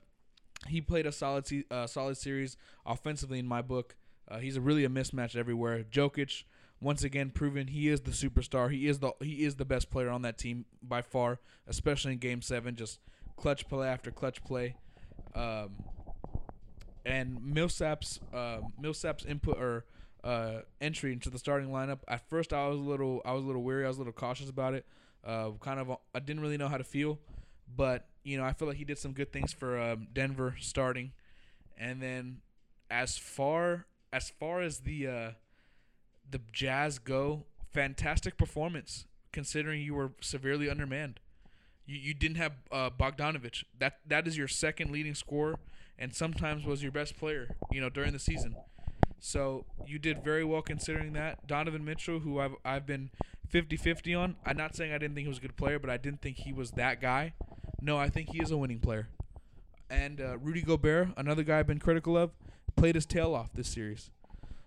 he 0.68 0.80
played 0.80 1.06
a 1.06 1.12
solid 1.12 1.46
se- 1.46 1.64
uh, 1.70 1.86
solid 1.86 2.16
series 2.16 2.56
offensively 2.84 3.38
in 3.38 3.46
my 3.46 3.62
book. 3.62 3.96
Uh, 4.28 4.38
he's 4.38 4.56
a 4.56 4.60
really 4.60 4.84
a 4.84 4.88
mismatch 4.88 5.36
everywhere. 5.36 5.84
Jokic 5.84 6.44
once 6.80 7.02
again 7.02 7.30
proven 7.30 7.68
he 7.68 7.88
is 7.88 8.02
the 8.02 8.10
superstar. 8.10 8.70
He 8.70 8.86
is 8.86 8.98
the 8.98 9.12
he 9.20 9.44
is 9.44 9.56
the 9.56 9.64
best 9.64 9.90
player 9.90 10.10
on 10.10 10.22
that 10.22 10.38
team 10.38 10.66
by 10.82 11.02
far, 11.02 11.38
especially 11.66 12.12
in 12.12 12.18
Game 12.18 12.42
Seven. 12.42 12.76
Just 12.76 13.00
clutch 13.36 13.68
play 13.68 13.88
after 13.88 14.10
clutch 14.10 14.42
play. 14.44 14.76
Um, 15.34 15.84
and 17.04 17.40
Millsap's 17.42 18.20
uh, 18.34 18.58
Millsap's 18.78 19.24
input 19.24 19.58
or 19.58 19.84
uh, 20.24 20.60
entry 20.80 21.12
into 21.12 21.30
the 21.30 21.38
starting 21.38 21.68
lineup. 21.68 21.98
At 22.08 22.28
first, 22.28 22.52
I 22.52 22.68
was 22.68 22.78
a 22.78 22.82
little, 22.82 23.22
I 23.24 23.32
was 23.32 23.44
a 23.44 23.46
little 23.46 23.62
weary. 23.62 23.84
I 23.84 23.88
was 23.88 23.96
a 23.96 24.00
little 24.00 24.12
cautious 24.12 24.48
about 24.48 24.74
it. 24.74 24.86
Uh, 25.24 25.50
kind 25.60 25.80
of, 25.80 25.90
I 26.14 26.20
didn't 26.20 26.40
really 26.40 26.56
know 26.56 26.68
how 26.68 26.78
to 26.78 26.84
feel, 26.84 27.18
but 27.74 28.06
you 28.22 28.36
know, 28.36 28.44
I 28.44 28.52
feel 28.52 28.68
like 28.68 28.76
he 28.76 28.84
did 28.84 28.98
some 28.98 29.12
good 29.12 29.32
things 29.32 29.52
for 29.52 29.80
um, 29.80 30.08
Denver 30.12 30.56
starting. 30.60 31.12
And 31.78 32.02
then, 32.02 32.38
as 32.90 33.18
far 33.18 33.86
as 34.12 34.30
far 34.30 34.62
as 34.62 34.80
the 34.80 35.06
uh, 35.06 35.30
the 36.28 36.40
Jazz 36.52 36.98
go, 36.98 37.44
fantastic 37.72 38.36
performance 38.36 39.06
considering 39.32 39.82
you 39.82 39.94
were 39.94 40.12
severely 40.20 40.68
undermanned. 40.68 41.20
You 41.84 41.98
you 41.98 42.14
didn't 42.14 42.38
have 42.38 42.52
uh, 42.72 42.90
Bogdanovich. 42.90 43.64
That 43.78 44.00
that 44.06 44.26
is 44.26 44.36
your 44.36 44.48
second 44.48 44.90
leading 44.90 45.14
scorer, 45.14 45.58
and 45.98 46.14
sometimes 46.14 46.64
was 46.64 46.82
your 46.82 46.92
best 46.92 47.16
player. 47.16 47.56
You 47.70 47.80
know 47.80 47.90
during 47.90 48.12
the 48.12 48.18
season. 48.18 48.56
So 49.18 49.64
you 49.86 49.98
did 49.98 50.22
very 50.22 50.44
well 50.44 50.62
considering 50.62 51.12
that. 51.14 51.46
Donovan 51.46 51.84
Mitchell, 51.84 52.20
who 52.20 52.38
I've 52.38 52.54
I've 52.64 52.86
been 52.86 53.10
50-50 53.52 54.18
on. 54.18 54.36
I'm 54.44 54.56
not 54.56 54.74
saying 54.74 54.92
I 54.92 54.98
didn't 54.98 55.14
think 55.14 55.24
he 55.24 55.28
was 55.28 55.38
a 55.38 55.42
good 55.42 55.56
player, 55.56 55.78
but 55.78 55.90
I 55.90 55.96
didn't 55.96 56.20
think 56.20 56.38
he 56.38 56.52
was 56.52 56.72
that 56.72 57.00
guy. 57.00 57.34
No, 57.80 57.96
I 57.96 58.08
think 58.08 58.30
he 58.30 58.40
is 58.40 58.50
a 58.50 58.56
winning 58.56 58.80
player. 58.80 59.08
And 59.88 60.20
uh, 60.20 60.38
Rudy 60.38 60.62
Gobert, 60.62 61.08
another 61.16 61.44
guy 61.44 61.60
I've 61.60 61.66
been 61.66 61.78
critical 61.78 62.16
of, 62.16 62.32
played 62.74 62.94
his 62.96 63.06
tail 63.06 63.34
off 63.34 63.52
this 63.52 63.68
series. 63.68 64.10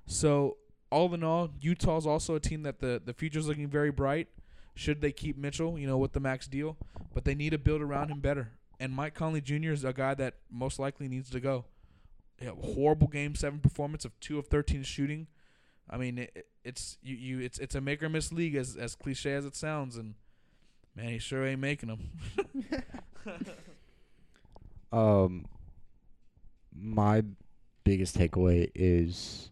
So 0.05 0.57
all 0.91 1.13
in 1.13 1.23
all, 1.23 1.49
Utah's 1.59 2.07
also 2.07 2.35
a 2.35 2.39
team 2.39 2.63
that 2.63 2.79
the 2.79 3.01
the 3.03 3.13
future's 3.13 3.47
looking 3.47 3.67
very 3.67 3.91
bright. 3.91 4.27
Should 4.75 5.01
they 5.01 5.11
keep 5.11 5.37
Mitchell, 5.37 5.77
you 5.77 5.87
know, 5.87 5.97
with 5.97 6.13
the 6.13 6.21
max 6.21 6.47
deal, 6.47 6.77
but 7.13 7.25
they 7.25 7.35
need 7.35 7.49
to 7.49 7.57
build 7.57 7.81
around 7.81 8.09
him 8.09 8.21
better. 8.21 8.53
And 8.79 8.93
Mike 8.93 9.13
Conley 9.13 9.41
Jr. 9.41 9.71
is 9.71 9.83
a 9.83 9.91
guy 9.91 10.13
that 10.13 10.35
most 10.49 10.79
likely 10.79 11.09
needs 11.09 11.29
to 11.31 11.41
go. 11.41 11.65
Horrible 12.47 13.07
game 13.07 13.35
seven 13.35 13.59
performance 13.59 14.05
of 14.05 14.19
two 14.19 14.39
of 14.39 14.47
thirteen 14.47 14.83
shooting. 14.83 15.27
I 15.89 15.97
mean, 15.97 16.19
it, 16.19 16.47
it's 16.63 16.97
you, 17.01 17.15
you 17.15 17.39
it's 17.39 17.59
it's 17.59 17.75
a 17.75 17.81
make 17.81 18.01
or 18.03 18.09
miss 18.09 18.31
league 18.31 18.55
as 18.55 18.75
as 18.75 18.95
cliche 18.95 19.33
as 19.33 19.45
it 19.45 19.55
sounds, 19.55 19.97
and 19.97 20.15
man, 20.95 21.09
he 21.09 21.19
sure 21.19 21.45
ain't 21.45 21.59
making 21.59 21.89
them. 21.89 22.11
Um, 24.91 25.45
my 26.75 27.23
biggest 27.83 28.17
takeaway 28.17 28.71
is 28.73 29.51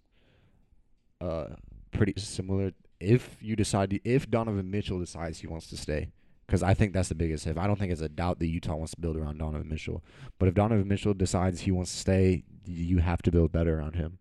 uh 1.22 1.48
pretty 1.92 2.14
similar. 2.18 2.72
If 3.00 3.38
you 3.42 3.56
decide, 3.56 4.00
if 4.04 4.30
Donovan 4.30 4.72
Mitchell 4.72 5.00
decides 5.00 5.40
he 5.40 5.48
wants 5.48 5.68
to 5.68 5.78
stay, 5.78 6.10
because 6.48 6.64
I 6.64 6.74
think 6.74 6.94
that's 6.94 7.10
the 7.10 7.16
biggest 7.16 7.46
if. 7.46 7.58
I 7.58 7.68
don't 7.68 7.78
think 7.78 7.92
it's 7.92 8.02
a 8.02 8.10
doubt 8.10 8.40
that 8.40 8.48
Utah 8.48 8.76
wants 8.76 8.96
to 8.96 9.02
build 9.02 9.18
around 9.18 9.38
Donovan 9.38 9.70
Mitchell. 9.70 10.04
But 10.40 10.48
if 10.48 10.56
Donovan 10.56 10.88
Mitchell 10.88 11.14
decides 11.14 11.62
he 11.62 11.72
wants 11.72 11.92
to 11.92 11.98
stay, 11.98 12.44
you 12.68 12.99
have 12.99 13.22
to 13.24 13.32
build 13.32 13.51
better 13.51 13.80
around 13.80 13.95
him, 13.95 14.20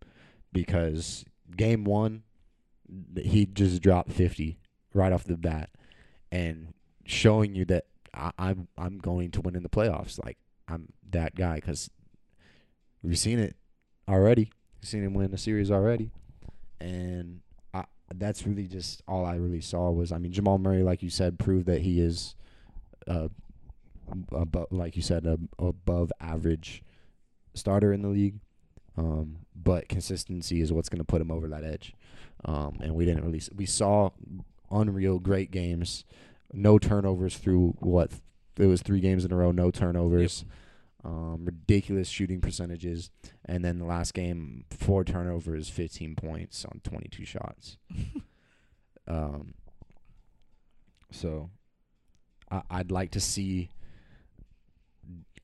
because 0.52 1.24
game 1.56 1.84
one, 1.84 2.22
he 3.16 3.46
just 3.46 3.82
dropped 3.82 4.12
fifty 4.12 4.58
right 4.94 5.12
off 5.12 5.24
the 5.24 5.36
bat, 5.36 5.70
and 6.30 6.72
showing 7.04 7.54
you 7.54 7.64
that 7.66 7.86
I, 8.14 8.30
I'm 8.38 8.68
I'm 8.78 8.98
going 8.98 9.30
to 9.32 9.40
win 9.40 9.56
in 9.56 9.62
the 9.62 9.68
playoffs. 9.68 10.22
Like 10.24 10.38
I'm 10.68 10.88
that 11.10 11.34
guy 11.34 11.56
because 11.56 11.90
we've 13.02 13.18
seen 13.18 13.38
it 13.38 13.56
already. 14.08 14.50
We've 14.80 14.88
seen 14.88 15.04
him 15.04 15.14
win 15.14 15.30
the 15.30 15.38
series 15.38 15.70
already, 15.70 16.10
and 16.80 17.40
I, 17.74 17.84
that's 18.14 18.46
really 18.46 18.66
just 18.66 19.02
all 19.08 19.24
I 19.24 19.36
really 19.36 19.60
saw 19.60 19.90
was. 19.90 20.12
I 20.12 20.18
mean, 20.18 20.32
Jamal 20.32 20.58
Murray, 20.58 20.82
like 20.82 21.02
you 21.02 21.10
said, 21.10 21.38
proved 21.38 21.66
that 21.66 21.82
he 21.82 22.00
is 22.00 22.34
uh, 23.06 23.28
above, 24.32 24.68
like 24.70 24.96
you 24.96 25.02
said, 25.02 25.26
above 25.58 26.12
average 26.20 26.82
starter 27.56 27.92
in 27.92 28.02
the 28.02 28.08
league. 28.08 28.40
Um, 28.96 29.38
but 29.54 29.88
consistency 29.88 30.60
is 30.60 30.72
what's 30.72 30.88
going 30.88 31.00
to 31.00 31.04
put 31.04 31.20
him 31.20 31.30
over 31.30 31.48
that 31.48 31.64
edge. 31.64 31.92
Um, 32.44 32.78
and 32.80 32.94
we 32.94 33.04
didn't 33.04 33.24
really. 33.24 33.42
We 33.54 33.66
saw 33.66 34.10
unreal 34.70 35.18
great 35.18 35.50
games, 35.50 36.04
no 36.52 36.78
turnovers 36.78 37.36
through 37.36 37.76
what 37.80 38.12
it 38.56 38.66
was 38.66 38.82
three 38.82 39.00
games 39.00 39.24
in 39.24 39.32
a 39.32 39.36
row, 39.36 39.52
no 39.52 39.70
turnovers. 39.70 40.44
Um, 41.04 41.44
ridiculous 41.44 42.08
shooting 42.08 42.40
percentages, 42.40 43.10
and 43.44 43.64
then 43.64 43.78
the 43.78 43.84
last 43.84 44.12
game, 44.12 44.64
four 44.70 45.04
turnovers, 45.04 45.68
fifteen 45.68 46.16
points 46.16 46.64
on 46.64 46.80
twenty-two 46.82 47.24
shots. 47.24 47.76
um, 49.06 49.54
so, 51.12 51.50
I, 52.50 52.62
I'd 52.68 52.90
like 52.90 53.12
to 53.12 53.20
see 53.20 53.70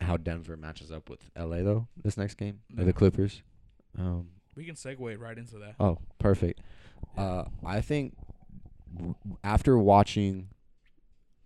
how 0.02 0.16
Denver 0.16 0.56
matches 0.56 0.90
up 0.92 1.08
with 1.10 1.20
LA 1.38 1.62
though 1.62 1.88
this 2.02 2.16
next 2.16 2.34
game 2.34 2.60
or 2.78 2.84
the 2.84 2.92
Clippers. 2.92 3.42
Um, 3.98 4.28
We 4.56 4.64
can 4.64 4.74
segue 4.74 5.18
right 5.18 5.36
into 5.38 5.58
that. 5.58 5.74
oh, 5.80 5.98
perfect. 6.18 6.60
Uh, 7.16 7.44
I 7.64 7.80
think 7.80 8.16
w- 8.94 9.14
after 9.44 9.76
watching 9.78 10.48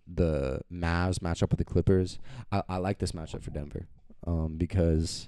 the 0.07 0.61
Mavs 0.71 1.21
match 1.21 1.43
up 1.43 1.51
with 1.51 1.57
the 1.57 1.65
Clippers, 1.65 2.19
I, 2.51 2.63
I 2.69 2.77
like 2.77 2.99
this 2.99 3.11
matchup 3.11 3.43
for 3.43 3.51
Denver 3.51 3.87
um, 4.25 4.55
because 4.57 5.27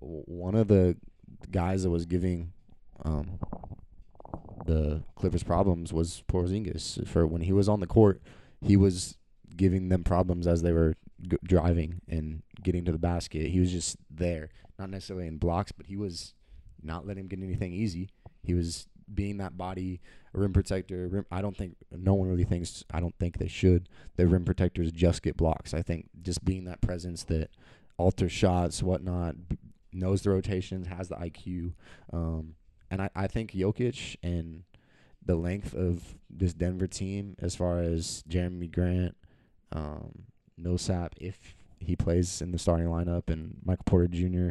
w- 0.00 0.22
one 0.26 0.54
of 0.54 0.68
the 0.68 0.96
guys 1.50 1.82
that 1.82 1.90
was 1.90 2.06
giving 2.06 2.52
um, 3.04 3.38
the 4.66 5.02
Clippers 5.16 5.42
problems 5.42 5.92
was 5.92 6.22
Porzingis. 6.28 7.06
For 7.06 7.26
when 7.26 7.42
he 7.42 7.52
was 7.52 7.68
on 7.68 7.80
the 7.80 7.86
court, 7.86 8.20
he 8.64 8.76
was 8.76 9.16
giving 9.56 9.88
them 9.88 10.04
problems 10.04 10.46
as 10.46 10.62
they 10.62 10.72
were 10.72 10.94
g- 11.22 11.38
driving 11.44 12.00
and 12.08 12.42
getting 12.62 12.84
to 12.84 12.92
the 12.92 12.98
basket. 12.98 13.48
He 13.48 13.60
was 13.60 13.72
just 13.72 13.96
there, 14.10 14.50
not 14.78 14.90
necessarily 14.90 15.26
in 15.26 15.38
blocks, 15.38 15.72
but 15.72 15.86
he 15.86 15.96
was 15.96 16.34
not 16.82 17.06
letting 17.06 17.24
him 17.24 17.28
get 17.28 17.42
anything 17.42 17.72
easy. 17.72 18.10
He 18.42 18.54
was 18.54 18.86
being 19.12 19.38
that 19.38 19.56
body 19.56 20.00
rim 20.32 20.52
protector. 20.52 21.08
Rim, 21.08 21.26
I 21.30 21.40
don't 21.40 21.56
think 21.56 21.76
no 21.90 22.14
one 22.14 22.28
really 22.28 22.44
thinks. 22.44 22.84
I 22.92 23.00
don't 23.00 23.14
think 23.18 23.38
they 23.38 23.48
should. 23.48 23.88
The 24.16 24.26
rim 24.26 24.44
protectors 24.44 24.92
just 24.92 25.22
get 25.22 25.36
blocks. 25.36 25.74
I 25.74 25.82
think 25.82 26.08
just 26.22 26.44
being 26.44 26.64
that 26.64 26.80
presence 26.80 27.24
that 27.24 27.50
alters 27.98 28.32
shots, 28.32 28.82
whatnot, 28.82 29.36
knows 29.92 30.22
the 30.22 30.30
rotations, 30.30 30.86
has 30.86 31.08
the 31.08 31.16
IQ, 31.16 31.72
um, 32.12 32.54
and 32.90 33.02
I, 33.02 33.10
I 33.14 33.26
think 33.26 33.52
Jokic 33.52 34.16
and 34.22 34.64
the 35.24 35.34
length 35.34 35.74
of 35.74 36.14
this 36.30 36.54
Denver 36.54 36.86
team, 36.86 37.34
as 37.40 37.56
far 37.56 37.80
as 37.80 38.22
Jerami 38.28 38.70
Grant, 38.70 39.16
um, 39.72 40.24
Millsap, 40.56 41.14
if 41.20 41.54
he 41.78 41.96
plays 41.96 42.40
in 42.40 42.52
the 42.52 42.58
starting 42.58 42.86
lineup, 42.86 43.28
and 43.28 43.56
Michael 43.64 43.84
Porter 43.84 44.08
Jr., 44.08 44.50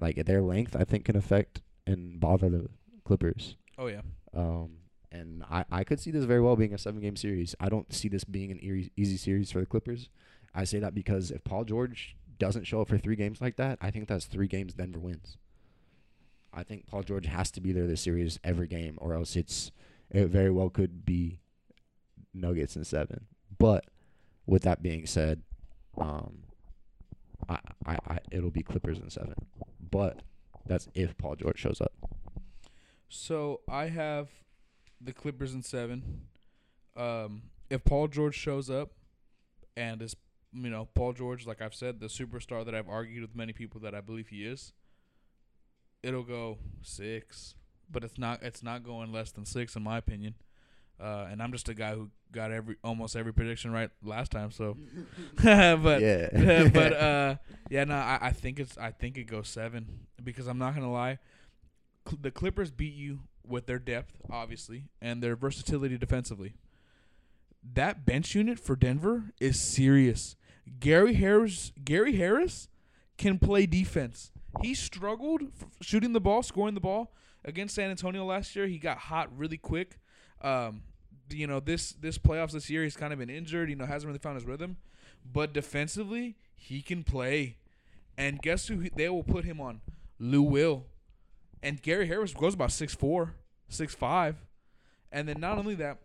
like 0.00 0.24
their 0.24 0.42
length, 0.42 0.76
I 0.76 0.84
think 0.84 1.04
can 1.04 1.16
affect 1.16 1.62
and 1.86 2.20
bother 2.20 2.48
the 2.48 2.68
Clippers. 3.04 3.56
Oh 3.78 3.86
yeah. 3.86 4.02
Um, 4.34 4.78
and 5.12 5.44
I, 5.50 5.64
I 5.70 5.84
could 5.84 6.00
see 6.00 6.10
this 6.10 6.24
very 6.24 6.40
well 6.40 6.56
being 6.56 6.74
a 6.74 6.78
seven 6.78 7.00
game 7.00 7.16
series. 7.16 7.54
I 7.60 7.68
don't 7.68 7.92
see 7.92 8.08
this 8.08 8.24
being 8.24 8.50
an 8.50 8.58
easy, 8.62 8.90
easy 8.96 9.16
series 9.16 9.50
for 9.50 9.60
the 9.60 9.66
Clippers. 9.66 10.08
I 10.54 10.64
say 10.64 10.78
that 10.80 10.94
because 10.94 11.30
if 11.30 11.44
Paul 11.44 11.64
George 11.64 12.16
doesn't 12.38 12.64
show 12.64 12.80
up 12.80 12.88
for 12.88 12.98
three 12.98 13.16
games 13.16 13.40
like 13.40 13.56
that, 13.56 13.78
I 13.80 13.90
think 13.90 14.08
that's 14.08 14.26
three 14.26 14.48
games 14.48 14.74
Denver 14.74 14.98
wins. 14.98 15.38
I 16.52 16.62
think 16.62 16.86
Paul 16.86 17.02
George 17.02 17.26
has 17.26 17.50
to 17.52 17.60
be 17.60 17.72
there 17.72 17.86
this 17.86 18.00
series 18.00 18.38
every 18.42 18.66
game, 18.66 18.98
or 19.00 19.14
else 19.14 19.36
it's 19.36 19.70
it 20.10 20.28
very 20.28 20.50
well 20.50 20.70
could 20.70 21.04
be 21.04 21.40
Nuggets 22.32 22.76
in 22.76 22.84
seven. 22.84 23.26
But 23.58 23.84
with 24.46 24.62
that 24.62 24.82
being 24.82 25.06
said, 25.06 25.42
um, 25.98 26.44
I, 27.48 27.58
I, 27.84 27.98
I 28.08 28.18
it'll 28.30 28.50
be 28.50 28.62
Clippers 28.62 28.98
in 28.98 29.10
seven. 29.10 29.34
But 29.90 30.22
that's 30.66 30.88
if 30.94 31.16
Paul 31.18 31.36
George 31.36 31.58
shows 31.58 31.80
up. 31.80 31.92
So 33.08 33.60
I 33.68 33.86
have 33.86 34.28
the 35.00 35.12
Clippers 35.12 35.54
in 35.54 35.62
seven. 35.62 36.22
Um, 36.96 37.42
if 37.70 37.84
Paul 37.84 38.08
George 38.08 38.34
shows 38.34 38.70
up, 38.70 38.92
and 39.76 40.00
is 40.00 40.16
you 40.52 40.70
know 40.70 40.88
Paul 40.94 41.12
George, 41.12 41.46
like 41.46 41.60
I've 41.60 41.74
said, 41.74 42.00
the 42.00 42.06
superstar 42.06 42.64
that 42.64 42.74
I've 42.74 42.88
argued 42.88 43.22
with 43.22 43.36
many 43.36 43.52
people 43.52 43.80
that 43.82 43.94
I 43.94 44.00
believe 44.00 44.28
he 44.28 44.44
is, 44.44 44.72
it'll 46.02 46.22
go 46.22 46.58
six. 46.82 47.54
But 47.90 48.02
it's 48.02 48.18
not. 48.18 48.42
It's 48.42 48.62
not 48.62 48.82
going 48.82 49.12
less 49.12 49.30
than 49.30 49.44
six 49.44 49.76
in 49.76 49.82
my 49.82 49.98
opinion. 49.98 50.34
Uh, 51.00 51.26
and 51.30 51.42
I'm 51.42 51.52
just 51.52 51.68
a 51.68 51.74
guy 51.74 51.94
who 51.94 52.08
got 52.32 52.50
every 52.50 52.76
almost 52.82 53.16
every 53.16 53.32
prediction 53.32 53.70
right 53.70 53.90
last 54.02 54.30
time. 54.30 54.50
So, 54.50 54.76
but 55.42 56.00
yeah. 56.00 56.68
but 56.72 56.92
uh, 56.92 57.36
yeah, 57.70 57.84
no, 57.84 57.94
I, 57.94 58.18
I 58.22 58.30
think 58.30 58.58
it's 58.58 58.78
I 58.78 58.90
think 58.90 59.18
it 59.18 59.24
goes 59.24 59.48
seven 59.48 60.06
because 60.22 60.46
I'm 60.46 60.58
not 60.58 60.74
gonna 60.74 60.92
lie, 60.92 61.18
Cl- 62.06 62.18
the 62.22 62.30
Clippers 62.30 62.70
beat 62.70 62.94
you 62.94 63.20
with 63.46 63.66
their 63.66 63.78
depth, 63.78 64.16
obviously, 64.30 64.84
and 65.00 65.22
their 65.22 65.36
versatility 65.36 65.98
defensively. 65.98 66.54
That 67.74 68.06
bench 68.06 68.34
unit 68.34 68.58
for 68.58 68.76
Denver 68.76 69.32
is 69.40 69.60
serious. 69.60 70.36
Gary 70.80 71.14
Harris, 71.14 71.72
Gary 71.84 72.16
Harris, 72.16 72.68
can 73.18 73.38
play 73.38 73.66
defense. 73.66 74.30
He 74.62 74.74
struggled 74.74 75.42
f- 75.42 75.66
shooting 75.80 76.12
the 76.12 76.20
ball, 76.20 76.42
scoring 76.42 76.74
the 76.74 76.80
ball 76.80 77.12
against 77.44 77.74
San 77.74 77.90
Antonio 77.90 78.24
last 78.24 78.56
year. 78.56 78.66
He 78.66 78.78
got 78.78 78.98
hot 78.98 79.36
really 79.36 79.58
quick. 79.58 79.98
Um, 80.42 80.82
you 81.30 81.46
know 81.46 81.58
this 81.60 81.92
this 81.92 82.18
playoffs 82.18 82.52
this 82.52 82.70
year, 82.70 82.84
he's 82.84 82.96
kind 82.96 83.12
of 83.12 83.18
been 83.18 83.30
injured. 83.30 83.68
You 83.70 83.76
know, 83.76 83.86
hasn't 83.86 84.06
really 84.08 84.18
found 84.20 84.36
his 84.36 84.44
rhythm. 84.44 84.76
But 85.30 85.52
defensively, 85.52 86.36
he 86.54 86.82
can 86.82 87.02
play. 87.04 87.56
And 88.18 88.40
guess 88.40 88.68
who 88.68 88.78
he, 88.80 88.90
they 88.94 89.08
will 89.08 89.24
put 89.24 89.44
him 89.44 89.60
on? 89.60 89.80
Lou 90.18 90.42
Will. 90.42 90.84
And 91.62 91.82
Gary 91.82 92.06
Harris 92.06 92.32
goes 92.32 92.54
about 92.54 92.68
6'4", 92.70 93.30
6'5". 93.70 94.36
And 95.10 95.28
then 95.28 95.40
not 95.40 95.58
only 95.58 95.74
that, 95.74 95.98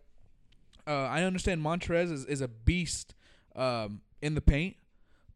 uh, 0.86 1.04
I 1.04 1.22
understand 1.22 1.62
Montrezl 1.62 2.12
is, 2.12 2.24
is 2.26 2.40
a 2.40 2.48
beast 2.48 3.14
um, 3.54 4.00
in 4.20 4.34
the 4.34 4.40
paint. 4.40 4.76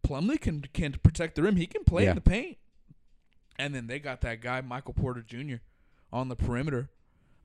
Plumlee 0.06 0.40
can 0.40 0.62
can 0.72 0.92
protect 1.02 1.36
the 1.36 1.42
rim. 1.42 1.56
He 1.56 1.66
can 1.66 1.84
play 1.84 2.04
Yeah. 2.04 2.10
in 2.10 2.14
the 2.16 2.20
paint. 2.20 2.58
And 3.58 3.74
then 3.74 3.86
they 3.86 3.98
got 3.98 4.20
that 4.22 4.40
guy 4.40 4.60
Michael 4.60 4.94
Porter 4.94 5.22
Jr. 5.22 5.56
on 6.12 6.28
the 6.28 6.36
perimeter. 6.36 6.88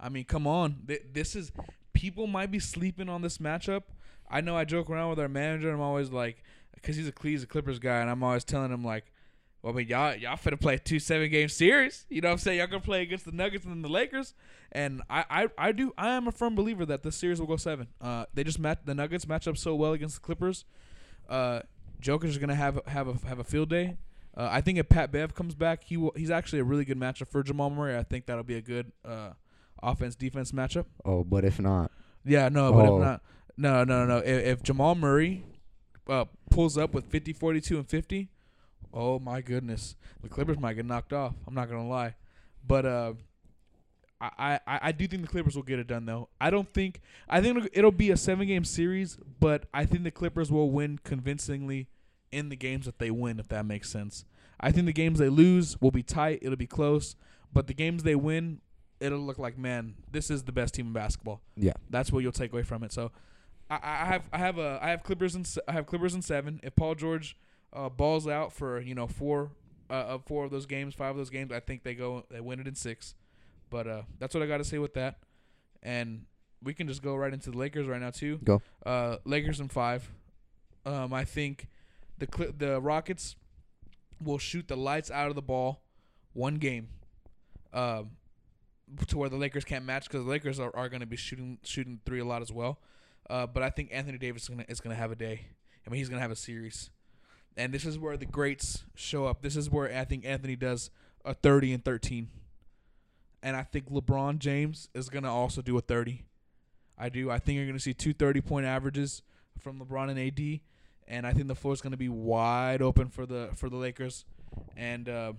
I 0.02 0.10
mean, 0.10 0.26
come 0.26 0.48
on. 0.48 0.88
This 1.14 1.36
is 1.36 1.52
people 1.94 2.28
might 2.28 2.52
be 2.52 2.60
sleeping 2.60 3.08
on 3.08 3.22
this 3.22 3.38
matchup. 3.38 3.84
I 4.30 4.42
know 4.42 4.58
I 4.58 4.66
joke 4.66 4.90
around 4.90 5.10
with 5.12 5.20
our 5.20 5.28
manager. 5.28 5.72
I'm 5.72 5.82
always 5.82 6.10
like, 6.10 6.44
because 6.74 6.96
he's 6.96 7.08
a 7.08 7.14
he's 7.22 7.44
a 7.44 7.48
Clippers 7.48 7.80
guy, 7.80 8.00
and 8.00 8.10
I'm 8.10 8.24
always 8.24 8.44
telling 8.44 8.72
him 8.72 8.84
like, 8.84 9.12
well, 9.62 9.74
I 9.74 9.78
mean, 9.78 9.88
y'all 9.88 10.16
y'all 10.16 10.38
finna 10.38 10.60
play 10.60 10.78
two 10.78 11.00
seven 11.00 11.30
game 11.30 11.50
series. 11.50 12.06
You 12.10 12.22
know 12.22 12.30
what 12.30 12.34
I'm 12.34 12.38
saying? 12.40 12.58
Y'all 12.58 12.68
gonna 12.68 12.80
play 12.80 13.04
against 13.04 13.26
the 13.26 13.32
Nuggets 13.32 13.66
and 13.66 13.84
the 13.84 13.90
Lakers. 13.90 14.34
And 14.72 15.04
I, 15.10 15.26
I, 15.30 15.48
I 15.58 15.72
do 15.74 15.94
I 15.98 16.10
am 16.10 16.28
a 16.28 16.32
firm 16.32 16.56
believer 16.56 16.86
that 16.86 17.04
this 17.04 17.16
series 17.18 17.40
will 17.40 17.48
go 17.48 17.58
seven. 17.58 17.88
Uh, 18.00 18.26
they 18.34 18.44
just 18.44 18.58
match 18.58 18.80
the 18.86 18.96
Nuggets 18.96 19.28
match 19.28 19.48
up 19.48 19.58
so 19.58 19.76
well 19.76 19.94
against 19.94 20.16
the 20.16 20.22
Clippers. 20.22 20.66
Uh, 21.30 21.62
Joker's 22.00 22.38
gonna 22.38 22.56
have 22.56 22.80
have 22.88 23.08
a 23.08 23.28
have 23.28 23.40
a 23.40 23.44
field 23.44 23.70
day. 23.70 23.98
Uh, 24.36 24.48
I 24.50 24.62
think 24.62 24.78
if 24.78 24.88
Pat 24.88 25.12
Bev 25.12 25.36
comes 25.36 25.56
back, 25.56 25.84
he 25.84 25.98
will. 25.98 26.14
He's 26.16 26.32
actually 26.32 26.60
a 26.60 26.64
really 26.64 26.86
good 26.86 26.98
matchup 26.98 27.28
for 27.28 27.44
Jamal 27.44 27.70
Murray. 27.70 27.98
I 27.98 28.04
think 28.04 28.26
that'll 28.26 28.44
be 28.44 28.56
a 28.56 28.62
good 28.62 28.92
uh, 29.06 29.32
offense 29.84 30.16
defense 30.16 30.52
matchup. 30.52 30.86
oh, 31.06 31.24
but 31.24 31.44
if 31.46 31.60
not, 31.60 31.92
Yeah, 32.24 32.50
no, 32.50 32.72
but 32.74 32.88
Oh. 32.90 32.96
if 32.98 33.02
not, 33.04 33.22
no, 33.58 33.84
no, 33.84 34.06
no. 34.06 34.18
If, 34.18 34.46
if 34.46 34.64
Jamal 34.64 34.96
Murray 34.96 35.44
uh, 36.08 36.26
pulls 36.50 36.78
up 36.78 36.94
with 36.94 37.06
50, 37.06 37.34
42, 37.34 37.78
and 37.78 37.88
50, 37.88 38.30
oh 38.94 39.20
my 39.20 39.42
goodness. 39.42 39.96
The 40.22 40.30
Clippers 40.30 40.60
might 40.60 40.74
get 40.74 40.86
knocked 40.86 41.14
off. 41.14 41.34
I'm 41.48 41.54
not 41.54 41.70
going 41.70 41.82
to 41.84 41.88
lie. 41.88 42.16
But 42.66 42.86
uh, 42.86 43.14
I, 44.20 44.60
I, 44.68 44.80
I 44.84 44.92
do 44.92 45.08
think 45.08 45.24
the 45.24 45.28
Clippers 45.28 45.56
will 45.56 45.64
get 45.64 45.80
it 45.80 45.88
done, 45.88 46.06
though. 46.06 46.30
I 46.40 46.52
don't 46.52 46.72
think, 46.74 47.02
I 47.28 47.42
think 47.42 47.58
it'll- 47.58 47.70
it'll 47.74 47.92
be 47.92 48.12
a 48.12 48.18
seven 48.18 48.48
game 48.48 48.64
series, 48.66 49.18
but 49.40 49.66
I 49.74 49.86
think 49.86 50.04
the 50.04 50.12
Clippers 50.12 50.52
will 50.52 50.70
win 50.70 51.00
convincingly 51.04 51.88
in 52.32 52.50
the 52.50 52.56
games 52.56 52.86
that 52.86 53.00
they 53.00 53.10
win, 53.12 53.40
if 53.40 53.48
that 53.50 53.66
makes 53.66 53.90
sense. 53.90 54.26
I 54.60 54.72
think 54.72 54.86
the 54.86 54.94
games 54.94 55.18
they 55.18 55.30
lose 55.30 55.80
will 55.82 55.90
be 55.92 56.04
tight, 56.04 56.40
it'll 56.44 56.56
be 56.56 56.68
close, 56.68 57.16
but 57.52 57.66
the 57.66 57.74
games 57.74 58.04
they 58.04 58.14
win, 58.16 58.62
it'll 59.02 59.20
look 59.20 59.40
like, 59.40 59.58
man, 59.58 59.96
this 60.12 60.30
is 60.30 60.44
the 60.44 60.52
best 60.52 60.74
team 60.76 60.88
in 60.88 60.94
basketball 60.94 61.42
yeah, 61.58 61.74
that's 61.90 62.12
what 62.12 62.20
you'll 62.24 62.32
take 62.32 62.54
away 62.54 62.64
from 62.64 62.84
it. 62.84 62.94
So, 62.94 63.12
I, 63.70 63.80
I 63.84 64.06
have 64.06 64.30
I 64.32 64.38
have 64.38 64.58
a 64.58 64.80
I 64.82 64.90
have 64.90 65.04
Clippers 65.04 65.36
and 65.36 65.50
I 65.68 65.74
have 65.74 65.86
Clippers 65.86 66.14
in 66.14 66.22
seven. 66.22 66.60
If 66.64 66.76
Paul 66.76 66.96
George 66.96 67.38
uh, 67.74 67.90
balls 67.90 68.28
out 68.28 68.54
for 68.54 68.80
you 68.80 68.96
know 68.96 69.08
four 69.08 69.52
uh, 69.90 69.94
of 69.94 70.26
four 70.26 70.46
of 70.46 70.52
those 70.52 70.66
games, 70.66 70.94
five 70.94 71.12
of 71.12 71.18
those 71.18 71.30
games, 71.30 71.52
I 71.52 71.60
think 71.60 71.84
they 71.84 71.96
go 71.96 72.26
they 72.30 72.40
win 72.40 72.60
it 72.60 72.68
in 72.68 72.76
six. 72.76 73.16
But 73.70 73.88
uh, 73.88 74.02
that's 74.20 74.34
what 74.34 74.44
I 74.44 74.48
got 74.48 74.58
to 74.58 74.66
say 74.66 74.78
with 74.78 74.94
that. 74.96 75.20
And 75.82 76.26
we 76.62 76.74
can 76.74 76.88
just 76.88 77.02
go 77.02 77.16
right 77.16 77.34
into 77.34 77.52
the 77.52 77.58
Lakers 77.58 77.88
right 77.88 78.02
now 78.02 78.12
too. 78.12 78.40
Go. 78.44 78.62
Uh, 78.86 79.18
Lakers 79.26 79.60
in 79.60 79.70
five. 79.70 80.10
Um, 80.86 81.14
I 81.14 81.24
think 81.26 81.68
the 82.18 82.28
Cl- 82.34 82.52
the 82.58 82.82
Rockets 82.82 83.36
will 84.22 84.38
shoot 84.38 84.68
the 84.68 84.78
lights 84.78 85.10
out 85.10 85.30
of 85.30 85.36
the 85.36 85.42
ball 85.42 85.82
one 86.34 86.56
game. 86.56 86.90
Um, 87.74 88.12
to 89.08 89.18
where 89.18 89.30
the 89.30 89.38
Lakers 89.38 89.66
can't 89.66 89.86
match 89.86 90.06
because 90.08 90.24
the 90.26 90.30
Lakers 90.30 90.60
are, 90.60 90.76
are 90.76 90.90
going 90.90 91.02
to 91.02 91.06
be 91.08 91.16
shooting 91.18 91.58
shooting 91.64 92.00
three 92.06 92.20
a 92.20 92.26
lot 92.26 92.42
as 92.42 92.52
well. 92.52 92.80
Uh, 93.30 93.48
but 93.48 93.64
I 93.64 93.70
think 93.70 93.90
Anthony 93.92 94.18
Davis 94.18 94.50
is 94.50 94.66
is 94.68 94.82
gonna 94.82 94.96
have 94.96 95.12
a 95.12 95.16
day. 95.16 95.48
I 95.86 95.90
mean, 95.90 95.98
he's 96.00 96.10
gonna 96.10 96.22
have 96.22 96.32
a 96.32 96.36
series. 96.36 96.90
and 97.58 97.74
this 97.74 97.86
is 97.86 97.98
where 98.00 98.18
the 98.18 98.26
greats 98.26 98.84
show 98.96 99.26
up. 99.26 99.42
This 99.42 99.56
is 99.56 99.70
where 99.70 99.96
I 99.96 100.06
think 100.06 100.26
Anthony 100.26 100.56
does 100.56 100.90
a 101.26 101.34
30 101.34 101.74
and 101.74 101.86
13. 101.86 102.30
And 103.44 103.56
I 103.56 103.64
think 103.64 103.90
LeBron 103.90 104.40
James 104.40 104.88
is 104.94 105.10
going 105.10 105.24
to 105.24 105.30
also 105.30 105.62
do 105.62 105.78
a 105.78 105.82
30. 105.82 106.26
I 106.98 107.10
do. 107.10 107.32
I 107.32 107.40
think 107.40 107.56
you're 107.58 107.66
going 107.66 107.78
to 107.78 107.82
see 107.82 107.94
two 107.94 108.14
30 108.14 108.42
point 108.42 108.66
averages 108.66 109.24
from 109.60 109.80
LeBron 109.80 110.10
and 110.10 110.20
AD, 110.20 110.60
and 111.08 111.26
I 111.26 111.34
think 111.34 111.48
the 111.48 111.56
floor 111.56 111.74
is 111.74 111.82
going 111.82 111.92
to 111.92 111.98
be 111.98 112.10
wide 112.10 112.82
open 112.82 113.10
for 113.10 113.26
the 113.26 113.50
for 113.56 113.70
the 113.70 113.78
Lakers. 113.78 114.26
And 114.78 115.10
uh, 115.10 115.34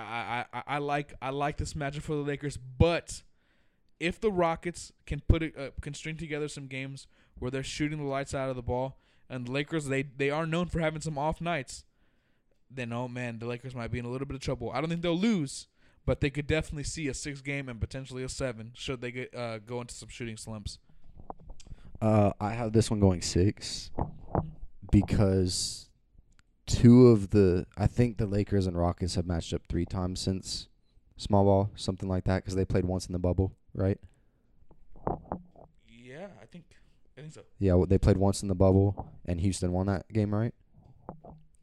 I, 0.00 0.44
I 0.52 0.62
I 0.66 0.78
like 0.78 1.14
I 1.20 1.30
like 1.30 1.56
this 1.56 1.74
matchup 1.74 2.02
for 2.02 2.14
the 2.14 2.22
Lakers, 2.22 2.56
but 2.56 3.22
if 4.00 4.20
the 4.20 4.30
Rockets 4.30 4.92
can 5.06 5.22
put 5.28 5.42
uh, 5.42 5.70
can 5.80 5.94
string 5.94 6.16
together 6.16 6.48
some 6.48 6.66
games 6.66 7.06
where 7.38 7.50
they're 7.50 7.62
shooting 7.62 7.98
the 7.98 8.04
lights 8.04 8.34
out 8.34 8.50
of 8.50 8.56
the 8.56 8.62
ball, 8.62 8.98
and 9.28 9.46
the 9.46 9.52
Lakers 9.52 9.86
they 9.86 10.02
they 10.02 10.30
are 10.30 10.46
known 10.46 10.66
for 10.66 10.80
having 10.80 11.00
some 11.00 11.18
off 11.18 11.40
nights, 11.40 11.84
then 12.70 12.92
oh 12.92 13.08
man, 13.08 13.38
the 13.38 13.46
Lakers 13.46 13.74
might 13.74 13.90
be 13.90 13.98
in 13.98 14.04
a 14.04 14.10
little 14.10 14.26
bit 14.26 14.34
of 14.34 14.40
trouble. 14.40 14.70
I 14.72 14.80
don't 14.80 14.88
think 14.88 15.02
they'll 15.02 15.18
lose, 15.18 15.68
but 16.06 16.20
they 16.20 16.30
could 16.30 16.46
definitely 16.46 16.84
see 16.84 17.08
a 17.08 17.14
six 17.14 17.40
game 17.40 17.68
and 17.68 17.80
potentially 17.80 18.22
a 18.22 18.28
seven 18.28 18.72
should 18.74 19.00
they 19.00 19.10
get 19.10 19.34
uh, 19.34 19.58
go 19.58 19.80
into 19.80 19.94
some 19.94 20.08
shooting 20.08 20.36
slumps. 20.36 20.78
Uh, 22.00 22.32
I 22.40 22.52
have 22.52 22.72
this 22.72 22.90
one 22.90 23.00
going 23.00 23.22
six 23.22 23.90
because 24.92 25.87
two 26.68 27.08
of 27.08 27.30
the 27.30 27.66
I 27.76 27.86
think 27.88 28.18
the 28.18 28.26
Lakers 28.26 28.66
and 28.66 28.78
Rockets 28.78 29.16
have 29.16 29.26
matched 29.26 29.52
up 29.52 29.62
three 29.68 29.84
times 29.86 30.20
since 30.20 30.68
small 31.16 31.44
ball, 31.44 31.70
something 31.74 32.08
like 32.08 32.24
that, 32.24 32.36
because 32.44 32.54
they 32.54 32.64
played 32.64 32.84
once 32.84 33.06
in 33.06 33.12
the 33.12 33.18
bubble, 33.18 33.52
right? 33.74 33.98
Yeah, 35.88 36.28
I 36.40 36.46
think 36.46 36.64
I 37.16 37.20
think 37.22 37.32
so. 37.32 37.42
Yeah, 37.58 37.74
well, 37.74 37.86
they 37.86 37.98
played 37.98 38.16
once 38.16 38.42
in 38.42 38.48
the 38.48 38.54
bubble, 38.54 39.10
and 39.26 39.40
Houston 39.40 39.72
won 39.72 39.86
that 39.86 40.10
game, 40.12 40.34
right? 40.34 40.54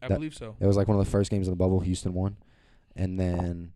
I 0.02 0.08
That- 0.08 0.16
believe 0.16 0.36
so. 0.36 0.56
It 0.60 0.66
was 0.68 0.78
like 0.78 0.88
one 0.88 1.00
of 1.00 1.06
the 1.06 1.10
first 1.12 1.32
games 1.32 1.48
in 1.48 1.52
the 1.52 1.58
bubble. 1.58 1.80
Houston 1.80 2.14
won, 2.14 2.38
and 2.96 3.20
then 3.20 3.74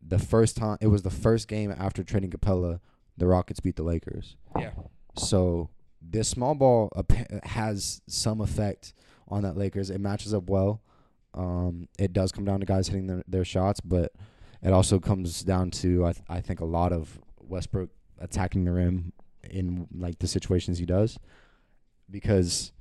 the 0.00 0.18
first 0.18 0.56
time 0.56 0.78
it 0.80 0.86
was 0.86 1.02
the 1.02 1.10
first 1.10 1.48
game 1.48 1.74
after 1.76 2.02
trading 2.02 2.30
Capella, 2.30 2.80
the 3.16 3.26
Rockets 3.26 3.60
beat 3.60 3.76
the 3.76 3.82
Lakers. 3.82 4.36
Yeah. 4.58 4.70
So 5.16 5.70
this 6.00 6.28
small 6.28 6.54
ball 6.54 6.90
uh, 6.96 7.02
has 7.42 8.00
some 8.06 8.40
effect 8.40 8.94
on 9.30 9.42
that 9.42 9.56
Lakers. 9.56 9.90
It 9.90 10.00
matches 10.00 10.34
up 10.34 10.48
well. 10.48 10.82
Um, 11.34 11.88
it 11.98 12.12
does 12.12 12.32
come 12.32 12.44
down 12.44 12.60
to 12.60 12.66
guys 12.66 12.88
hitting 12.88 13.06
their, 13.06 13.22
their 13.26 13.44
shots, 13.44 13.80
but 13.80 14.12
it 14.62 14.72
also 14.72 14.98
comes 14.98 15.42
down 15.42 15.70
to 15.70 16.06
I 16.06 16.12
th- 16.12 16.24
I 16.28 16.40
think 16.40 16.60
a 16.60 16.64
lot 16.64 16.92
of 16.92 17.20
Westbrook 17.38 17.90
attacking 18.18 18.64
the 18.64 18.72
rim 18.72 19.12
in 19.48 19.86
like 19.96 20.18
the 20.18 20.26
situations 20.26 20.78
he 20.78 20.86
does, 20.86 21.18
because 22.10 22.72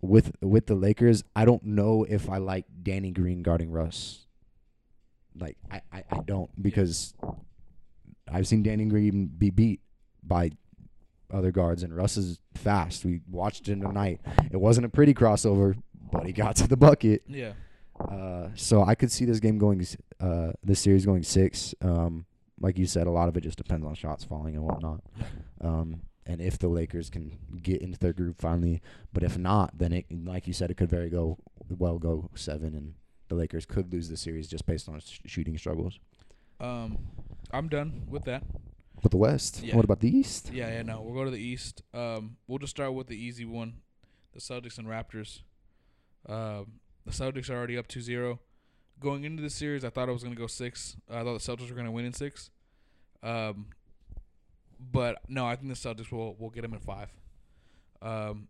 with 0.00 0.32
with 0.42 0.66
the 0.66 0.74
Lakers, 0.74 1.24
I 1.34 1.44
don't 1.44 1.64
know 1.64 2.04
if 2.08 2.28
I 2.28 2.36
like 2.36 2.66
Danny 2.82 3.10
Green 3.10 3.42
guarding 3.42 3.70
Russ. 3.70 4.26
Like 5.36 5.56
I, 5.70 5.80
I, 5.92 6.04
I 6.10 6.18
don't 6.18 6.50
because 6.62 7.14
I've 8.30 8.46
seen 8.46 8.62
Danny 8.62 8.84
Green 8.84 9.26
be 9.26 9.50
beat 9.50 9.80
by 10.22 10.52
other 11.34 11.50
guards 11.50 11.82
and 11.82 11.94
Russ 11.94 12.16
is 12.16 12.38
fast. 12.54 13.04
We 13.04 13.20
watched 13.30 13.68
him 13.68 13.80
tonight. 13.80 14.20
It 14.50 14.58
wasn't 14.58 14.86
a 14.86 14.88
pretty 14.88 15.14
crossover, 15.14 15.76
but 16.12 16.26
he 16.26 16.32
got 16.32 16.56
to 16.56 16.68
the 16.68 16.76
bucket. 16.76 17.22
Yeah. 17.26 17.52
Uh, 17.98 18.48
so 18.54 18.82
I 18.82 18.94
could 18.94 19.12
see 19.12 19.24
this 19.24 19.40
game 19.40 19.58
going, 19.58 19.86
uh, 20.20 20.52
this 20.62 20.80
series 20.80 21.04
going 21.06 21.22
six. 21.22 21.74
Um, 21.82 22.26
like 22.60 22.78
you 22.78 22.86
said, 22.86 23.06
a 23.06 23.10
lot 23.10 23.28
of 23.28 23.36
it 23.36 23.42
just 23.42 23.58
depends 23.58 23.84
on 23.86 23.94
shots 23.94 24.24
falling 24.24 24.54
and 24.54 24.64
whatnot. 24.64 25.00
Um, 25.60 26.02
and 26.26 26.40
if 26.40 26.58
the 26.58 26.68
Lakers 26.68 27.10
can 27.10 27.38
get 27.62 27.82
into 27.82 27.98
their 27.98 28.12
group 28.12 28.40
finally, 28.40 28.80
but 29.12 29.22
if 29.22 29.36
not, 29.36 29.76
then 29.76 29.92
it, 29.92 30.06
like 30.24 30.46
you 30.46 30.52
said, 30.52 30.70
it 30.70 30.76
could 30.76 30.88
very 30.88 31.10
go 31.10 31.38
well 31.68 31.98
go 31.98 32.30
seven, 32.34 32.74
and 32.74 32.94
the 33.28 33.34
Lakers 33.34 33.66
could 33.66 33.92
lose 33.92 34.08
the 34.08 34.16
series 34.16 34.48
just 34.48 34.64
based 34.66 34.88
on 34.88 35.00
sh- 35.00 35.20
shooting 35.26 35.58
struggles. 35.58 35.98
Um, 36.60 36.98
I'm 37.52 37.68
done 37.68 38.04
with 38.08 38.24
that. 38.24 38.42
But 39.02 39.10
the 39.10 39.16
West, 39.18 39.62
Yeah. 39.62 39.76
what 39.76 39.84
about 39.84 40.00
the 40.00 40.08
East? 40.08 40.50
Yeah, 40.52 40.68
yeah, 40.68 40.82
no. 40.82 41.02
We'll 41.02 41.14
go 41.14 41.24
to 41.24 41.30
the 41.30 41.38
East. 41.40 41.82
Um, 41.92 42.36
we'll 42.46 42.58
just 42.58 42.70
start 42.70 42.94
with 42.94 43.06
the 43.08 43.16
easy 43.16 43.44
one, 43.44 43.80
the 44.32 44.40
Celtics 44.40 44.78
and 44.78 44.86
Raptors. 44.88 45.42
Um, 46.26 46.80
the 47.04 47.12
Celtics 47.12 47.50
are 47.50 47.54
already 47.54 47.76
up 47.76 47.86
2-0. 47.86 48.38
Going 49.00 49.24
into 49.24 49.42
the 49.42 49.50
series, 49.50 49.84
I 49.84 49.90
thought 49.90 50.08
it 50.08 50.12
was 50.12 50.22
gonna 50.22 50.36
go 50.36 50.46
six. 50.46 50.96
I 51.10 51.22
thought 51.22 51.34
the 51.42 51.56
Celtics 51.56 51.68
were 51.68 51.76
gonna 51.76 51.90
win 51.92 52.04
in 52.06 52.12
six. 52.12 52.50
Um, 53.22 53.66
but 54.80 55.18
no, 55.28 55.46
I 55.46 55.56
think 55.56 55.68
the 55.68 55.74
Celtics 55.74 56.10
will 56.12 56.34
will 56.36 56.50
get 56.50 56.62
them 56.62 56.72
in 56.74 56.78
five. 56.80 57.10
Um, 58.00 58.48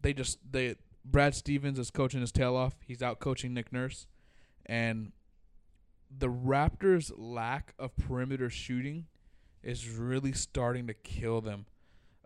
they 0.00 0.14
just 0.14 0.38
they 0.50 0.76
Brad 1.04 1.34
Stevens 1.34 1.78
is 1.78 1.90
coaching 1.90 2.20
his 2.20 2.32
tail 2.32 2.56
off. 2.56 2.74
He's 2.86 3.02
out 3.02 3.20
coaching 3.20 3.52
Nick 3.52 3.72
Nurse, 3.72 4.06
and 4.66 5.12
the 6.10 6.28
Raptors' 6.28 7.12
lack 7.16 7.74
of 7.78 7.94
perimeter 7.96 8.48
shooting 8.48 9.06
is 9.62 9.88
really 9.88 10.32
starting 10.32 10.86
to 10.88 10.94
kill 10.94 11.40
them. 11.40 11.66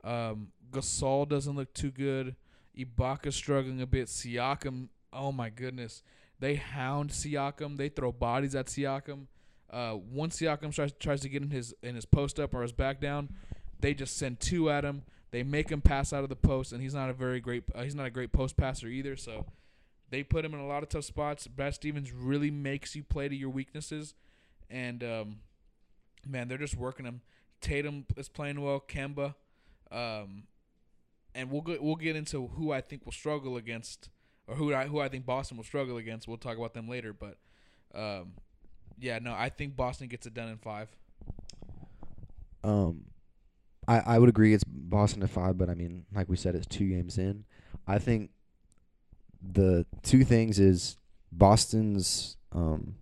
Um, 0.05 0.49
Gasol 0.70 1.28
doesn't 1.28 1.57
look 1.57 1.72
too 1.74 1.91
good. 1.91 2.37
Ibaka 2.76 3.32
struggling 3.32 3.80
a 3.80 3.87
bit. 3.87 4.09
Siakam, 4.09 4.89
oh 5.12 5.32
my 5.32 5.49
goodness, 5.51 6.03
they 6.39 6.57
hound 6.57 7.11
Siakam. 7.11 7.76
They 7.76 7.89
throw 7.89 8.12
bodies 8.12 8.55
at 8.55 8.66
Siakam. 8.66 9.26
Uh, 9.70 9.97
once 10.12 10.39
Siakam 10.39 10.72
tries 10.74 10.93
tries 10.93 11.20
to 11.22 11.28
get 11.28 11.43
in 11.43 11.51
his 11.51 11.74
in 11.82 11.95
his 11.95 12.05
post 12.05 12.39
up 12.39 12.55
or 12.55 12.62
his 12.62 12.72
back 12.72 13.01
down, 13.01 13.30
they 13.80 13.95
just 13.95 14.16
send 14.16 14.41
two 14.41 14.70
at 14.70 14.84
him. 14.84 15.03
They 15.30 15.43
make 15.43 15.70
him 15.70 15.80
pass 15.80 16.12
out 16.12 16.22
of 16.22 16.28
the 16.28 16.37
post, 16.37 16.72
and 16.72 16.80
he's 16.80 16.95
not 16.95 17.11
a 17.11 17.12
very 17.12 17.41
great 17.41 17.64
uh, 17.74 17.82
he's 17.82 17.95
not 17.95 18.07
a 18.07 18.11
great 18.11 18.32
post 18.32 18.57
passer 18.57 18.87
either. 18.89 19.16
So 19.16 19.47
they 20.11 20.22
put 20.22 20.45
him 20.45 20.55
in 20.55 20.61
a 20.61 20.66
lot 20.66 20.82
of 20.82 20.89
tough 20.89 21.05
spots. 21.05 21.47
Brad 21.47 21.74
Stevens 21.74 22.12
really 22.12 22.51
makes 22.51 22.95
you 22.95 23.03
play 23.03 23.28
to 23.28 23.34
your 23.34 23.51
weaknesses, 23.51 24.14
and 24.70 25.03
um, 25.03 25.37
man, 26.29 26.49
they're 26.49 26.59
just 26.59 26.77
working 26.77 27.07
him. 27.07 27.20
Tatum 27.61 28.07
is 28.16 28.29
playing 28.29 28.61
well. 28.61 28.83
Kemba, 28.87 29.35
um, 29.91 30.45
and 31.35 31.51
we'll 31.51 31.62
get 31.62 31.83
we'll 31.83 31.97
get 31.97 32.16
into 32.16 32.49
who 32.49 32.72
I 32.72 32.81
think 32.81 33.05
will 33.05 33.12
struggle 33.12 33.57
against, 33.57 34.09
or 34.47 34.57
who 34.57 34.74
I 34.74 34.87
who 34.87 35.01
I 35.01 35.09
think 35.09 35.27
Boston 35.27 35.57
will 35.57 35.64
struggle 35.64 35.97
against. 35.97 36.29
We'll 36.29 36.37
talk 36.37 36.57
about 36.57 36.74
them 36.74 36.89
later, 36.89 37.12
but 37.12 37.39
um, 37.95 38.33
yeah, 38.99 39.18
no, 39.18 39.33
I 39.33 39.49
think 39.49 39.77
Boston 39.77 40.09
gets 40.09 40.27
it 40.27 40.35
done 40.35 40.49
in 40.49 40.59
five. 40.59 40.89
Um, 42.62 43.05
I 43.89 44.01
I 44.01 44.18
would 44.18 44.29
agree 44.29 44.53
it's 44.53 44.64
Boston 44.64 45.20
to 45.20 45.29
five, 45.29 45.57
but 45.57 45.70
I 45.70 45.74
mean, 45.74 46.05
like 46.14 46.29
we 46.29 46.37
said, 46.37 46.55
it's 46.55 46.66
two 46.66 46.89
games 46.89 47.18
in. 47.18 47.45
I 47.87 47.99
think 47.99 48.31
the 49.43 49.87
two 50.03 50.24
things 50.24 50.59
is 50.59 50.97
Boston's 51.31 52.37
um 52.53 52.97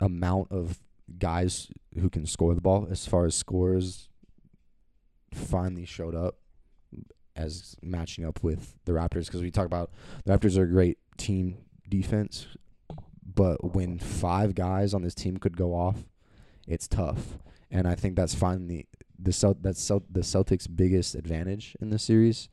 amount 0.00 0.50
of 0.50 0.78
guys 1.18 1.68
who 1.98 2.08
can 2.08 2.26
score 2.26 2.54
the 2.54 2.60
ball. 2.60 2.86
As 2.90 3.06
far 3.06 3.24
as 3.24 3.34
scores 3.34 4.08
finally 5.32 5.84
showed 5.84 6.14
up 6.14 6.36
as 7.36 7.76
matching 7.82 8.24
up 8.24 8.42
with 8.42 8.74
the 8.84 8.92
Raptors 8.92 9.26
because 9.26 9.42
we 9.42 9.50
talk 9.50 9.66
about 9.66 9.90
the 10.24 10.32
Raptors 10.32 10.58
are 10.58 10.64
a 10.64 10.68
great 10.68 10.98
team 11.16 11.58
defense, 11.88 12.46
but 13.22 13.74
when 13.74 13.98
five 13.98 14.54
guys 14.54 14.94
on 14.94 15.02
this 15.02 15.14
team 15.14 15.36
could 15.36 15.56
go 15.56 15.74
off, 15.74 16.04
it's 16.66 16.88
tough. 16.88 17.38
And 17.70 17.86
I 17.86 17.94
think 17.94 18.16
that's 18.16 18.34
finally 18.34 18.88
the 19.18 19.32
Celt- 19.32 19.62
that's 19.62 19.80
Celt- 19.80 20.12
the 20.12 20.20
Celtics' 20.20 20.66
biggest 20.74 21.14
advantage 21.14 21.76
in 21.80 21.90
this 21.90 22.02
series, 22.02 22.48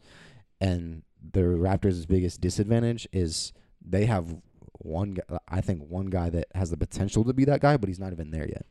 and 0.61 1.03
the 1.31 1.41
Raptors' 1.41 2.07
biggest 2.07 2.41
disadvantage 2.41 3.07
is 3.11 3.53
they 3.83 4.05
have 4.05 4.41
one. 4.79 5.15
gu- 5.15 5.37
I 5.47 5.61
think 5.61 5.81
one 5.89 6.07
guy 6.07 6.29
that 6.29 6.47
has 6.55 6.69
the 6.69 6.77
potential 6.77 7.23
to 7.25 7.33
be 7.33 7.45
that 7.45 7.61
guy, 7.61 7.77
but 7.77 7.89
he's 7.89 7.99
not 7.99 8.11
even 8.11 8.31
there 8.31 8.47
yet. 8.47 8.65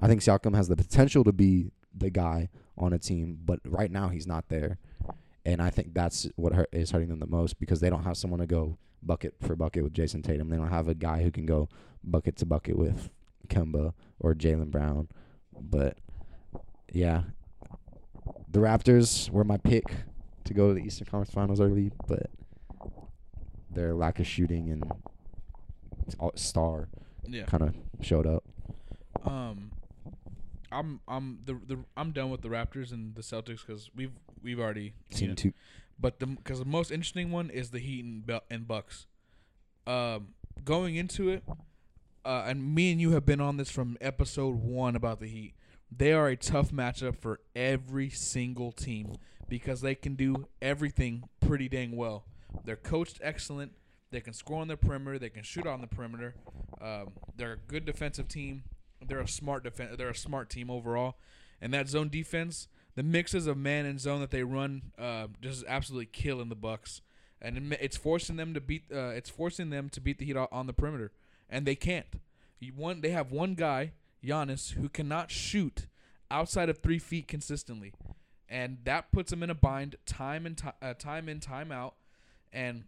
I 0.00 0.06
think 0.06 0.20
Siakam 0.22 0.54
has 0.54 0.68
the 0.68 0.76
potential 0.76 1.24
to 1.24 1.32
be 1.32 1.72
the 1.94 2.10
guy 2.10 2.48
on 2.78 2.92
a 2.92 2.98
team, 2.98 3.38
but 3.44 3.60
right 3.66 3.90
now 3.90 4.08
he's 4.08 4.26
not 4.26 4.48
there, 4.48 4.78
and 5.44 5.60
I 5.60 5.70
think 5.70 5.94
that's 5.94 6.28
what 6.36 6.54
hurt, 6.54 6.68
is 6.72 6.90
hurting 6.90 7.08
them 7.08 7.18
the 7.18 7.26
most 7.26 7.58
because 7.58 7.80
they 7.80 7.90
don't 7.90 8.04
have 8.04 8.16
someone 8.16 8.40
to 8.40 8.46
go 8.46 8.78
bucket 9.02 9.34
for 9.40 9.56
bucket 9.56 9.82
with 9.82 9.92
Jayson 9.92 10.22
Tatum. 10.22 10.48
They 10.48 10.56
don't 10.56 10.68
have 10.68 10.88
a 10.88 10.94
guy 10.94 11.22
who 11.22 11.30
can 11.30 11.46
go 11.46 11.68
bucket 12.02 12.36
to 12.36 12.46
bucket 12.46 12.76
with 12.76 13.10
Kemba 13.48 13.92
or 14.18 14.34
Jaylen 14.34 14.70
Brown. 14.70 15.08
But 15.60 15.98
yeah, 16.92 17.22
the 18.50 18.60
Raptors 18.60 19.30
were 19.30 19.44
my 19.44 19.56
pick 19.56 19.84
to 20.44 20.54
go 20.54 20.68
to 20.68 20.74
the 20.74 20.82
Eastern 20.82 21.06
Conference 21.06 21.34
Finals 21.34 21.60
early, 21.60 21.90
but 22.06 22.30
their 23.70 23.94
lack 23.94 24.18
of 24.18 24.26
shooting 24.26 24.70
and 24.70 24.90
star 26.34 26.88
Yeah. 27.26 27.44
kind 27.44 27.62
of 27.62 27.74
showed 28.00 28.26
up. 28.26 28.44
Um, 29.24 29.72
I'm 30.72 31.00
I'm 31.08 31.40
the 31.44 31.54
the 31.66 31.78
I'm 31.96 32.12
done 32.12 32.30
with 32.30 32.42
the 32.42 32.48
Raptors 32.48 32.92
and 32.92 33.14
the 33.14 33.22
Celtics 33.22 33.66
because 33.66 33.90
we've 33.94 34.12
we've 34.42 34.60
already 34.60 34.94
seen 35.10 35.34
two. 35.34 35.52
But 35.98 36.18
the 36.20 36.26
because 36.26 36.58
the 36.60 36.64
most 36.64 36.90
interesting 36.90 37.30
one 37.30 37.50
is 37.50 37.70
the 37.70 37.78
Heat 37.78 38.04
and, 38.04 38.24
Bel- 38.26 38.44
and 38.50 38.66
Bucks. 38.66 39.06
Um, 39.86 40.28
going 40.64 40.96
into 40.96 41.28
it, 41.30 41.42
uh, 42.24 42.44
and 42.46 42.74
me 42.74 42.92
and 42.92 43.00
you 43.00 43.10
have 43.12 43.26
been 43.26 43.40
on 43.40 43.56
this 43.56 43.70
from 43.70 43.96
episode 44.00 44.56
one 44.56 44.94
about 44.96 45.20
the 45.20 45.26
Heat. 45.26 45.54
They 45.94 46.12
are 46.12 46.28
a 46.28 46.36
tough 46.36 46.70
matchup 46.70 47.16
for 47.16 47.40
every 47.56 48.08
single 48.10 48.70
team 48.72 49.14
because 49.48 49.80
they 49.80 49.96
can 49.96 50.14
do 50.14 50.46
everything 50.62 51.24
pretty 51.40 51.68
dang 51.68 51.96
well. 51.96 52.24
They're 52.64 52.76
coached 52.76 53.18
excellent. 53.22 53.72
They 54.10 54.20
can 54.20 54.32
score 54.32 54.60
on 54.60 54.68
the 54.68 54.76
perimeter. 54.76 55.18
They 55.18 55.30
can 55.30 55.42
shoot 55.42 55.66
on 55.66 55.80
the 55.80 55.86
perimeter. 55.86 56.34
Um, 56.80 57.12
they're 57.36 57.52
a 57.52 57.56
good 57.56 57.84
defensive 57.84 58.28
team. 58.28 58.64
They're 59.06 59.20
a 59.20 59.28
smart 59.28 59.64
defense. 59.64 59.96
They're 59.96 60.10
a 60.10 60.14
smart 60.14 60.50
team 60.50 60.70
overall. 60.70 61.16
And 61.60 61.72
that 61.74 61.88
zone 61.88 62.08
defense, 62.08 62.68
the 62.96 63.02
mixes 63.02 63.46
of 63.46 63.56
man 63.56 63.86
and 63.86 64.00
zone 64.00 64.20
that 64.20 64.30
they 64.30 64.42
run, 64.42 64.82
uh, 64.98 65.28
just 65.40 65.64
absolutely 65.68 66.06
killing 66.06 66.48
the 66.48 66.54
Bucks. 66.54 67.02
And 67.40 67.76
it's 67.80 67.96
forcing 67.96 68.36
them 68.36 68.52
to 68.54 68.60
beat. 68.60 68.84
Uh, 68.92 69.08
it's 69.08 69.30
forcing 69.30 69.70
them 69.70 69.88
to 69.90 70.00
beat 70.00 70.18
the 70.18 70.26
Heat 70.26 70.36
on 70.36 70.66
the 70.66 70.74
perimeter, 70.74 71.10
and 71.48 71.64
they 71.64 71.74
can't. 71.74 72.20
One, 72.76 73.00
they 73.00 73.10
have 73.10 73.32
one 73.32 73.54
guy, 73.54 73.92
Giannis, 74.22 74.72
who 74.72 74.90
cannot 74.90 75.30
shoot 75.30 75.86
outside 76.30 76.68
of 76.68 76.80
three 76.80 76.98
feet 76.98 77.28
consistently, 77.28 77.94
and 78.46 78.78
that 78.84 79.10
puts 79.10 79.30
them 79.30 79.42
in 79.42 79.48
a 79.48 79.54
bind 79.54 79.96
time 80.04 80.44
and 80.44 80.58
ti 80.58 80.68
uh, 80.82 80.92
time 80.92 81.30
in, 81.30 81.40
time 81.40 81.72
out. 81.72 81.94
And 82.52 82.84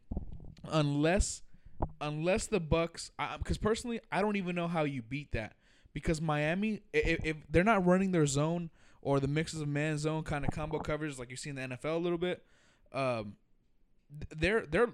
unless 0.71 1.43
unless 2.01 2.47
the 2.47 2.61
Bucks, 2.61 3.11
because 3.39 3.59
personally, 3.59 4.01
I 4.11 4.21
don't 4.21 4.37
even 4.37 4.55
know 4.55 4.69
how 4.69 4.85
you 4.85 5.03
beat 5.03 5.33
that 5.33 5.55
because 5.93 6.21
Miami, 6.21 6.81
if, 6.93 7.25
if 7.25 7.37
they're 7.51 7.65
not 7.65 7.85
running 7.85 8.13
their 8.13 8.27
zone 8.27 8.71
or 9.01 9.21
the 9.21 9.29
mixes 9.29 9.61
of 9.61 9.69
man 9.69 9.99
zone 9.99 10.23
kind 10.23 10.45
of 10.45 10.51
combo 10.53 10.79
coverage 10.79 11.19
like 11.19 11.31
you 11.31 11.37
see 11.37 11.51
in 11.51 11.57
the 11.57 11.63
NFL 11.63 11.97
a 11.97 11.99
little 11.99 12.19
bit, 12.19 12.45
um, 12.93 13.37
they're 14.37 14.67
they're 14.67 14.91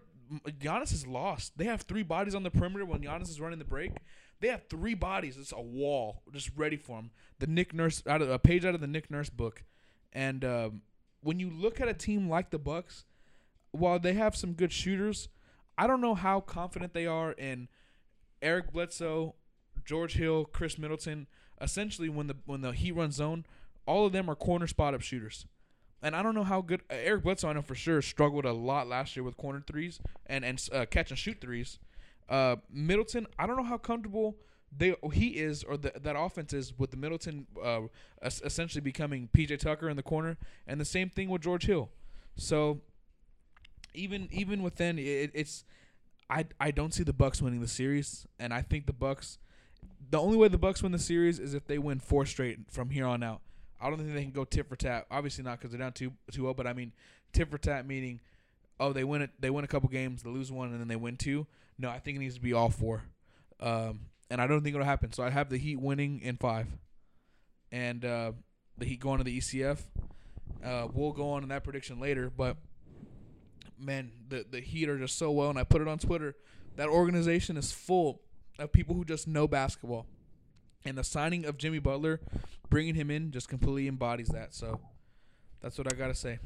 Giannis 0.60 0.92
is 0.92 1.06
lost. 1.06 1.56
They 1.56 1.64
have 1.64 1.82
three 1.82 2.02
bodies 2.02 2.34
on 2.34 2.42
the 2.42 2.50
perimeter 2.50 2.84
when 2.84 3.00
Giannis 3.00 3.30
is 3.30 3.40
running 3.40 3.58
the 3.58 3.64
break. 3.64 3.92
They 4.40 4.48
have 4.48 4.68
three 4.68 4.94
bodies. 4.94 5.36
It's 5.38 5.52
a 5.52 5.60
wall 5.60 6.22
just 6.32 6.50
ready 6.54 6.76
for 6.76 6.98
him. 6.98 7.10
The 7.38 7.46
Nick 7.46 7.74
Nurse 7.74 8.02
out 8.06 8.22
of 8.22 8.30
a 8.30 8.38
page 8.38 8.64
out 8.64 8.74
of 8.74 8.80
the 8.80 8.86
Nick 8.86 9.10
Nurse 9.10 9.30
book, 9.30 9.64
and 10.12 10.44
um, 10.44 10.82
when 11.22 11.40
you 11.40 11.50
look 11.50 11.80
at 11.80 11.88
a 11.88 11.94
team 11.94 12.28
like 12.28 12.50
the 12.50 12.58
Bucks, 12.58 13.04
while 13.70 13.98
they 13.98 14.14
have 14.14 14.36
some 14.36 14.52
good 14.52 14.72
shooters, 14.72 15.28
I 15.78 15.86
don't 15.86 16.00
know 16.00 16.16
how 16.16 16.40
confident 16.40 16.92
they 16.92 17.06
are 17.06 17.32
in 17.32 17.68
Eric 18.42 18.72
Bledsoe, 18.72 19.36
George 19.84 20.14
Hill, 20.14 20.44
Khris 20.44 20.76
Middleton. 20.76 21.28
Essentially, 21.60 22.08
when 22.08 22.26
the 22.26 22.36
when 22.44 22.60
the 22.60 22.72
Heat 22.72 22.92
run 22.92 23.12
zone, 23.12 23.46
all 23.86 24.04
of 24.04 24.12
them 24.12 24.28
are 24.28 24.34
corner 24.34 24.66
spot 24.66 24.92
up 24.92 25.00
shooters. 25.00 25.46
And 26.02 26.14
I 26.14 26.22
don't 26.22 26.34
know 26.34 26.44
how 26.44 26.60
good 26.60 26.82
uh, 26.90 26.94
Eric 26.94 27.22
Bledsoe. 27.24 27.48
I 27.48 27.52
know 27.52 27.62
for 27.62 27.74
sure 27.74 28.02
struggled 28.02 28.44
a 28.44 28.52
lot 28.52 28.88
last 28.88 29.16
year 29.16 29.22
with 29.22 29.36
corner 29.36 29.62
threes 29.64 30.00
and 30.26 30.44
and 30.44 30.62
uh, 30.72 30.84
catch 30.86 31.10
and 31.10 31.18
shoot 31.18 31.40
threes. 31.40 31.78
Uh, 32.28 32.56
Middleton, 32.70 33.26
I 33.38 33.46
don't 33.46 33.56
know 33.56 33.64
how 33.64 33.78
comfortable 33.78 34.36
they 34.76 34.94
he 35.12 35.28
is 35.28 35.64
or 35.64 35.76
the, 35.76 35.92
that 36.02 36.16
offense 36.18 36.52
is 36.52 36.78
with 36.78 36.90
the 36.90 36.96
Middleton 36.96 37.46
uh, 37.62 37.82
essentially 38.22 38.82
becoming 38.82 39.28
PJ 39.34 39.58
Tucker 39.60 39.88
in 39.88 39.96
the 39.96 40.02
corner, 40.02 40.36
and 40.66 40.80
the 40.80 40.84
same 40.84 41.08
thing 41.08 41.28
with 41.28 41.42
George 41.42 41.66
Hill. 41.66 41.88
So 42.36 42.80
even 43.98 44.28
even 44.30 44.62
within 44.62 44.98
it, 44.98 45.30
it's 45.34 45.64
I 46.30 46.46
I 46.60 46.70
don't 46.70 46.94
see 46.94 47.02
the 47.02 47.12
Bucks 47.12 47.42
winning 47.42 47.60
the 47.60 47.68
series, 47.68 48.26
and 48.38 48.52
I 48.54 48.62
think 48.62 48.86
the 48.86 48.92
Bucks. 48.92 49.38
The 50.10 50.18
only 50.18 50.36
way 50.36 50.48
the 50.48 50.58
Bucks 50.58 50.82
win 50.82 50.92
the 50.92 50.98
series 50.98 51.38
is 51.38 51.54
if 51.54 51.66
they 51.66 51.78
win 51.78 51.98
four 51.98 52.24
straight 52.24 52.58
from 52.70 52.90
here 52.90 53.04
on 53.06 53.22
out. 53.22 53.40
I 53.80 53.88
don't 53.88 53.98
think 53.98 54.12
they 54.12 54.22
can 54.22 54.32
go 54.32 54.44
tit 54.44 54.68
for 54.68 54.76
tat. 54.76 55.06
Obviously 55.10 55.44
not 55.44 55.58
because 55.58 55.70
they're 55.70 55.80
down 55.80 55.92
two 55.92 56.12
two 56.30 56.42
zero. 56.42 56.54
But 56.54 56.66
I 56.66 56.72
mean 56.72 56.92
tit 57.32 57.50
for 57.50 57.58
tat 57.58 57.86
meaning, 57.86 58.20
oh 58.80 58.92
they 58.92 59.04
win 59.04 59.22
it 59.22 59.30
they 59.40 59.50
win 59.50 59.64
a 59.64 59.68
couple 59.68 59.88
games, 59.88 60.22
they 60.22 60.30
lose 60.30 60.50
one, 60.50 60.70
and 60.70 60.80
then 60.80 60.88
they 60.88 60.96
win 60.96 61.16
two. 61.16 61.46
No, 61.78 61.88
I 61.90 61.98
think 61.98 62.16
it 62.16 62.20
needs 62.20 62.34
to 62.34 62.40
be 62.40 62.52
all 62.52 62.70
four, 62.70 63.04
um, 63.60 64.00
and 64.30 64.40
I 64.40 64.46
don't 64.46 64.62
think 64.62 64.74
it'll 64.74 64.84
happen. 64.84 65.12
So 65.12 65.22
I 65.22 65.30
have 65.30 65.48
the 65.48 65.58
Heat 65.58 65.80
winning 65.80 66.20
in 66.20 66.36
five, 66.36 66.66
and 67.70 68.04
uh, 68.04 68.32
the 68.76 68.84
Heat 68.84 69.00
going 69.00 69.18
to 69.18 69.24
the 69.24 69.38
ECF. 69.38 69.78
Uh, 70.64 70.88
we'll 70.92 71.12
go 71.12 71.30
on 71.30 71.44
in 71.44 71.50
that 71.50 71.62
prediction 71.62 72.00
later, 72.00 72.32
but 72.36 72.56
man, 73.78 74.12
the 74.28 74.44
the 74.48 74.60
Heat 74.60 74.88
are 74.88 74.98
just 74.98 75.18
so 75.18 75.30
well, 75.30 75.50
and 75.50 75.58
I 75.58 75.64
put 75.64 75.80
it 75.80 75.88
on 75.88 75.98
Twitter. 75.98 76.36
That 76.76 76.88
organization 76.88 77.56
is 77.56 77.72
full 77.72 78.20
of 78.58 78.72
people 78.72 78.94
who 78.94 79.04
just 79.04 79.26
know 79.26 79.48
basketball, 79.48 80.06
and 80.84 80.96
the 80.96 81.04
signing 81.04 81.44
of 81.44 81.58
Jimmy 81.58 81.78
Butler, 81.78 82.20
bringing 82.70 82.94
him 82.94 83.10
in, 83.10 83.30
just 83.30 83.48
completely 83.48 83.88
embodies 83.88 84.28
that. 84.28 84.54
So 84.54 84.80
that's 85.60 85.78
what 85.78 85.92
I 85.92 85.96
gotta 85.96 86.14
say. 86.14 86.38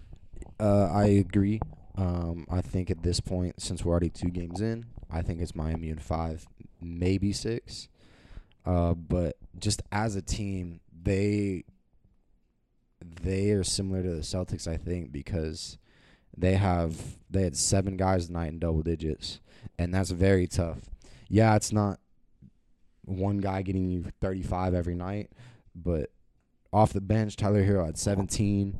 Uh, 0.58 0.88
I 0.92 1.06
agree. 1.06 1.60
Um, 1.96 2.46
I 2.50 2.60
think 2.62 2.90
at 2.90 3.02
this 3.02 3.20
point, 3.20 3.60
since 3.60 3.84
we're 3.84 3.92
already 3.92 4.10
two 4.10 4.30
games 4.30 4.60
in, 4.60 4.86
I 5.10 5.22
think 5.22 5.40
it's 5.40 5.54
Miami 5.54 5.90
in 5.90 5.98
five, 5.98 6.46
maybe 6.80 7.32
six. 7.32 7.88
Uh, 8.64 8.94
but 8.94 9.36
just 9.58 9.82
as 9.90 10.16
a 10.16 10.22
team, 10.22 10.80
they 11.02 11.64
they 13.22 13.50
are 13.50 13.64
similar 13.64 14.02
to 14.02 14.10
the 14.10 14.22
Celtics, 14.22 14.66
I 14.66 14.76
think, 14.76 15.12
because 15.12 15.78
they 16.36 16.54
have 16.54 17.16
they 17.30 17.42
had 17.42 17.56
seven 17.56 17.96
guys 17.96 18.26
tonight 18.26 18.48
in 18.48 18.58
double 18.58 18.82
digits, 18.82 19.40
and 19.78 19.94
that's 19.94 20.10
very 20.10 20.46
tough. 20.46 20.78
Yeah, 21.28 21.56
it's 21.56 21.72
not 21.72 21.98
one 23.04 23.38
guy 23.38 23.62
getting 23.62 23.90
you 23.90 24.04
35 24.20 24.74
every 24.74 24.94
night, 24.94 25.30
but 25.74 26.10
off 26.72 26.92
the 26.92 27.00
bench, 27.00 27.36
Tyler 27.36 27.64
Herro 27.64 27.86
had 27.86 27.98
17. 27.98 28.76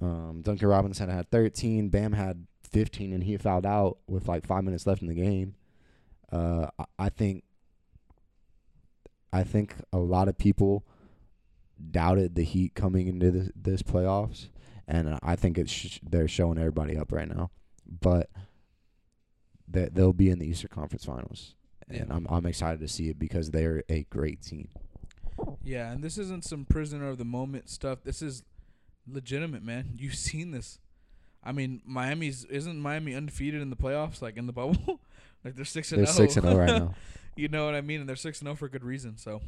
Um, 0.00 0.40
Duncan 0.42 0.68
Robinson 0.68 1.08
had 1.08 1.30
13. 1.30 1.88
Bam 1.88 2.12
had 2.12 2.46
15, 2.70 3.12
and 3.12 3.24
he 3.24 3.36
fouled 3.36 3.66
out 3.66 3.98
with 4.06 4.28
like 4.28 4.46
five 4.46 4.64
minutes 4.64 4.86
left 4.86 5.02
in 5.02 5.08
the 5.08 5.14
game. 5.14 5.54
Uh, 6.32 6.68
I, 6.98 7.08
think, 7.08 7.44
I 9.32 9.42
think 9.42 9.74
a 9.92 9.98
lot 9.98 10.28
of 10.28 10.38
people 10.38 10.84
doubted 11.90 12.34
the 12.34 12.44
Heat 12.44 12.74
coming 12.74 13.08
into 13.08 13.30
this, 13.30 13.50
this 13.54 13.82
playoffs, 13.82 14.48
and 14.90 15.18
I 15.22 15.36
think 15.36 15.56
it's 15.58 15.72
sh- 15.72 16.00
they're 16.02 16.28
showing 16.28 16.58
everybody 16.58 16.96
up 16.96 17.12
right 17.12 17.28
now. 17.28 17.50
But 17.88 18.28
they 19.68 19.88
they'll 19.92 20.12
be 20.12 20.30
in 20.30 20.38
the 20.38 20.46
Eastern 20.48 20.70
Conference 20.70 21.04
Finals, 21.04 21.54
and 21.88 21.98
Yeah. 22.08 22.14
I'm 22.16 22.26
I'm 22.28 22.46
excited 22.46 22.80
to 22.80 22.88
see 22.88 23.08
it 23.08 23.18
because 23.18 23.50
they're 23.50 23.84
a 23.88 24.02
great 24.10 24.42
team. 24.42 24.68
Yeah, 25.62 25.90
and 25.90 26.02
this 26.04 26.18
isn't 26.18 26.44
some 26.44 26.64
prisoner 26.66 27.08
of 27.08 27.16
the 27.18 27.24
moment 27.24 27.70
stuff. 27.70 28.00
This 28.04 28.20
is 28.20 28.42
legitimate, 29.10 29.62
man. 29.62 29.92
You've 29.96 30.14
seen 30.16 30.50
this. 30.50 30.78
I 31.42 31.52
mean, 31.52 31.80
Miami's 31.86 32.44
isn't 32.44 32.78
Miami 32.80 33.14
undefeated 33.14 33.62
in 33.62 33.70
the 33.70 33.76
playoffs, 33.76 34.20
like 34.20 34.36
in 34.36 34.46
the 34.46 34.52
bubble. 34.60 35.00
like 35.44 35.56
they're 35.56 35.64
six 35.64 35.90
and 35.92 36.00
They're 36.00 36.12
six 36.12 36.36
and 36.36 36.44
zero 36.46 36.58
right 36.58 36.66
now. 36.80 36.94
you 37.36 37.48
know 37.48 37.64
what 37.64 37.74
I 37.74 37.80
mean? 37.80 38.00
And 38.00 38.08
they're 38.08 38.16
six 38.16 38.40
and 38.40 38.46
zero 38.46 38.56
for 38.56 38.68
good 38.68 38.84
reason. 38.84 39.16
So, 39.16 39.40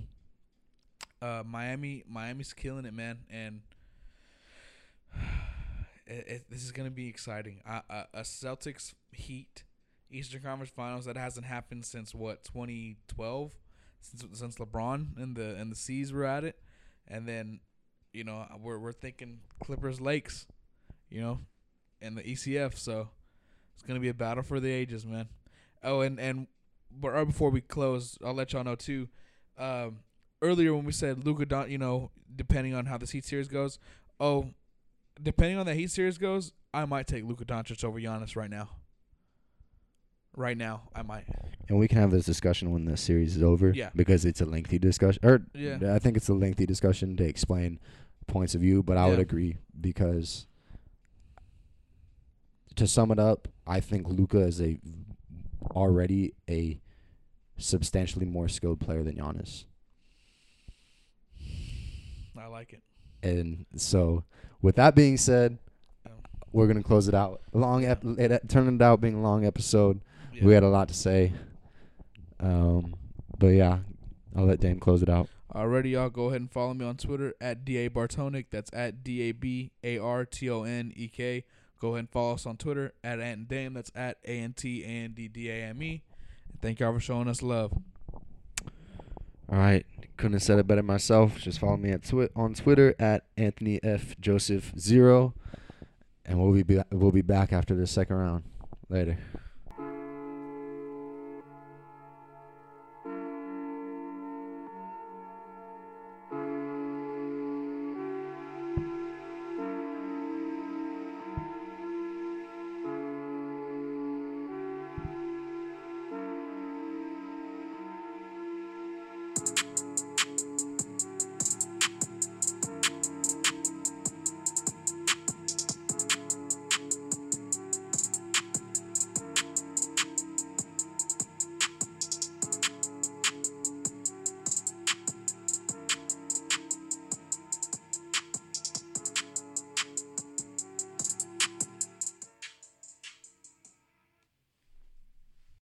uh, 1.20 1.42
Miami, 1.44 2.04
Miami's 2.08 2.52
killing 2.54 2.86
it, 2.86 2.94
man, 2.94 3.18
and 3.30 3.60
it, 6.06 6.24
it, 6.28 6.50
this 6.50 6.64
is 6.64 6.72
gonna 6.72 6.90
be 6.90 7.08
exciting. 7.08 7.60
Uh, 7.66 8.04
a 8.14 8.20
Celtics 8.20 8.94
Heat 9.12 9.64
Eastern 10.10 10.42
Conference 10.42 10.72
Finals 10.74 11.04
that 11.06 11.16
hasn't 11.16 11.46
happened 11.46 11.84
since 11.84 12.14
what 12.14 12.44
2012, 12.44 13.52
since 14.00 14.38
since 14.38 14.56
LeBron 14.56 15.16
and 15.16 15.36
the 15.36 15.56
and 15.56 15.70
the 15.70 15.76
C's 15.76 16.12
were 16.12 16.24
at 16.24 16.44
it, 16.44 16.58
and 17.08 17.26
then 17.26 17.60
you 18.12 18.24
know 18.24 18.46
we're 18.60 18.78
we're 18.78 18.92
thinking 18.92 19.40
Clippers 19.60 20.00
Lakes, 20.00 20.46
you 21.08 21.20
know, 21.20 21.40
and 22.00 22.16
the 22.16 22.22
ECF. 22.22 22.76
So 22.76 23.08
it's 23.74 23.82
gonna 23.82 24.00
be 24.00 24.08
a 24.08 24.14
battle 24.14 24.42
for 24.42 24.60
the 24.60 24.70
ages, 24.70 25.06
man. 25.06 25.28
Oh, 25.82 26.00
and 26.00 26.20
and 26.20 26.46
but 26.90 27.10
right 27.12 27.26
before 27.26 27.50
we 27.50 27.60
close, 27.60 28.18
I'll 28.24 28.34
let 28.34 28.52
y'all 28.52 28.64
know 28.64 28.74
too. 28.74 29.08
Um, 29.58 30.00
earlier 30.40 30.74
when 30.74 30.84
we 30.84 30.92
said 30.92 31.24
Luka 31.24 31.46
Don, 31.46 31.70
you 31.70 31.78
know, 31.78 32.10
depending 32.34 32.74
on 32.74 32.86
how 32.86 32.98
the 32.98 33.06
Heat 33.06 33.24
series 33.24 33.48
goes, 33.48 33.78
oh, 34.20 34.50
depending 35.22 35.58
on 35.58 35.66
the 35.66 35.74
Heat 35.74 35.90
series 35.90 36.18
goes, 36.18 36.52
I 36.74 36.84
might 36.84 37.06
take 37.06 37.24
Luka 37.24 37.44
Doncic 37.44 37.84
over 37.84 38.00
Giannis 38.00 38.36
right 38.36 38.50
now. 38.50 38.70
Right 40.34 40.56
now, 40.56 40.84
I 40.94 41.02
might. 41.02 41.24
And 41.68 41.78
we 41.78 41.88
can 41.88 41.98
have 41.98 42.10
this 42.10 42.24
discussion 42.24 42.70
when 42.70 42.86
the 42.86 42.96
series 42.96 43.36
is 43.36 43.42
over. 43.42 43.70
Yeah. 43.70 43.90
Because 43.94 44.24
it's 44.24 44.40
a 44.40 44.46
lengthy 44.46 44.78
discussion. 44.78 45.20
Or 45.22 45.42
Yeah. 45.54 45.94
I 45.94 45.98
think 45.98 46.16
it's 46.16 46.28
a 46.28 46.34
lengthy 46.34 46.64
discussion 46.64 47.16
to 47.18 47.24
explain 47.24 47.78
points 48.26 48.54
of 48.54 48.62
view, 48.62 48.82
but 48.82 48.96
I 48.96 49.08
would 49.08 49.18
agree 49.18 49.58
because 49.78 50.46
to 52.76 52.86
sum 52.86 53.10
it 53.10 53.18
up, 53.18 53.48
I 53.66 53.80
think 53.80 54.08
Luka 54.08 54.38
is 54.38 54.60
a 54.60 54.80
already 55.72 56.32
a 56.48 56.80
substantially 57.58 58.24
more 58.24 58.48
skilled 58.48 58.80
player 58.80 59.02
than 59.02 59.16
Giannis. 59.16 59.64
I 62.38 62.46
like 62.46 62.72
it. 62.72 62.82
And 63.22 63.66
so, 63.76 64.24
with 64.62 64.76
that 64.76 64.94
being 64.94 65.16
said, 65.16 65.58
Oh. 66.06 66.10
we're 66.52 66.66
gonna 66.66 66.82
close 66.82 67.08
it 67.08 67.14
out. 67.14 67.40
Long, 67.52 67.84
ep- 67.84 68.04
it 68.04 68.48
turned 68.48 68.80
out 68.80 69.00
being 69.00 69.14
a 69.16 69.20
long 69.22 69.44
episode. 69.44 70.00
Yeah. 70.32 70.44
We 70.44 70.54
had 70.54 70.62
a 70.62 70.68
lot 70.68 70.88
to 70.88 70.94
say. 70.94 71.32
Um, 72.40 72.94
but 73.38 73.48
yeah, 73.48 73.78
I'll 74.34 74.46
let 74.46 74.60
Dame 74.60 74.80
close 74.80 75.02
it 75.02 75.08
out. 75.08 75.28
Already, 75.54 75.90
y'all 75.90 76.08
go 76.08 76.28
ahead 76.28 76.40
and 76.40 76.50
follow 76.50 76.72
me 76.72 76.84
on 76.86 76.96
Twitter 76.96 77.34
at 77.40 77.64
da 77.64 77.88
bartonic. 77.88 78.50
That's 78.50 78.70
at 78.72 79.04
d 79.04 79.20
a 79.28 79.32
b 79.32 79.70
a 79.84 79.98
r 79.98 80.24
t 80.24 80.48
o 80.48 80.62
n 80.62 80.92
e 80.96 81.08
k. 81.08 81.44
Go 81.78 81.88
ahead 81.90 81.98
and 82.00 82.10
follow 82.10 82.34
us 82.34 82.46
on 82.46 82.56
Twitter 82.56 82.94
at 83.04 83.20
Ant 83.20 83.38
and 83.38 83.48
Dame. 83.48 83.74
That's 83.74 83.90
at 83.94 84.16
a 84.24 84.30
n 84.38 84.54
t 84.54 84.82
a 84.82 84.86
n 84.86 85.12
d 85.12 85.28
d 85.28 85.50
a 85.50 85.54
m 85.64 85.82
e. 85.82 86.02
Thank 86.62 86.80
y'all 86.80 86.94
for 86.94 87.00
showing 87.00 87.28
us 87.28 87.42
love. 87.42 87.72
All 89.52 89.58
right, 89.58 89.84
couldn't 90.16 90.32
have 90.32 90.42
said 90.42 90.58
it 90.58 90.66
better 90.66 90.82
myself. 90.82 91.36
Just 91.38 91.58
follow 91.58 91.76
me 91.76 91.90
at 91.90 92.04
twi- 92.04 92.30
on 92.34 92.54
Twitter 92.54 92.94
at 92.98 93.26
Anthony 93.36 93.78
F 93.82 94.18
Joseph 94.18 94.72
zero, 94.78 95.34
and 96.24 96.40
we'll 96.40 96.52
be 96.54 96.62
ba- 96.62 96.86
we'll 96.90 97.12
be 97.12 97.20
back 97.20 97.52
after 97.52 97.74
the 97.74 97.86
second 97.86 98.16
round. 98.16 98.44
Later. 98.88 99.18